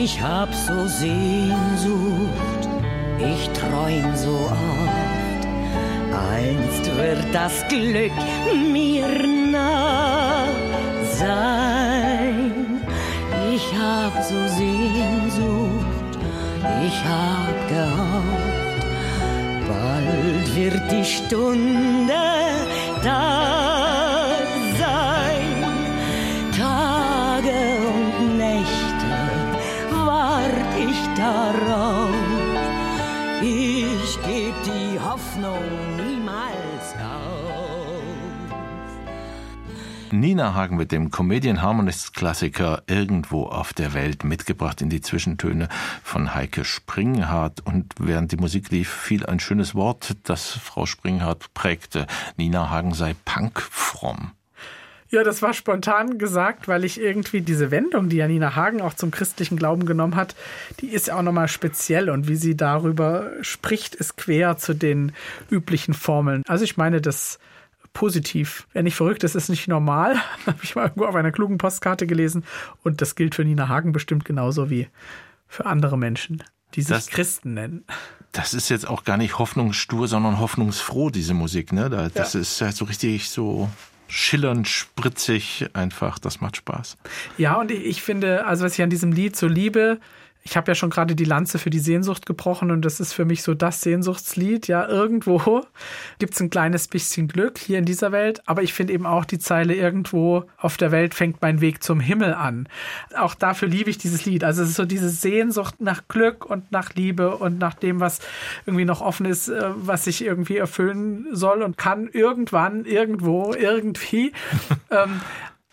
Ich 0.00 0.20
hab 0.22 0.54
so 0.54 0.86
Sehnsucht, 0.86 2.62
ich 3.18 3.48
träum 3.48 4.14
so 4.14 4.30
oft, 4.30 5.42
einst 6.14 6.96
wird 6.96 7.24
das 7.32 7.66
Glück 7.66 8.12
mir 8.72 9.08
nah 9.50 10.44
sein. 11.18 12.80
Ich 13.52 13.66
hab 13.76 14.22
so 14.22 14.38
Sehnsucht, 14.56 16.12
ich 16.86 16.98
hab 17.04 17.56
gehofft, 17.68 18.86
bald 19.66 20.54
wird 20.54 20.92
die 20.92 21.04
Stunde 21.04 22.12
da 23.02 23.67
darauf. 31.28 32.14
Ich 33.42 34.18
geb 34.22 34.54
die 34.64 34.98
Hoffnung 34.98 35.62
niemals 35.96 36.94
auf. 36.94 37.28
Nina 40.10 40.54
Hagen 40.54 40.76
mit 40.76 40.90
dem 40.90 41.10
Comedian 41.10 41.60
Harmonist 41.60 42.14
Klassiker 42.14 42.82
Irgendwo 42.86 43.44
auf 43.44 43.74
der 43.74 43.92
Welt 43.92 44.24
mitgebracht 44.24 44.80
in 44.80 44.88
die 44.88 45.02
Zwischentöne 45.02 45.68
von 46.02 46.34
Heike 46.34 46.64
Springhardt. 46.64 47.60
Und 47.60 47.94
während 47.98 48.32
die 48.32 48.38
Musik 48.38 48.70
lief, 48.70 48.88
fiel 48.88 49.26
ein 49.26 49.38
schönes 49.38 49.74
Wort, 49.74 50.16
das 50.24 50.50
Frau 50.50 50.86
Springhardt 50.86 51.52
prägte. 51.52 52.06
Nina 52.38 52.70
Hagen 52.70 52.94
sei 52.94 53.14
punkfromm. 53.26 54.32
Ja, 55.10 55.24
das 55.24 55.40
war 55.40 55.54
spontan 55.54 56.18
gesagt, 56.18 56.68
weil 56.68 56.84
ich 56.84 57.00
irgendwie 57.00 57.40
diese 57.40 57.70
Wendung, 57.70 58.10
die 58.10 58.16
Janina 58.16 58.54
Hagen 58.56 58.82
auch 58.82 58.92
zum 58.92 59.10
christlichen 59.10 59.56
Glauben 59.56 59.86
genommen 59.86 60.16
hat, 60.16 60.34
die 60.80 60.88
ist 60.88 61.06
ja 61.06 61.16
auch 61.16 61.22
nochmal 61.22 61.48
speziell 61.48 62.10
und 62.10 62.28
wie 62.28 62.36
sie 62.36 62.56
darüber 62.56 63.30
spricht, 63.40 63.94
ist 63.94 64.18
quer 64.18 64.58
zu 64.58 64.74
den 64.74 65.12
üblichen 65.50 65.94
Formeln. 65.94 66.42
Also 66.46 66.64
ich 66.64 66.76
meine 66.76 67.00
das 67.00 67.38
positiv. 67.94 68.66
Wer 68.74 68.82
nicht 68.82 68.96
verrückt 68.96 69.24
ist, 69.24 69.34
ist 69.34 69.48
nicht 69.48 69.66
normal. 69.66 70.16
Habe 70.46 70.58
ich 70.62 70.76
mal 70.76 70.84
irgendwo 70.84 71.06
auf 71.06 71.14
einer 71.14 71.32
klugen 71.32 71.56
Postkarte 71.56 72.06
gelesen 72.06 72.44
und 72.82 73.00
das 73.00 73.14
gilt 73.14 73.34
für 73.34 73.44
Nina 73.44 73.68
Hagen 73.68 73.92
bestimmt 73.92 74.26
genauso 74.26 74.68
wie 74.68 74.88
für 75.46 75.64
andere 75.64 75.96
Menschen, 75.96 76.44
die 76.74 76.82
sich 76.82 76.90
das, 76.90 77.06
Christen 77.06 77.54
nennen. 77.54 77.84
Das 78.32 78.52
ist 78.52 78.68
jetzt 78.68 78.86
auch 78.86 79.04
gar 79.04 79.16
nicht 79.16 79.38
hoffnungsstur, 79.38 80.06
sondern 80.06 80.38
hoffnungsfroh, 80.38 81.08
diese 81.08 81.32
Musik. 81.32 81.72
Ne? 81.72 81.88
Das 82.12 82.34
ja. 82.34 82.40
ist 82.40 82.60
halt 82.60 82.76
so 82.76 82.84
richtig 82.84 83.30
so 83.30 83.70
schillernd, 84.08 84.66
spritzig, 84.66 85.66
einfach, 85.74 86.18
das 86.18 86.40
macht 86.40 86.56
Spaß. 86.56 86.96
Ja, 87.36 87.54
und 87.54 87.70
ich 87.70 88.02
finde, 88.02 88.46
also 88.46 88.64
was 88.64 88.74
ich 88.74 88.82
an 88.82 88.90
diesem 88.90 89.12
Lied 89.12 89.36
so 89.36 89.46
liebe, 89.46 90.00
ich 90.42 90.56
habe 90.56 90.70
ja 90.70 90.74
schon 90.74 90.90
gerade 90.90 91.14
die 91.14 91.24
Lanze 91.24 91.58
für 91.58 91.70
die 91.70 91.78
Sehnsucht 91.78 92.24
gebrochen 92.24 92.70
und 92.70 92.82
das 92.84 93.00
ist 93.00 93.12
für 93.12 93.24
mich 93.24 93.42
so 93.42 93.54
das 93.54 93.82
Sehnsuchtslied. 93.82 94.66
Ja, 94.66 94.88
irgendwo 94.88 95.64
gibt 96.18 96.34
es 96.34 96.40
ein 96.40 96.50
kleines 96.50 96.88
bisschen 96.88 97.28
Glück 97.28 97.58
hier 97.58 97.78
in 97.78 97.84
dieser 97.84 98.12
Welt, 98.12 98.42
aber 98.46 98.62
ich 98.62 98.72
finde 98.72 98.94
eben 98.94 99.06
auch 99.06 99.24
die 99.24 99.38
Zeile 99.38 99.74
irgendwo 99.74 100.44
auf 100.56 100.76
der 100.76 100.90
Welt 100.90 101.14
fängt 101.14 101.42
mein 101.42 101.60
Weg 101.60 101.82
zum 101.82 102.00
Himmel 102.00 102.32
an. 102.32 102.68
Auch 103.16 103.34
dafür 103.34 103.68
liebe 103.68 103.90
ich 103.90 103.98
dieses 103.98 104.24
Lied. 104.24 104.42
Also 104.42 104.62
es 104.62 104.70
ist 104.70 104.76
so 104.76 104.86
diese 104.86 105.10
Sehnsucht 105.10 105.80
nach 105.80 106.08
Glück 106.08 106.46
und 106.46 106.72
nach 106.72 106.94
Liebe 106.94 107.36
und 107.36 107.58
nach 107.58 107.74
dem, 107.74 108.00
was 108.00 108.20
irgendwie 108.64 108.84
noch 108.84 109.00
offen 109.00 109.26
ist, 109.26 109.48
äh, 109.48 109.70
was 109.76 110.04
sich 110.04 110.24
irgendwie 110.24 110.56
erfüllen 110.56 111.26
soll 111.32 111.62
und 111.62 111.76
kann 111.76 112.08
irgendwann, 112.08 112.84
irgendwo, 112.84 113.52
irgendwie. 113.52 114.32
ähm, 114.90 115.20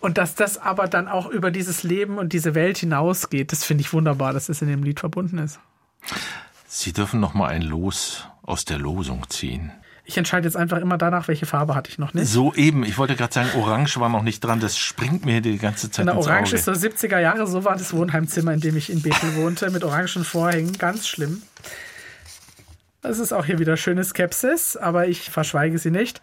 und 0.06 0.20
dass 0.20 0.36
das 0.36 0.60
aber 0.60 0.88
dann 0.88 1.08
auch 1.08 1.26
über 1.26 1.50
dieses 1.50 1.82
Leben 1.82 2.20
und 2.20 2.32
diese 2.32 2.54
Welt 2.54 2.78
hinausgeht, 2.78 3.52
das 3.52 3.64
finde 3.64 3.82
ich 3.82 3.92
wunderbar, 3.92 4.34
dass 4.34 4.50
es 4.50 4.62
in 4.62 4.68
dem 4.68 4.84
Lied 4.84 5.00
verbunden 5.00 5.40
ist. 5.40 5.60
Sie 6.68 6.94
dürfen 6.94 7.20
noch 7.20 7.34
mal 7.34 7.48
ein 7.48 7.64
Los 7.64 8.28
aus 8.44 8.66
der 8.66 8.78
Losung 8.78 9.28
ziehen. 9.30 9.72
Ich 10.04 10.16
entscheide 10.20 10.46
jetzt 10.46 10.58
einfach 10.58 10.78
immer 10.78 11.00
danach, 11.00 11.28
welche 11.28 11.48
Farbe 11.48 11.74
hatte 11.74 11.90
ich 11.90 11.98
noch 11.98 12.14
nicht. 12.14 12.28
So 12.28 12.54
eben. 12.54 12.84
Ich 12.84 13.00
wollte 13.00 13.16
gerade 13.16 13.34
sagen, 13.34 13.50
Orange 13.56 14.00
war 14.00 14.10
noch 14.10 14.22
nicht 14.22 14.42
dran. 14.42 14.60
Das 14.60 14.78
springt 14.78 15.26
mir 15.26 15.42
die 15.42 15.58
ganze 15.58 15.90
Zeit 15.90 16.06
genau, 16.06 16.20
Orange 16.20 16.50
Auge. 16.50 16.56
ist 16.58 16.66
so 16.66 16.72
70er 16.74 17.18
Jahre. 17.18 17.48
So 17.48 17.66
war 17.66 17.76
das 17.76 17.92
Wohnheimzimmer, 17.92 18.54
in 18.54 18.60
dem 18.60 18.78
ich 18.78 18.92
in 18.92 19.02
Bethel 19.02 19.36
wohnte, 19.38 19.72
mit 19.72 19.84
orangen 19.84 20.24
Vorhängen. 20.24 20.78
Ganz 20.78 21.08
schlimm. 21.08 21.42
Das 23.02 23.18
ist 23.18 23.34
auch 23.34 23.46
hier 23.46 23.58
wieder 23.58 23.76
schöne 23.76 24.04
Skepsis, 24.04 24.78
aber 24.78 25.08
ich 25.08 25.32
verschweige 25.32 25.80
sie 25.80 25.90
nicht. 25.90 26.22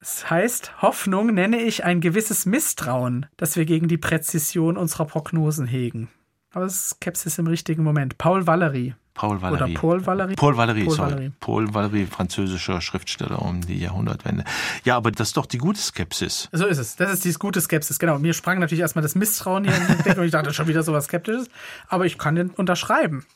Es 0.00 0.30
heißt, 0.30 0.80
Hoffnung 0.80 1.34
nenne 1.34 1.60
ich 1.60 1.84
ein 1.84 2.00
gewisses 2.00 2.46
Misstrauen, 2.46 3.26
das 3.36 3.56
wir 3.56 3.64
gegen 3.64 3.88
die 3.88 3.98
Präzision 3.98 4.76
unserer 4.76 5.06
Prognosen 5.06 5.66
hegen. 5.66 6.08
Aber 6.52 6.66
es 6.66 6.76
ist 6.76 6.88
Skepsis 6.90 7.38
im 7.38 7.48
richtigen 7.48 7.82
Moment. 7.82 8.16
Paul 8.16 8.46
Valery. 8.46 8.94
Paul 9.14 9.42
Valery. 9.42 9.64
Oder 9.64 9.74
Paul 9.74 10.06
Valery? 10.06 10.34
Paul 10.36 10.56
Valery, 10.56 10.84
Paul 10.84 10.94
sorry. 10.94 11.10
Valery. 11.10 11.32
Paul 11.40 11.74
Valery, 11.74 12.06
französischer 12.06 12.80
Schriftsteller 12.80 13.42
um 13.42 13.60
die 13.60 13.80
Jahrhundertwende. 13.80 14.44
Ja, 14.84 14.96
aber 14.96 15.10
das 15.10 15.28
ist 15.28 15.36
doch 15.36 15.46
die 15.46 15.58
gute 15.58 15.80
Skepsis. 15.80 16.48
So 16.52 16.66
ist 16.66 16.78
es. 16.78 16.94
Das 16.94 17.12
ist 17.12 17.24
die 17.24 17.32
gute 17.32 17.60
Skepsis, 17.60 17.98
genau. 17.98 18.20
Mir 18.20 18.34
sprang 18.34 18.60
natürlich 18.60 18.82
erstmal 18.82 19.02
das 19.02 19.16
Misstrauen 19.16 19.64
hier 19.64 19.76
in 19.76 19.86
den 19.88 20.04
Deck 20.04 20.16
und 20.16 20.24
ich 20.24 20.30
dachte 20.30 20.54
schon 20.54 20.68
wieder 20.68 20.84
so 20.84 20.92
was 20.92 21.06
Skeptisches. 21.06 21.48
Aber 21.88 22.06
ich 22.06 22.16
kann 22.16 22.36
den 22.36 22.50
unterschreiben. 22.50 23.26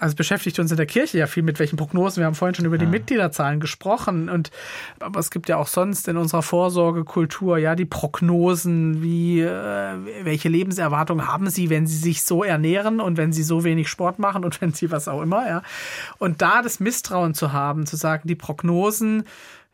Also 0.00 0.16
beschäftigt 0.16 0.58
uns 0.58 0.70
in 0.70 0.78
der 0.78 0.86
Kirche 0.86 1.18
ja 1.18 1.26
viel 1.26 1.42
mit 1.42 1.58
welchen 1.58 1.76
Prognosen. 1.76 2.22
Wir 2.22 2.26
haben 2.26 2.34
vorhin 2.34 2.54
schon 2.54 2.64
über 2.64 2.78
die 2.78 2.86
ja. 2.86 2.90
Mitgliederzahlen 2.90 3.60
gesprochen 3.60 4.30
und 4.30 4.50
aber 4.98 5.20
es 5.20 5.30
gibt 5.30 5.50
ja 5.50 5.58
auch 5.58 5.66
sonst 5.66 6.08
in 6.08 6.16
unserer 6.16 6.42
Vorsorgekultur 6.42 7.58
ja 7.58 7.74
die 7.74 7.84
Prognosen, 7.84 9.02
wie 9.02 9.42
äh, 9.42 9.98
welche 10.22 10.48
Lebenserwartung 10.48 11.26
haben 11.26 11.50
Sie, 11.50 11.68
wenn 11.68 11.86
Sie 11.86 11.98
sich 11.98 12.22
so 12.22 12.42
ernähren 12.42 12.98
und 12.98 13.18
wenn 13.18 13.34
Sie 13.34 13.42
so 13.42 13.62
wenig 13.62 13.90
Sport 13.90 14.18
machen 14.18 14.42
und 14.42 14.58
wenn 14.62 14.72
Sie 14.72 14.90
was 14.90 15.06
auch 15.06 15.20
immer, 15.20 15.46
ja. 15.46 15.62
Und 16.16 16.40
da 16.40 16.62
das 16.62 16.80
Misstrauen 16.80 17.34
zu 17.34 17.52
haben, 17.52 17.84
zu 17.84 17.96
sagen, 17.96 18.26
die 18.26 18.36
Prognosen, 18.36 19.24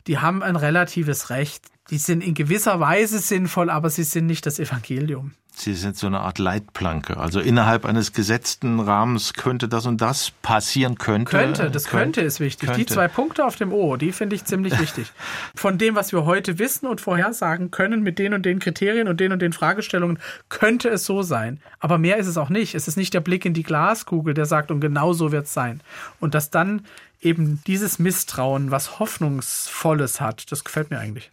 die 0.08 0.18
haben 0.18 0.42
ein 0.42 0.56
relatives 0.56 1.30
Recht. 1.30 1.66
Die 1.90 1.98
sind 1.98 2.22
in 2.22 2.34
gewisser 2.34 2.80
Weise 2.80 3.18
sinnvoll, 3.18 3.70
aber 3.70 3.90
sie 3.90 4.02
sind 4.02 4.26
nicht 4.26 4.46
das 4.46 4.58
Evangelium. 4.58 5.32
Sie 5.58 5.72
sind 5.72 5.96
so 5.96 6.06
eine 6.06 6.20
Art 6.20 6.38
Leitplanke. 6.38 7.16
Also 7.16 7.40
innerhalb 7.40 7.86
eines 7.86 8.12
gesetzten 8.12 8.78
Rahmens 8.78 9.32
könnte 9.32 9.68
das 9.68 9.86
und 9.86 10.02
das 10.02 10.30
passieren 10.42 10.98
könnte. 10.98 11.30
Könnte, 11.30 11.70
das 11.70 11.84
könnte, 11.84 12.20
ist 12.20 12.40
wichtig. 12.40 12.68
Könnte. 12.68 12.84
Die 12.84 12.86
zwei 12.92 13.08
Punkte 13.08 13.42
auf 13.46 13.56
dem 13.56 13.72
O, 13.72 13.96
die 13.96 14.12
finde 14.12 14.36
ich 14.36 14.44
ziemlich 14.44 14.78
wichtig. 14.80 15.10
Von 15.54 15.78
dem, 15.78 15.94
was 15.94 16.12
wir 16.12 16.26
heute 16.26 16.58
wissen 16.58 16.86
und 16.86 17.00
vorhersagen 17.00 17.70
können, 17.70 18.02
mit 18.02 18.18
den 18.18 18.34
und 18.34 18.44
den 18.44 18.58
Kriterien 18.58 19.08
und 19.08 19.18
den 19.18 19.32
und 19.32 19.40
den 19.40 19.54
Fragestellungen, 19.54 20.18
könnte 20.50 20.90
es 20.90 21.06
so 21.06 21.22
sein. 21.22 21.58
Aber 21.80 21.96
mehr 21.96 22.18
ist 22.18 22.26
es 22.26 22.36
auch 22.36 22.50
nicht. 22.50 22.74
Es 22.74 22.86
ist 22.86 22.96
nicht 22.96 23.14
der 23.14 23.20
Blick 23.20 23.46
in 23.46 23.54
die 23.54 23.62
Glaskugel, 23.62 24.34
der 24.34 24.44
sagt, 24.44 24.70
und 24.70 24.80
genau 24.80 25.14
so 25.14 25.32
wird 25.32 25.46
es 25.46 25.54
sein. 25.54 25.80
Und 26.20 26.34
dass 26.34 26.50
dann 26.50 26.84
eben 27.22 27.62
dieses 27.66 27.98
Misstrauen 27.98 28.70
was 28.70 28.98
Hoffnungsvolles 28.98 30.20
hat, 30.20 30.52
das 30.52 30.64
gefällt 30.64 30.90
mir 30.90 30.98
eigentlich. 30.98 31.30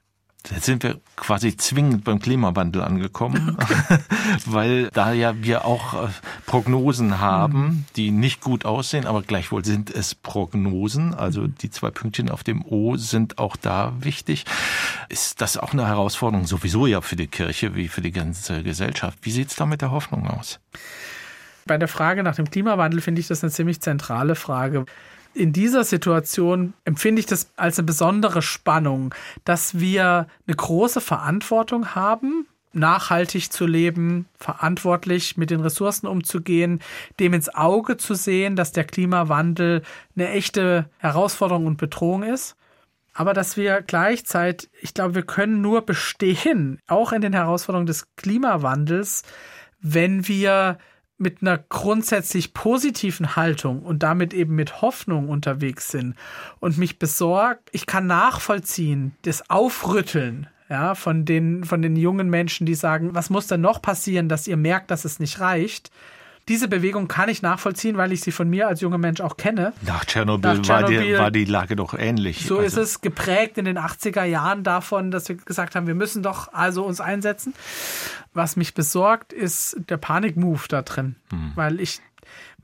Jetzt 0.52 0.66
sind 0.66 0.84
wir 0.84 1.00
quasi 1.16 1.56
zwingend 1.56 2.04
beim 2.04 2.20
Klimawandel 2.20 2.82
angekommen, 2.82 3.58
weil 4.46 4.90
da 4.90 5.14
ja 5.14 5.42
wir 5.42 5.64
auch 5.64 5.94
äh, 5.94 6.10
Prognosen 6.46 7.20
haben, 7.20 7.86
die 7.96 8.12
nicht 8.12 8.42
gut 8.42 8.66
aussehen, 8.66 9.06
aber 9.06 9.22
gleichwohl 9.22 9.64
sind 9.64 9.90
es 9.90 10.16
Prognosen. 10.16 11.14
Also 11.14 11.48
die 11.48 11.70
zwei 11.70 11.92
Pünktchen 11.92 12.30
auf 12.30 12.44
dem 12.44 12.66
O 12.66 12.98
sind 12.98 13.38
auch 13.38 13.56
da 13.56 13.94
wichtig. 14.00 14.44
Ist 15.08 15.40
das 15.40 15.58
auch 15.58 15.72
eine 15.72 15.88
Herausforderung 15.88 16.46
sowieso 16.46 16.88
ja 16.88 17.00
für 17.00 17.16
die 17.16 17.28
Kirche 17.28 17.76
wie 17.76 17.88
für 17.88 18.02
die 18.02 18.12
ganze 18.12 18.64
Gesellschaft? 18.64 19.20
Wie 19.22 19.32
sieht's 19.32 19.56
da 19.56 19.66
mit 19.66 19.82
der 19.82 19.92
Hoffnung 19.92 20.28
aus? 20.28 20.60
Bei 21.66 21.78
der 21.78 21.88
Frage 21.88 22.24
nach 22.24 22.36
dem 22.36 22.50
Klimawandel 22.50 23.00
finde 23.00 23.22
ich 23.22 23.28
das 23.28 23.44
eine 23.44 23.52
ziemlich 23.52 23.80
zentrale 23.80 24.36
Frage 24.36 24.86
in 25.34 25.54
dieser 25.54 25.84
Situation 25.84 26.74
empfinde 26.86 27.20
ich 27.20 27.26
das 27.26 27.50
als 27.56 27.80
eine 27.80 27.86
besondere 27.86 28.42
Spannung, 28.42 29.14
dass 29.46 29.80
wir 29.80 30.28
eine 30.48 30.56
große 30.56 31.02
Verantwortung 31.02 31.96
haben, 31.96 32.48
nachhaltig 32.74 33.52
zu 33.52 33.66
leben, 33.66 34.28
verantwortlich 34.38 35.38
mit 35.38 35.52
den 35.52 35.62
Ressourcen 35.62 36.08
umzugehen, 36.08 36.82
dem 37.20 37.34
ins 37.34 37.54
Auge 37.54 37.98
zu 37.98 38.16
sehen, 38.16 38.56
dass 38.56 38.72
der 38.72 38.84
Klimawandel 38.84 39.84
eine 40.16 40.30
echte 40.30 40.90
Herausforderung 40.98 41.68
und 41.68 41.78
Bedrohung 41.78 42.24
ist. 42.24 42.56
Aber 43.14 43.34
dass 43.34 43.58
wir 43.58 43.82
gleichzeitig, 43.84 44.70
ich 44.82 44.96
glaube, 44.96 45.14
wir 45.14 45.22
können 45.22 45.62
nur 45.62 45.86
bestehen, 45.86 46.80
auch 46.88 47.12
in 47.12 47.22
den 47.22 47.34
Herausforderungen 47.34 47.86
des 47.86 48.16
Klimawandels, 48.16 49.22
wenn 49.80 50.28
wir 50.28 50.80
mit 51.24 51.42
einer 51.42 51.58
grundsätzlich 51.58 52.54
positiven 52.54 53.36
Haltung 53.36 53.82
und 53.82 54.04
damit 54.04 54.34
eben 54.34 54.54
mit 54.54 54.82
Hoffnung 54.82 55.30
unterwegs 55.30 55.88
sind 55.88 56.16
und 56.60 56.78
mich 56.78 57.00
besorgt, 57.00 57.70
ich 57.72 57.88
kann 57.88 58.06
nachvollziehen, 58.06 59.16
das 59.24 59.50
Aufrütteln 59.50 60.48
ja, 60.70 60.96
von 60.96 61.26
den, 61.26 61.64
von 61.64 61.82
den 61.82 61.96
jungen 61.96 62.30
Menschen, 62.30 62.66
die 62.66 62.76
sagen, 62.76 63.16
was 63.16 63.30
muss 63.30 63.48
denn 63.48 63.62
noch 63.62 63.82
passieren, 63.82 64.30
dass 64.30 64.48
ihr 64.48 64.58
merkt, 64.58 64.92
dass 64.92 65.06
es 65.06 65.20
nicht 65.20 65.40
reicht. 65.40 65.92
Diese 66.50 66.68
Bewegung 66.68 67.08
kann 67.08 67.30
ich 67.30 67.42
nachvollziehen, 67.42 67.96
weil 67.96 68.12
ich 68.12 68.22
sie 68.22 68.32
von 68.32 68.50
mir 68.50 68.68
als 68.68 68.82
junger 68.82 68.98
Mensch 68.98 69.22
auch 69.22 69.38
kenne. 69.38 69.72
Nach 69.82 70.04
Tschernobyl, 70.04 70.56
Nach 70.56 70.62
Tschernobyl 70.62 70.98
war, 70.98 71.06
die, 71.06 71.18
war 71.18 71.32
die 71.32 71.46
Lage 71.46 71.76
doch 71.78 71.94
ähnlich. 71.94 72.46
So 72.46 72.58
also. 72.58 72.68
ist 72.68 72.78
es 72.78 73.02
geprägt 73.02 73.58
in 73.58 73.66
den 73.66 73.78
80er 73.78 74.26
Jahren 74.26 74.64
davon, 74.64 75.10
dass 75.10 75.30
wir 75.30 75.36
gesagt 75.36 75.76
haben, 75.76 75.88
wir 75.88 75.96
müssen 75.96 76.22
doch 76.22 76.52
also 76.52 76.84
uns 76.84 77.00
einsetzen. 77.00 77.54
Was 78.34 78.58
mich 78.58 78.74
besorgt, 78.74 79.32
ist 79.32 79.78
der 79.90 79.98
Panikmove 79.98 80.68
da 80.68 80.82
drin, 80.82 81.16
hm. 81.30 81.54
weil 81.56 81.80
ich 81.80 82.02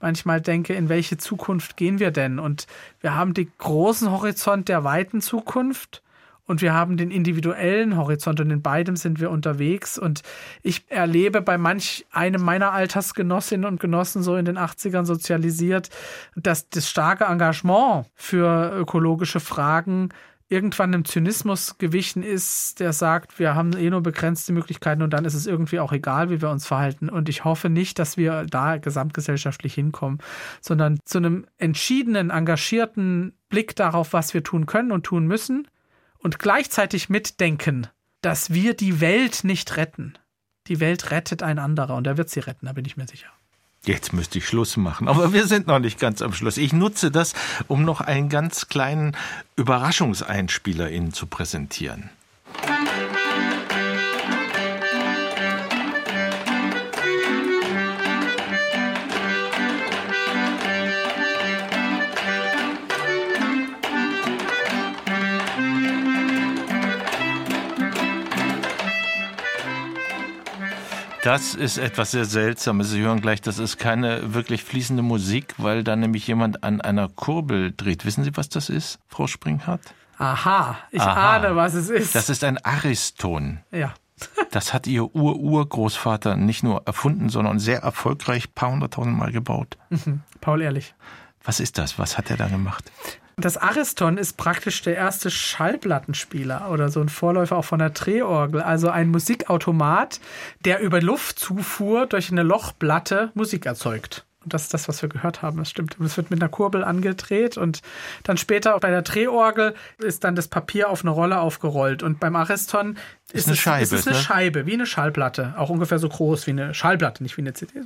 manchmal 0.01 0.41
denke, 0.41 0.73
in 0.73 0.89
welche 0.89 1.17
Zukunft 1.17 1.77
gehen 1.77 1.99
wir 1.99 2.11
denn? 2.11 2.39
Und 2.39 2.67
wir 2.99 3.15
haben 3.15 3.33
den 3.33 3.51
großen 3.59 4.11
Horizont 4.11 4.67
der 4.67 4.83
weiten 4.83 5.21
Zukunft 5.21 6.01
und 6.49 6.63
wir 6.63 6.73
haben 6.73 6.97
den 6.97 7.11
individuellen 7.11 7.95
Horizont 7.95 8.39
und 8.39 8.49
in 8.49 8.63
beidem 8.63 8.95
sind 8.95 9.19
wir 9.19 9.29
unterwegs. 9.29 9.99
Und 9.99 10.23
ich 10.63 10.83
erlebe 10.89 11.43
bei 11.43 11.59
manch 11.59 12.07
einem 12.11 12.41
meiner 12.41 12.71
Altersgenossinnen 12.71 13.67
und 13.67 13.79
Genossen 13.79 14.23
so 14.23 14.35
in 14.35 14.45
den 14.45 14.57
80ern 14.57 15.05
sozialisiert, 15.05 15.91
dass 16.35 16.67
das 16.67 16.89
starke 16.89 17.25
Engagement 17.25 18.07
für 18.15 18.73
ökologische 18.75 19.39
Fragen 19.39 20.09
irgendwann 20.47 20.91
einem 20.91 21.05
Zynismus 21.05 21.77
gewichen 21.77 22.23
ist, 22.23 22.79
der 22.79 22.93
sagt, 22.93 23.37
wir 23.37 23.53
haben 23.53 23.73
eh 23.77 23.91
nur 23.91 24.01
begrenzte 24.01 24.51
Möglichkeiten 24.51 25.03
und 25.03 25.11
dann 25.11 25.25
ist 25.25 25.35
es 25.35 25.45
irgendwie 25.45 25.79
auch 25.79 25.91
egal, 25.91 26.31
wie 26.31 26.41
wir 26.41 26.49
uns 26.49 26.65
verhalten. 26.65 27.09
Und 27.09 27.29
ich 27.29 27.43
hoffe 27.43 27.69
nicht, 27.69 27.99
dass 27.99 28.17
wir 28.17 28.47
da 28.47 28.77
gesamtgesellschaftlich 28.77 29.75
hinkommen, 29.75 30.17
sondern 30.61 30.97
zu 31.05 31.19
einem 31.19 31.45
entschiedenen, 31.59 32.31
engagierten 32.31 33.33
Blick 33.49 33.75
darauf, 33.75 34.13
was 34.13 34.33
wir 34.33 34.43
tun 34.43 34.65
können 34.65 34.91
und 34.91 35.03
tun 35.03 35.27
müssen 35.27 35.67
und 36.19 36.39
gleichzeitig 36.39 37.09
mitdenken, 37.09 37.87
dass 38.21 38.53
wir 38.53 38.73
die 38.73 39.01
Welt 39.01 39.43
nicht 39.43 39.77
retten. 39.77 40.17
Die 40.67 40.79
Welt 40.79 41.11
rettet 41.11 41.41
ein 41.41 41.57
anderer 41.57 41.95
und 41.95 42.05
er 42.05 42.17
wird 42.17 42.29
sie 42.29 42.41
retten, 42.41 42.67
da 42.67 42.73
bin 42.73 42.85
ich 42.85 42.97
mir 42.97 43.07
sicher. 43.07 43.29
Jetzt 43.85 44.11
müsste 44.11 44.37
ich 44.37 44.47
Schluss 44.47 44.75
machen, 44.75 45.07
aber 45.07 45.31
wir 45.31 45.47
sind 45.47 45.67
noch 45.67 45.79
nicht 45.79 45.99
ganz 45.99 46.21
am 46.21 46.33
Schluss. 46.33 46.57
Ich 46.57 46.73
nutze 46.73 47.11
das, 47.11 47.33
um 47.67 47.85
noch 47.85 48.01
einen 48.01 48.27
ganz 48.27 48.67
kleinen 48.67 49.15
Überraschungseinspieler 49.55 50.91
Ihnen 50.91 51.13
zu 51.13 51.27
präsentieren. 51.27 52.09
Das 71.29 71.53
ist 71.53 71.77
etwas 71.77 72.09
sehr 72.09 72.25
Seltsames. 72.25 72.89
Sie 72.89 73.01
hören 73.01 73.21
gleich, 73.21 73.39
das 73.39 73.59
ist 73.59 73.77
keine 73.77 74.33
wirklich 74.33 74.63
fließende 74.63 75.03
Musik, 75.03 75.53
weil 75.59 75.83
da 75.83 75.95
nämlich 75.95 76.25
jemand 76.25 76.63
an 76.63 76.81
einer 76.81 77.07
Kurbel 77.07 77.71
dreht. 77.71 78.03
Wissen 78.03 78.23
Sie, 78.23 78.35
was 78.35 78.49
das 78.49 78.67
ist, 78.67 78.97
Frau 79.07 79.27
Springhardt? 79.27 79.93
Aha, 80.17 80.79
ich 80.89 80.99
Aha. 80.99 81.35
ahne, 81.35 81.55
was 81.55 81.75
es 81.75 81.91
ist. 81.91 82.15
Das 82.15 82.31
ist 82.31 82.43
ein 82.43 82.57
Ariston. 82.65 83.59
Ja. 83.69 83.93
das 84.51 84.73
hat 84.73 84.87
Ihr 84.87 85.03
Ur-Urgroßvater 85.03 86.35
nicht 86.35 86.63
nur 86.63 86.87
erfunden, 86.87 87.29
sondern 87.29 87.59
sehr 87.59 87.83
erfolgreich 87.83 88.55
paar 88.55 88.71
hunderttausend 88.71 89.15
Mal 89.15 89.31
gebaut. 89.31 89.77
Mhm. 89.91 90.21
Paul 90.41 90.63
Ehrlich. 90.63 90.95
Was 91.43 91.59
ist 91.59 91.77
das? 91.77 91.99
Was 91.99 92.17
hat 92.17 92.31
er 92.31 92.37
da 92.37 92.47
gemacht? 92.47 92.91
Das 93.41 93.55
Ariston 93.55 94.17
ist 94.17 94.35
praktisch 94.35 94.81
der 94.81 94.95
erste 94.95 95.31
Schallplattenspieler 95.31 96.69
oder 96.71 96.89
so 96.89 96.99
ein 96.99 97.09
Vorläufer 97.09 97.55
auch 97.55 97.65
von 97.65 97.79
der 97.79 97.91
Drehorgel. 97.91 98.61
Also 98.61 98.89
ein 98.89 99.09
Musikautomat, 99.09 100.19
der 100.65 100.81
über 100.81 101.01
Luftzufuhr 101.01 102.05
durch 102.05 102.31
eine 102.31 102.43
Lochplatte 102.43 103.31
Musik 103.35 103.65
erzeugt. 103.65 104.25
Und 104.43 104.53
das 104.53 104.63
ist 104.63 104.73
das, 104.73 104.87
was 104.87 105.01
wir 105.01 105.09
gehört 105.09 105.41
haben. 105.41 105.57
Das 105.57 105.69
stimmt. 105.69 105.97
Es 105.99 106.17
wird 106.17 106.31
mit 106.31 106.41
einer 106.41 106.49
Kurbel 106.49 106.83
angedreht 106.83 107.57
und 107.57 107.81
dann 108.23 108.37
später 108.37 108.77
bei 108.79 108.89
der 108.89 109.01
Drehorgel 109.01 109.75
ist 109.97 110.23
dann 110.23 110.35
das 110.35 110.47
Papier 110.47 110.89
auf 110.89 111.01
eine 111.01 111.11
Rolle 111.11 111.39
aufgerollt. 111.39 112.03
Und 112.03 112.19
beim 112.19 112.35
Ariston 112.35 112.97
ist, 113.31 113.35
ist 113.35 113.47
eine 113.47 113.53
es, 113.53 113.59
Scheibe. 113.59 113.83
Ist 113.83 113.91
es 113.93 114.07
eine 114.07 114.15
ne? 114.15 114.21
Scheibe, 114.21 114.65
wie 114.65 114.73
eine 114.73 114.85
Schallplatte. 114.85 115.53
Auch 115.57 115.69
ungefähr 115.69 115.99
so 115.99 116.09
groß 116.09 116.47
wie 116.47 116.51
eine 116.51 116.73
Schallplatte, 116.73 117.21
nicht 117.23 117.37
wie 117.37 117.41
eine 117.41 117.53
CD. 117.53 117.81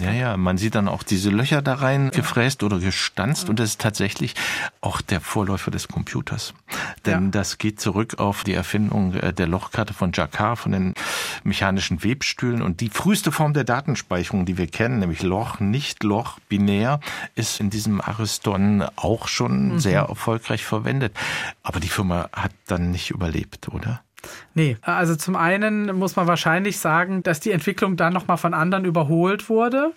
Ja, 0.00 0.12
ja, 0.12 0.36
man 0.36 0.58
sieht 0.58 0.74
dann 0.74 0.88
auch 0.88 1.02
diese 1.02 1.30
Löcher 1.30 1.62
da 1.62 1.74
rein 1.74 2.10
gefräst 2.10 2.62
oder 2.62 2.78
gestanzt 2.78 3.44
ja. 3.44 3.50
und 3.50 3.58
das 3.58 3.70
ist 3.70 3.80
tatsächlich 3.80 4.34
auch 4.80 5.00
der 5.00 5.20
Vorläufer 5.20 5.70
des 5.70 5.88
Computers. 5.88 6.54
Denn 7.06 7.24
ja. 7.24 7.30
das 7.30 7.58
geht 7.58 7.80
zurück 7.80 8.18
auf 8.18 8.44
die 8.44 8.54
Erfindung 8.54 9.14
äh, 9.14 9.32
der 9.32 9.46
Lochkarte 9.46 9.94
von 9.94 10.12
Jacquard, 10.12 10.58
von 10.58 10.72
den 10.72 10.94
mechanischen 11.44 12.02
Webstühlen 12.02 12.62
und 12.62 12.80
die 12.80 12.90
früheste 12.90 13.32
Form 13.32 13.54
der 13.54 13.64
Datenspeicherung, 13.64 14.46
die 14.46 14.58
wir 14.58 14.66
kennen, 14.66 14.98
nämlich 14.98 15.22
Loch, 15.22 15.60
nicht 15.60 16.02
Loch, 16.02 16.38
binär, 16.48 17.00
ist 17.34 17.60
in 17.60 17.70
diesem 17.70 18.00
Ariston 18.00 18.84
auch 18.96 19.28
schon 19.28 19.74
mhm. 19.74 19.78
sehr 19.78 20.02
erfolgreich 20.02 20.64
verwendet. 20.64 21.14
Aber 21.62 21.80
die 21.80 21.88
Firma 21.88 22.28
hat 22.32 22.52
dann 22.66 22.90
nicht 22.90 23.10
überlebt, 23.10 23.68
oder? 23.68 24.02
Nee, 24.54 24.76
also 24.82 25.14
zum 25.14 25.36
einen 25.36 25.96
muss 25.96 26.16
man 26.16 26.26
wahrscheinlich 26.26 26.78
sagen, 26.78 27.22
dass 27.22 27.38
die 27.38 27.52
Entwicklung 27.52 27.96
dann 27.96 28.12
nochmal 28.12 28.36
von 28.36 28.52
anderen 28.52 28.84
überholt 28.84 29.48
wurde. 29.48 29.92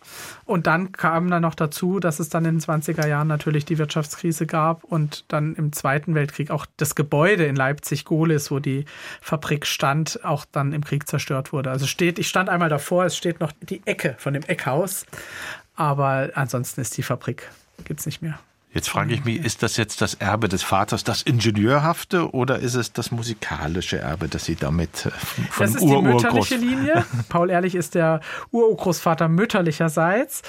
Und 0.45 0.67
dann 0.67 0.91
kam 0.91 1.31
dann 1.31 1.41
noch 1.41 1.55
dazu, 1.55 1.99
dass 1.99 2.19
es 2.19 2.29
dann 2.29 2.45
in 2.45 2.59
den 2.59 2.61
20er 2.61 3.07
Jahren 3.07 3.27
natürlich 3.27 3.65
die 3.65 3.79
Wirtschaftskrise 3.79 4.45
gab 4.45 4.83
und 4.83 5.25
dann 5.29 5.55
im 5.55 5.73
Zweiten 5.73 6.13
Weltkrieg 6.13 6.51
auch 6.51 6.67
das 6.77 6.93
Gebäude 6.93 7.45
in 7.45 7.55
Leipzig-Gohlis, 7.55 8.51
wo 8.51 8.59
die 8.59 8.85
Fabrik 9.21 9.65
stand, 9.65 10.23
auch 10.23 10.45
dann 10.51 10.73
im 10.73 10.83
Krieg 10.83 11.07
zerstört 11.07 11.51
wurde. 11.51 11.71
Also 11.71 11.87
steht, 11.87 12.19
ich 12.19 12.27
stand 12.27 12.49
einmal 12.49 12.69
davor, 12.69 13.05
es 13.05 13.17
steht 13.17 13.39
noch 13.39 13.51
die 13.61 13.81
Ecke 13.85 14.15
von 14.19 14.33
dem 14.33 14.43
Eckhaus. 14.43 15.05
Aber 15.75 16.29
ansonsten 16.35 16.81
ist 16.81 16.95
die 16.97 17.03
Fabrik, 17.03 17.49
gibt 17.85 18.01
es 18.01 18.05
nicht 18.05 18.21
mehr. 18.21 18.37
Jetzt 18.73 18.87
frage 18.87 19.13
ich 19.13 19.25
mich, 19.25 19.43
ist 19.43 19.63
das 19.63 19.75
jetzt 19.75 20.01
das 20.01 20.13
Erbe 20.13 20.47
des 20.47 20.63
Vaters, 20.63 21.03
das 21.03 21.23
Ingenieurhafte, 21.23 22.33
oder 22.33 22.59
ist 22.59 22.75
es 22.75 22.93
das 22.93 23.11
musikalische 23.11 23.99
Erbe, 23.99 24.29
das 24.29 24.45
Sie 24.45 24.55
damit 24.55 25.07
äh, 25.07 25.09
von 25.09 25.65
Das 25.65 25.75
ist 25.75 25.81
Ur 25.81 25.97
die 25.97 26.07
mütterliche 26.07 26.55
Linie. 26.55 27.05
Paul 27.29 27.49
Ehrlich 27.49 27.75
ist 27.75 27.95
der 27.95 28.21
Urgroßvater 28.51 29.27
mütterlicherseits. 29.27 30.43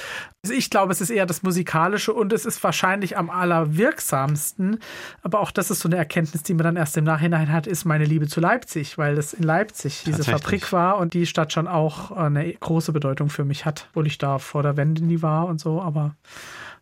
Also 0.45 0.55
ich 0.55 0.70
glaube, 0.70 0.93
es 0.93 1.01
ist 1.01 1.11
eher 1.11 1.27
das 1.27 1.43
musikalische 1.43 2.12
und 2.12 2.33
es 2.33 2.47
ist 2.47 2.62
wahrscheinlich 2.62 3.16
am 3.16 3.29
allerwirksamsten. 3.29 4.79
Aber 5.23 5.41
auch 5.41 5.51
das 5.51 5.73
ist 5.73 5.81
so 5.81 5.89
eine 5.89 5.97
Erkenntnis, 5.97 6.45
die 6.45 6.55
man 6.55 6.62
dann 6.62 6.77
erst 6.77 6.97
im 6.97 7.05
Nachhinein 7.05 7.51
hat, 7.51 7.66
ist 7.66 7.85
meine 7.85 8.05
Liebe 8.05 8.29
zu 8.29 8.39
Leipzig, 8.39 8.99
weil 8.99 9.16
das 9.16 9.33
in 9.33 9.43
Leipzig 9.43 10.05
diese 10.07 10.23
Fabrik 10.23 10.73
war 10.73 10.99
und 10.99 11.14
die 11.14 11.27
Stadt 11.27 11.53
schon 11.53 11.66
auch 11.66 12.12
eine 12.12 12.53
große 12.53 12.93
Bedeutung 12.93 13.31
für 13.31 13.45
mich 13.45 13.64
hat, 13.64 13.89
obwohl 13.91 14.07
ich 14.07 14.18
da 14.18 14.39
vor 14.39 14.62
der 14.62 14.77
Wende 14.77 15.05
nie 15.05 15.23
war 15.23 15.47
und 15.47 15.61
so. 15.61 15.83
Aber 15.83 16.14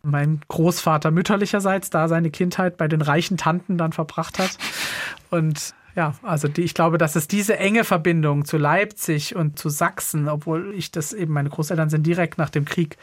mein 0.03 0.41
Großvater 0.47 1.11
mütterlicherseits 1.11 1.89
da 1.89 2.07
seine 2.07 2.31
Kindheit 2.31 2.77
bei 2.77 2.87
den 2.87 3.01
reichen 3.01 3.37
Tanten 3.37 3.77
dann 3.77 3.93
verbracht 3.93 4.39
hat. 4.39 4.57
Und 5.29 5.73
ja, 5.95 6.15
also 6.23 6.47
die, 6.47 6.61
ich 6.61 6.73
glaube, 6.73 6.97
dass 6.97 7.15
es 7.15 7.27
diese 7.27 7.57
enge 7.57 7.83
Verbindung 7.83 8.45
zu 8.45 8.57
Leipzig 8.57 9.35
und 9.35 9.59
zu 9.59 9.69
Sachsen, 9.69 10.29
obwohl 10.29 10.73
ich 10.75 10.91
das 10.91 11.13
eben, 11.13 11.33
meine 11.33 11.49
Großeltern 11.49 11.89
sind 11.89 12.07
direkt 12.07 12.37
nach 12.37 12.49
dem 12.49 12.65
Krieg 12.65 12.97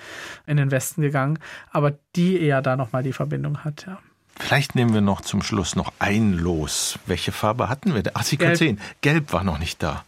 in 0.46 0.56
den 0.56 0.70
Westen 0.70 1.02
gegangen, 1.02 1.38
aber 1.70 1.94
die 2.16 2.40
eher 2.40 2.62
da 2.62 2.76
nochmal 2.76 3.02
die 3.02 3.12
Verbindung 3.12 3.64
hat, 3.64 3.84
ja. 3.86 3.98
Vielleicht 4.40 4.76
nehmen 4.76 4.94
wir 4.94 5.00
noch 5.00 5.20
zum 5.20 5.42
Schluss 5.42 5.74
noch 5.74 5.92
ein 5.98 6.32
Los. 6.32 6.98
Welche 7.06 7.32
Farbe 7.32 7.68
hatten 7.68 7.94
wir? 7.94 8.04
Ach, 8.14 8.22
Sie 8.22 8.36
können 8.36 8.50
Gelb. 8.50 8.58
sehen. 8.58 8.80
Gelb 9.00 9.32
war 9.32 9.42
noch 9.42 9.58
nicht 9.58 9.82
da. 9.82 10.04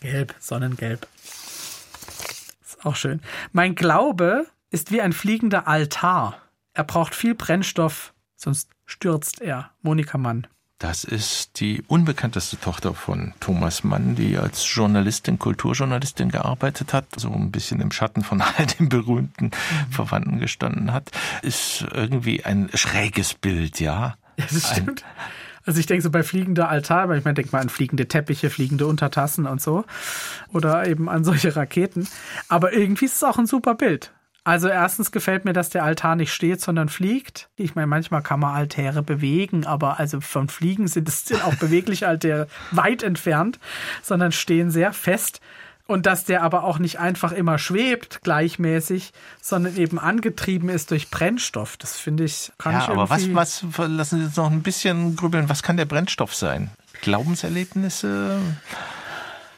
Gelb, 0.00 0.34
Sonnengelb. 0.40 1.06
Ist 1.22 2.84
auch 2.84 2.96
schön. 2.96 3.20
Mein 3.52 3.74
Glaube 3.74 4.46
ist 4.74 4.90
wie 4.90 5.00
ein 5.00 5.12
fliegender 5.12 5.68
Altar. 5.68 6.36
Er 6.72 6.82
braucht 6.82 7.14
viel 7.14 7.36
Brennstoff, 7.36 8.12
sonst 8.34 8.70
stürzt 8.84 9.40
er. 9.40 9.70
Monika 9.82 10.18
Mann. 10.18 10.48
Das 10.78 11.04
ist 11.04 11.60
die 11.60 11.84
unbekannteste 11.86 12.58
Tochter 12.58 12.92
von 12.92 13.34
Thomas 13.38 13.84
Mann, 13.84 14.16
die 14.16 14.36
als 14.36 14.66
Journalistin, 14.74 15.38
Kulturjournalistin 15.38 16.28
gearbeitet 16.28 16.92
hat, 16.92 17.06
so 17.16 17.32
ein 17.32 17.52
bisschen 17.52 17.80
im 17.80 17.92
Schatten 17.92 18.24
von 18.24 18.40
all 18.42 18.66
den 18.66 18.88
berühmten 18.88 19.52
Verwandten 19.92 20.40
gestanden 20.40 20.92
hat. 20.92 21.12
Ist 21.42 21.86
irgendwie 21.92 22.44
ein 22.44 22.68
schräges 22.74 23.34
Bild, 23.34 23.78
ja. 23.78 24.16
Ja, 24.36 24.44
das 24.50 24.72
stimmt. 24.72 25.04
Also 25.64 25.78
ich 25.78 25.86
denke 25.86 26.02
so 26.02 26.10
bei 26.10 26.24
fliegender 26.24 26.68
Altar, 26.68 27.08
weil 27.08 27.18
ich 27.18 27.24
meine, 27.24 27.34
denk 27.34 27.52
mal 27.52 27.60
an 27.60 27.68
fliegende 27.68 28.08
Teppiche, 28.08 28.50
fliegende 28.50 28.88
Untertassen 28.88 29.46
und 29.46 29.62
so. 29.62 29.84
Oder 30.52 30.88
eben 30.88 31.08
an 31.08 31.22
solche 31.22 31.54
Raketen. 31.54 32.08
Aber 32.48 32.72
irgendwie 32.72 33.04
ist 33.04 33.14
es 33.14 33.22
auch 33.22 33.38
ein 33.38 33.46
super 33.46 33.76
Bild. 33.76 34.12
Also 34.44 34.68
erstens 34.68 35.10
gefällt 35.10 35.46
mir, 35.46 35.54
dass 35.54 35.70
der 35.70 35.84
Altar 35.84 36.16
nicht 36.16 36.32
steht, 36.32 36.60
sondern 36.60 36.90
fliegt. 36.90 37.48
Ich 37.56 37.74
meine, 37.74 37.86
manchmal 37.86 38.20
kann 38.22 38.40
man 38.40 38.54
Altäre 38.54 39.02
bewegen, 39.02 39.64
aber 39.64 39.98
also 39.98 40.20
von 40.20 40.48
Fliegen 40.48 40.86
sind 40.86 41.08
es 41.08 41.24
sind 41.24 41.42
auch 41.42 41.54
bewegliche 41.54 42.06
Altäre 42.06 42.46
weit 42.70 43.02
entfernt, 43.02 43.58
sondern 44.02 44.32
stehen 44.32 44.70
sehr 44.70 44.92
fest. 44.92 45.40
Und 45.86 46.06
dass 46.06 46.24
der 46.24 46.42
aber 46.42 46.64
auch 46.64 46.78
nicht 46.78 46.98
einfach 46.98 47.32
immer 47.32 47.58
schwebt, 47.58 48.22
gleichmäßig, 48.22 49.12
sondern 49.42 49.76
eben 49.76 49.98
angetrieben 49.98 50.70
ist 50.70 50.90
durch 50.90 51.10
Brennstoff. 51.10 51.76
Das 51.76 51.98
finde 51.98 52.24
ich, 52.24 52.52
kann 52.56 52.78
ich 52.78 52.86
Ja, 52.86 52.92
aber 52.92 53.10
was, 53.10 53.34
was, 53.34 53.64
lassen 53.76 54.18
Sie 54.20 54.24
uns 54.26 54.36
noch 54.36 54.50
ein 54.50 54.62
bisschen 54.62 55.14
grübeln. 55.14 55.50
Was 55.50 55.62
kann 55.62 55.76
der 55.76 55.84
Brennstoff 55.84 56.34
sein? 56.34 56.70
Glaubenserlebnisse? 57.02 58.40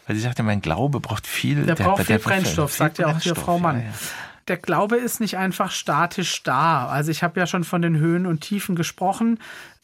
Weil 0.06 0.16
sie 0.16 0.22
sagte, 0.22 0.42
mein 0.42 0.62
Glaube 0.62 0.98
braucht 0.98 1.28
viel. 1.28 1.64
Der 1.64 1.76
braucht 1.76 2.04
viel 2.04 2.18
braucht 2.18 2.24
Brennstoff, 2.24 2.72
viel 2.72 2.78
sagt 2.78 2.98
ja 2.98 3.06
auch 3.06 3.10
hier 3.20 3.34
Brennstoff, 3.34 3.44
Frau 3.44 3.58
Mann. 3.60 3.78
Ja, 3.78 3.86
ja. 3.86 3.92
Der 4.48 4.56
Glaube 4.56 4.96
ist 4.96 5.20
nicht 5.20 5.36
einfach 5.36 5.70
statisch 5.70 6.42
da. 6.42 6.86
Also 6.86 7.10
ich 7.10 7.22
habe 7.22 7.40
ja 7.40 7.46
schon 7.46 7.64
von 7.64 7.82
den 7.82 7.98
Höhen 7.98 8.26
und 8.26 8.40
Tiefen 8.40 8.76
gesprochen, 8.76 9.38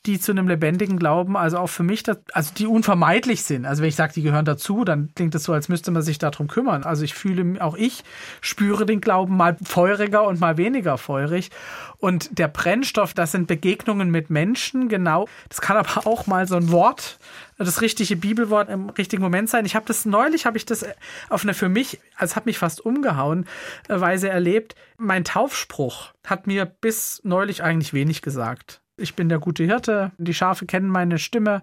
die 0.07 0.19
zu 0.19 0.33
einem 0.33 0.49
lebendigen 0.49 0.99
Glauben, 0.99 1.37
also 1.37 1.59
auch 1.59 1.69
für 1.69 1.85
mich, 1.85 2.03
also 2.33 2.53
die 2.57 2.67
unvermeidlich 2.67 3.45
sind. 3.45 3.67
Also 3.67 3.83
wenn 3.83 3.89
ich 3.89 3.95
sage, 3.95 4.13
die 4.13 4.23
gehören 4.23 4.45
dazu, 4.45 4.85
dann 4.85 5.11
klingt 5.15 5.35
es 5.37 5.45
so, 5.45 5.53
als 5.53 5.69
müsste 5.69 5.93
man 5.93 6.03
sich 6.03 6.19
darum 6.19 6.49
kümmern. 6.49 6.83
Also 6.83 7.05
ich 7.05 7.15
fühle, 7.15 7.63
auch 7.63 7.77
ich 7.77 8.03
spüre 8.41 8.85
den 8.85 9.01
Glauben 9.01 9.37
mal 9.37 9.57
feuriger 9.63 10.25
und 10.27 10.41
mal 10.41 10.57
weniger 10.57 10.99
feurig. 10.99 11.51
Und 11.99 12.37
der 12.37 12.49
Brennstoff, 12.49 13.15
das 13.15 13.31
sind 13.31 13.47
Begegnungen 13.47 14.11
mit 14.11 14.29
Menschen, 14.29 14.89
genau. 14.89 15.29
Das 15.49 15.61
kann 15.61 15.77
aber 15.77 16.05
auch 16.09 16.27
mal 16.27 16.49
so 16.49 16.57
ein 16.57 16.73
Wort, 16.73 17.21
das 17.65 17.81
richtige 17.81 18.17
Bibelwort 18.17 18.69
im 18.69 18.91
richtigen 18.91 19.23
Moment 19.23 19.51
sein. 19.51 19.65
Ich 19.65 19.75
habe 19.75 19.87
das 19.87 20.05
neulich, 20.05 20.47
habe 20.47 20.57
ich 20.57 20.67
das 20.67 20.85
auf 21.29 21.43
eine 21.43 21.55
für 21.55 21.69
mich, 21.69 22.01
also 22.17 22.37
hat 22.37 22.47
mich 22.47 22.59
fast 22.59 22.85
umgehauen, 22.85 23.47
äh, 23.89 24.01
Weise 24.01 24.29
erlebt. 24.29 24.75
Mein 24.97 25.25
Taufspruch 25.25 26.13
hat 26.27 26.47
mir 26.47 26.67
bis 26.67 27.21
neulich 27.25 27.63
eigentlich 27.63 27.93
wenig 27.93 28.23
gesagt. 28.23 28.81
Ich 28.97 29.15
bin 29.15 29.29
der 29.29 29.39
gute 29.39 29.65
Hirte, 29.65 30.13
die 30.19 30.35
Schafe 30.35 30.67
kennen 30.67 30.89
meine 30.89 31.19
Stimme 31.19 31.63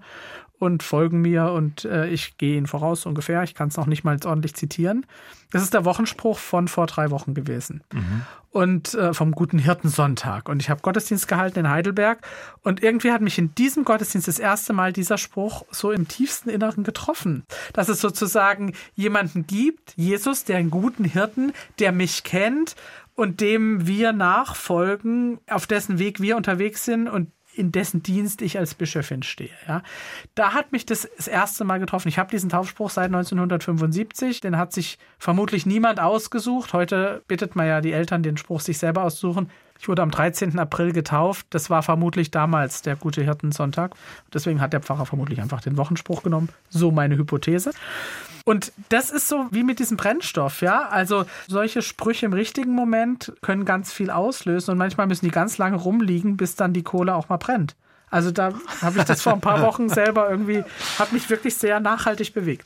und 0.60 0.84
folgen 0.84 1.22
mir 1.22 1.52
und 1.52 1.86
äh, 1.86 2.08
ich 2.10 2.38
gehe 2.38 2.58
ihnen 2.58 2.68
voraus 2.68 3.06
ungefähr. 3.06 3.42
Ich 3.44 3.56
kann 3.56 3.70
es 3.70 3.78
noch 3.78 3.88
nicht 3.88 4.04
mal 4.04 4.18
ordentlich 4.26 4.54
zitieren. 4.54 5.06
Das 5.52 5.64
ist 5.64 5.74
der 5.74 5.86
Wochenspruch 5.86 6.38
von 6.38 6.68
vor 6.68 6.86
drei 6.86 7.10
Wochen 7.10 7.34
gewesen. 7.34 7.82
Und 8.52 8.94
äh, 8.94 9.14
vom 9.14 9.32
guten 9.32 9.58
Hirtensonntag. 9.58 10.50
Und 10.50 10.62
ich 10.62 10.70
habe 10.70 10.82
Gottesdienst 10.82 11.28
gehalten 11.28 11.60
in 11.60 11.70
Heidelberg. 11.70 12.20
Und 12.62 12.84
irgendwie 12.84 13.12
hat 13.12 13.22
mich 13.22 13.38
in 13.38 13.56
diesem 13.56 13.86
Gottesdienst 13.86 14.28
das 14.28 14.38
erste 14.38 14.74
Mal 14.74 14.92
dieser 14.92 15.18
Spruch 15.18 15.66
so 15.72 15.92
im 15.92 16.08
tiefsten 16.08 16.50
Inneren 16.50 16.84
getroffen. 16.84 17.44
Dass 17.74 17.90
es 17.90 18.02
sozusagen 18.02 18.74
jemanden 18.96 19.48
gibt, 19.48 19.94
Jesus, 19.96 20.44
der 20.44 20.58
einen 20.58 20.72
guten 20.72 21.06
Hirten, 21.06 21.54
der 21.80 21.92
mich 21.92 22.24
kennt 22.24 22.76
und 23.16 23.40
dem 23.40 23.88
wir 23.88 24.14
nachfolgen, 24.14 25.40
auf 25.50 25.68
dessen 25.68 26.00
Weg 26.00 26.20
wir 26.20 26.36
unterwegs 26.36 26.86
sind 26.86 27.08
und 27.08 27.32
in 27.60 27.72
dessen 27.72 28.02
Dienst 28.02 28.42
ich 28.42 28.58
als 28.58 28.74
Bischöfin 28.74 29.22
stehe. 29.22 29.50
Ja. 29.68 29.84
Da 30.34 30.54
hat 30.54 30.72
mich 30.72 30.86
das 30.86 31.08
das 31.18 31.28
erste 31.28 31.66
Mal 31.66 31.80
getroffen. 31.80 32.08
Ich 32.08 32.18
habe 32.18 32.32
diesen 32.32 32.50
Taufspruch 32.50 32.90
seit 32.90 33.08
1975. 33.08 34.40
Den 34.40 34.58
hat 34.58 34.72
sich 34.72 34.98
vermutlich 35.18 35.66
niemand 35.66 36.00
ausgesucht. 36.00 36.74
Heute 36.74 37.22
bittet 37.28 37.56
man 37.56 37.68
ja 37.68 37.82
die 37.82 37.92
Eltern, 37.92 38.24
den 38.24 38.38
Spruch 38.38 38.62
sich 38.62 38.78
selber 38.78 39.04
auszusuchen. 39.04 39.50
Ich 39.80 39.88
wurde 39.88 40.02
am 40.02 40.12
13. 40.12 40.60
April 40.60 40.92
getauft. 40.92 41.48
Das 41.52 41.70
war 41.70 41.84
vermutlich 41.84 42.32
damals 42.32 42.82
der 42.82 42.98
gute 42.98 43.24
Hirtensonntag. 43.24 43.92
Deswegen 44.34 44.60
hat 44.60 44.74
der 44.74 44.82
Pfarrer 44.82 45.06
vermutlich 45.06 45.42
einfach 45.42 45.62
den 45.62 45.78
Wochenspruch 45.78 46.22
genommen. 46.22 46.50
So 46.70 46.92
meine 46.92 47.18
Hypothese. 47.18 47.72
Und 48.44 48.74
das 48.90 49.10
ist 49.10 49.30
so 49.30 49.48
wie 49.52 49.64
mit 49.64 49.80
diesem 49.80 49.96
Brennstoff, 49.96 50.62
ja. 50.62 50.90
Also 50.90 51.26
solche 51.48 51.82
Sprüche 51.82 52.26
im 52.26 52.34
richtigen 52.34 52.74
Moment 52.74 53.32
können 53.42 53.64
ganz 53.64 53.94
viel 53.94 54.10
auslösen 54.10 54.72
und 54.72 54.78
manchmal 54.78 55.08
müssen 55.08 55.26
die 55.26 55.32
ganz 55.32 55.58
lange 55.58 55.78
rumliegen, 55.78 56.36
bis 56.36 56.56
dann 56.56 56.74
die 56.74 56.84
Kohle 56.84 57.16
auch 57.16 57.30
mal 57.30 57.38
brennt. 57.38 57.76
Also 58.10 58.32
da 58.32 58.54
habe 58.82 59.00
ich 59.00 59.06
das 59.06 59.22
vor 59.22 59.34
ein 59.34 59.42
paar 59.42 59.62
Wochen 59.62 59.88
selber 59.90 60.30
irgendwie, 60.30 60.64
hat 60.98 61.14
mich 61.14 61.30
wirklich 61.30 61.56
sehr 61.56 61.80
nachhaltig 61.80 62.34
bewegt. 62.34 62.66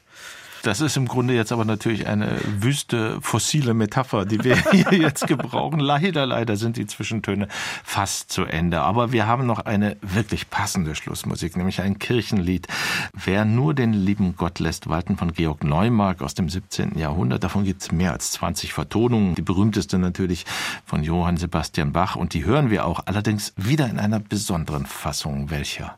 Das 0.63 0.79
ist 0.79 0.95
im 0.95 1.09
Grunde 1.09 1.33
jetzt 1.33 1.51
aber 1.51 1.65
natürlich 1.65 2.07
eine 2.07 2.39
wüste 2.45 3.19
fossile 3.19 3.73
Metapher, 3.73 4.25
die 4.25 4.41
wir 4.45 4.55
hier 4.71 4.93
jetzt 4.93 5.27
gebrauchen. 5.27 5.81
Leider, 5.81 6.25
leider 6.25 6.55
sind 6.55 6.77
die 6.77 6.85
Zwischentöne 6.85 7.49
fast 7.83 8.31
zu 8.31 8.45
Ende. 8.45 8.79
Aber 8.79 9.11
wir 9.11 9.27
haben 9.27 9.45
noch 9.45 9.59
eine 9.59 9.97
wirklich 10.01 10.49
passende 10.49 10.95
Schlussmusik, 10.95 11.57
nämlich 11.57 11.81
ein 11.81 11.99
Kirchenlied. 11.99 12.67
Wer 13.13 13.43
nur 13.43 13.73
den 13.73 13.91
lieben 13.91 14.37
Gott 14.37 14.59
lässt 14.59 14.87
walten 14.87 15.17
von 15.17 15.33
Georg 15.33 15.65
Neumark 15.65 16.21
aus 16.21 16.33
dem 16.33 16.47
17. 16.47 16.97
Jahrhundert. 16.97 17.43
Davon 17.43 17.65
gibt 17.65 17.81
es 17.81 17.91
mehr 17.91 18.13
als 18.13 18.31
20 18.31 18.71
Vertonungen. 18.71 19.35
Die 19.35 19.41
berühmteste 19.41 19.97
natürlich 19.97 20.45
von 20.85 21.03
Johann 21.03 21.35
Sebastian 21.35 21.91
Bach. 21.91 22.15
Und 22.15 22.33
die 22.33 22.45
hören 22.45 22.69
wir 22.69 22.85
auch 22.85 23.01
allerdings 23.05 23.53
wieder 23.57 23.89
in 23.89 23.99
einer 23.99 24.21
besonderen 24.21 24.85
Fassung. 24.85 25.49
Welcher? 25.49 25.97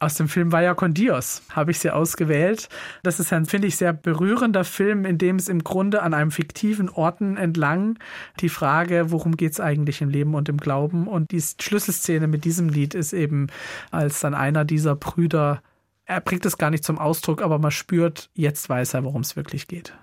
Aus 0.00 0.14
dem 0.14 0.28
Film 0.28 0.52
Vaya 0.52 0.74
con 0.74 0.94
Dios 0.94 1.42
habe 1.50 1.72
ich 1.72 1.80
sie 1.80 1.90
ausgewählt. 1.90 2.68
Das 3.02 3.18
ist 3.18 3.32
ein, 3.32 3.46
finde 3.46 3.66
ich, 3.66 3.76
sehr 3.76 3.92
berührender 3.92 4.62
Film, 4.62 5.04
in 5.04 5.18
dem 5.18 5.36
es 5.36 5.48
im 5.48 5.64
Grunde 5.64 6.02
an 6.02 6.14
einem 6.14 6.30
fiktiven 6.30 6.88
Orten 6.88 7.36
entlang 7.36 7.98
die 8.38 8.48
Frage, 8.48 9.10
worum 9.10 9.36
geht 9.36 9.52
es 9.52 9.60
eigentlich 9.60 10.00
im 10.00 10.08
Leben 10.08 10.36
und 10.36 10.48
im 10.48 10.58
Glauben. 10.58 11.08
Und 11.08 11.32
die 11.32 11.42
Schlüsselszene 11.42 12.28
mit 12.28 12.44
diesem 12.44 12.68
Lied 12.68 12.94
ist 12.94 13.12
eben, 13.12 13.48
als 13.90 14.20
dann 14.20 14.34
einer 14.34 14.64
dieser 14.64 14.94
Brüder, 14.94 15.62
er 16.04 16.20
bringt 16.20 16.46
es 16.46 16.58
gar 16.58 16.70
nicht 16.70 16.84
zum 16.84 16.98
Ausdruck, 16.98 17.42
aber 17.42 17.58
man 17.58 17.72
spürt, 17.72 18.30
jetzt 18.34 18.68
weiß 18.68 18.94
er, 18.94 19.02
worum 19.02 19.22
es 19.22 19.34
wirklich 19.34 19.66
geht. 19.66 19.94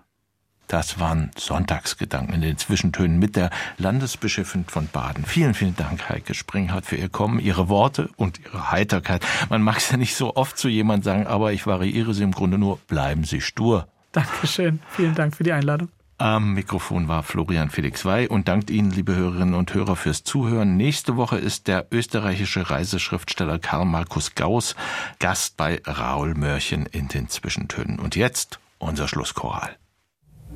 Das 0.67 0.99
waren 0.99 1.31
Sonntagsgedanken 1.37 2.33
in 2.33 2.41
den 2.41 2.57
Zwischentönen 2.57 3.19
mit 3.19 3.35
der 3.35 3.49
Landesbischöfin 3.77 4.65
von 4.65 4.87
Baden. 4.87 5.25
Vielen, 5.25 5.53
vielen 5.53 5.75
Dank, 5.75 6.09
Heike 6.09 6.33
Springhardt, 6.33 6.85
für 6.85 6.95
Ihr 6.95 7.09
Kommen, 7.09 7.39
Ihre 7.39 7.69
Worte 7.69 8.09
und 8.15 8.39
Ihre 8.39 8.71
Heiterkeit. 8.71 9.25
Man 9.49 9.61
mag 9.61 9.77
es 9.77 9.91
ja 9.91 9.97
nicht 9.97 10.15
so 10.15 10.35
oft 10.35 10.57
zu 10.57 10.67
jemand 10.67 11.03
sagen, 11.03 11.27
aber 11.27 11.53
ich 11.53 11.67
variiere 11.67 12.13
Sie 12.13 12.23
im 12.23 12.31
Grunde 12.31 12.57
nur, 12.57 12.77
bleiben 12.87 13.23
Sie 13.23 13.41
stur. 13.41 13.87
Dankeschön. 14.11 14.79
Vielen 14.89 15.13
Dank 15.13 15.35
für 15.35 15.43
die 15.43 15.51
Einladung. 15.51 15.89
Am 16.17 16.53
Mikrofon 16.53 17.09
war 17.09 17.23
Florian 17.23 17.69
Felix 17.69 18.05
Wey 18.05 18.27
und 18.29 18.47
dankt 18.47 18.69
Ihnen, 18.69 18.89
liebe 18.89 19.13
Hörerinnen 19.13 19.53
und 19.53 19.73
Hörer, 19.73 19.97
fürs 19.97 20.23
Zuhören. 20.23 20.77
Nächste 20.77 21.17
Woche 21.17 21.37
ist 21.37 21.67
der 21.67 21.87
österreichische 21.91 22.69
Reiseschriftsteller 22.69 23.59
Karl 23.59 23.83
Markus 23.83 24.33
Gauss 24.33 24.77
Gast 25.19 25.57
bei 25.57 25.81
Raul 25.85 26.33
Mörchen 26.33 26.85
in 26.85 27.09
den 27.09 27.27
Zwischentönen. 27.27 27.99
Und 27.99 28.15
jetzt 28.15 28.59
unser 28.79 29.09
Schlusschoral. 29.09 29.75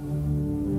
Thank 0.02 0.14
you. 0.14 0.79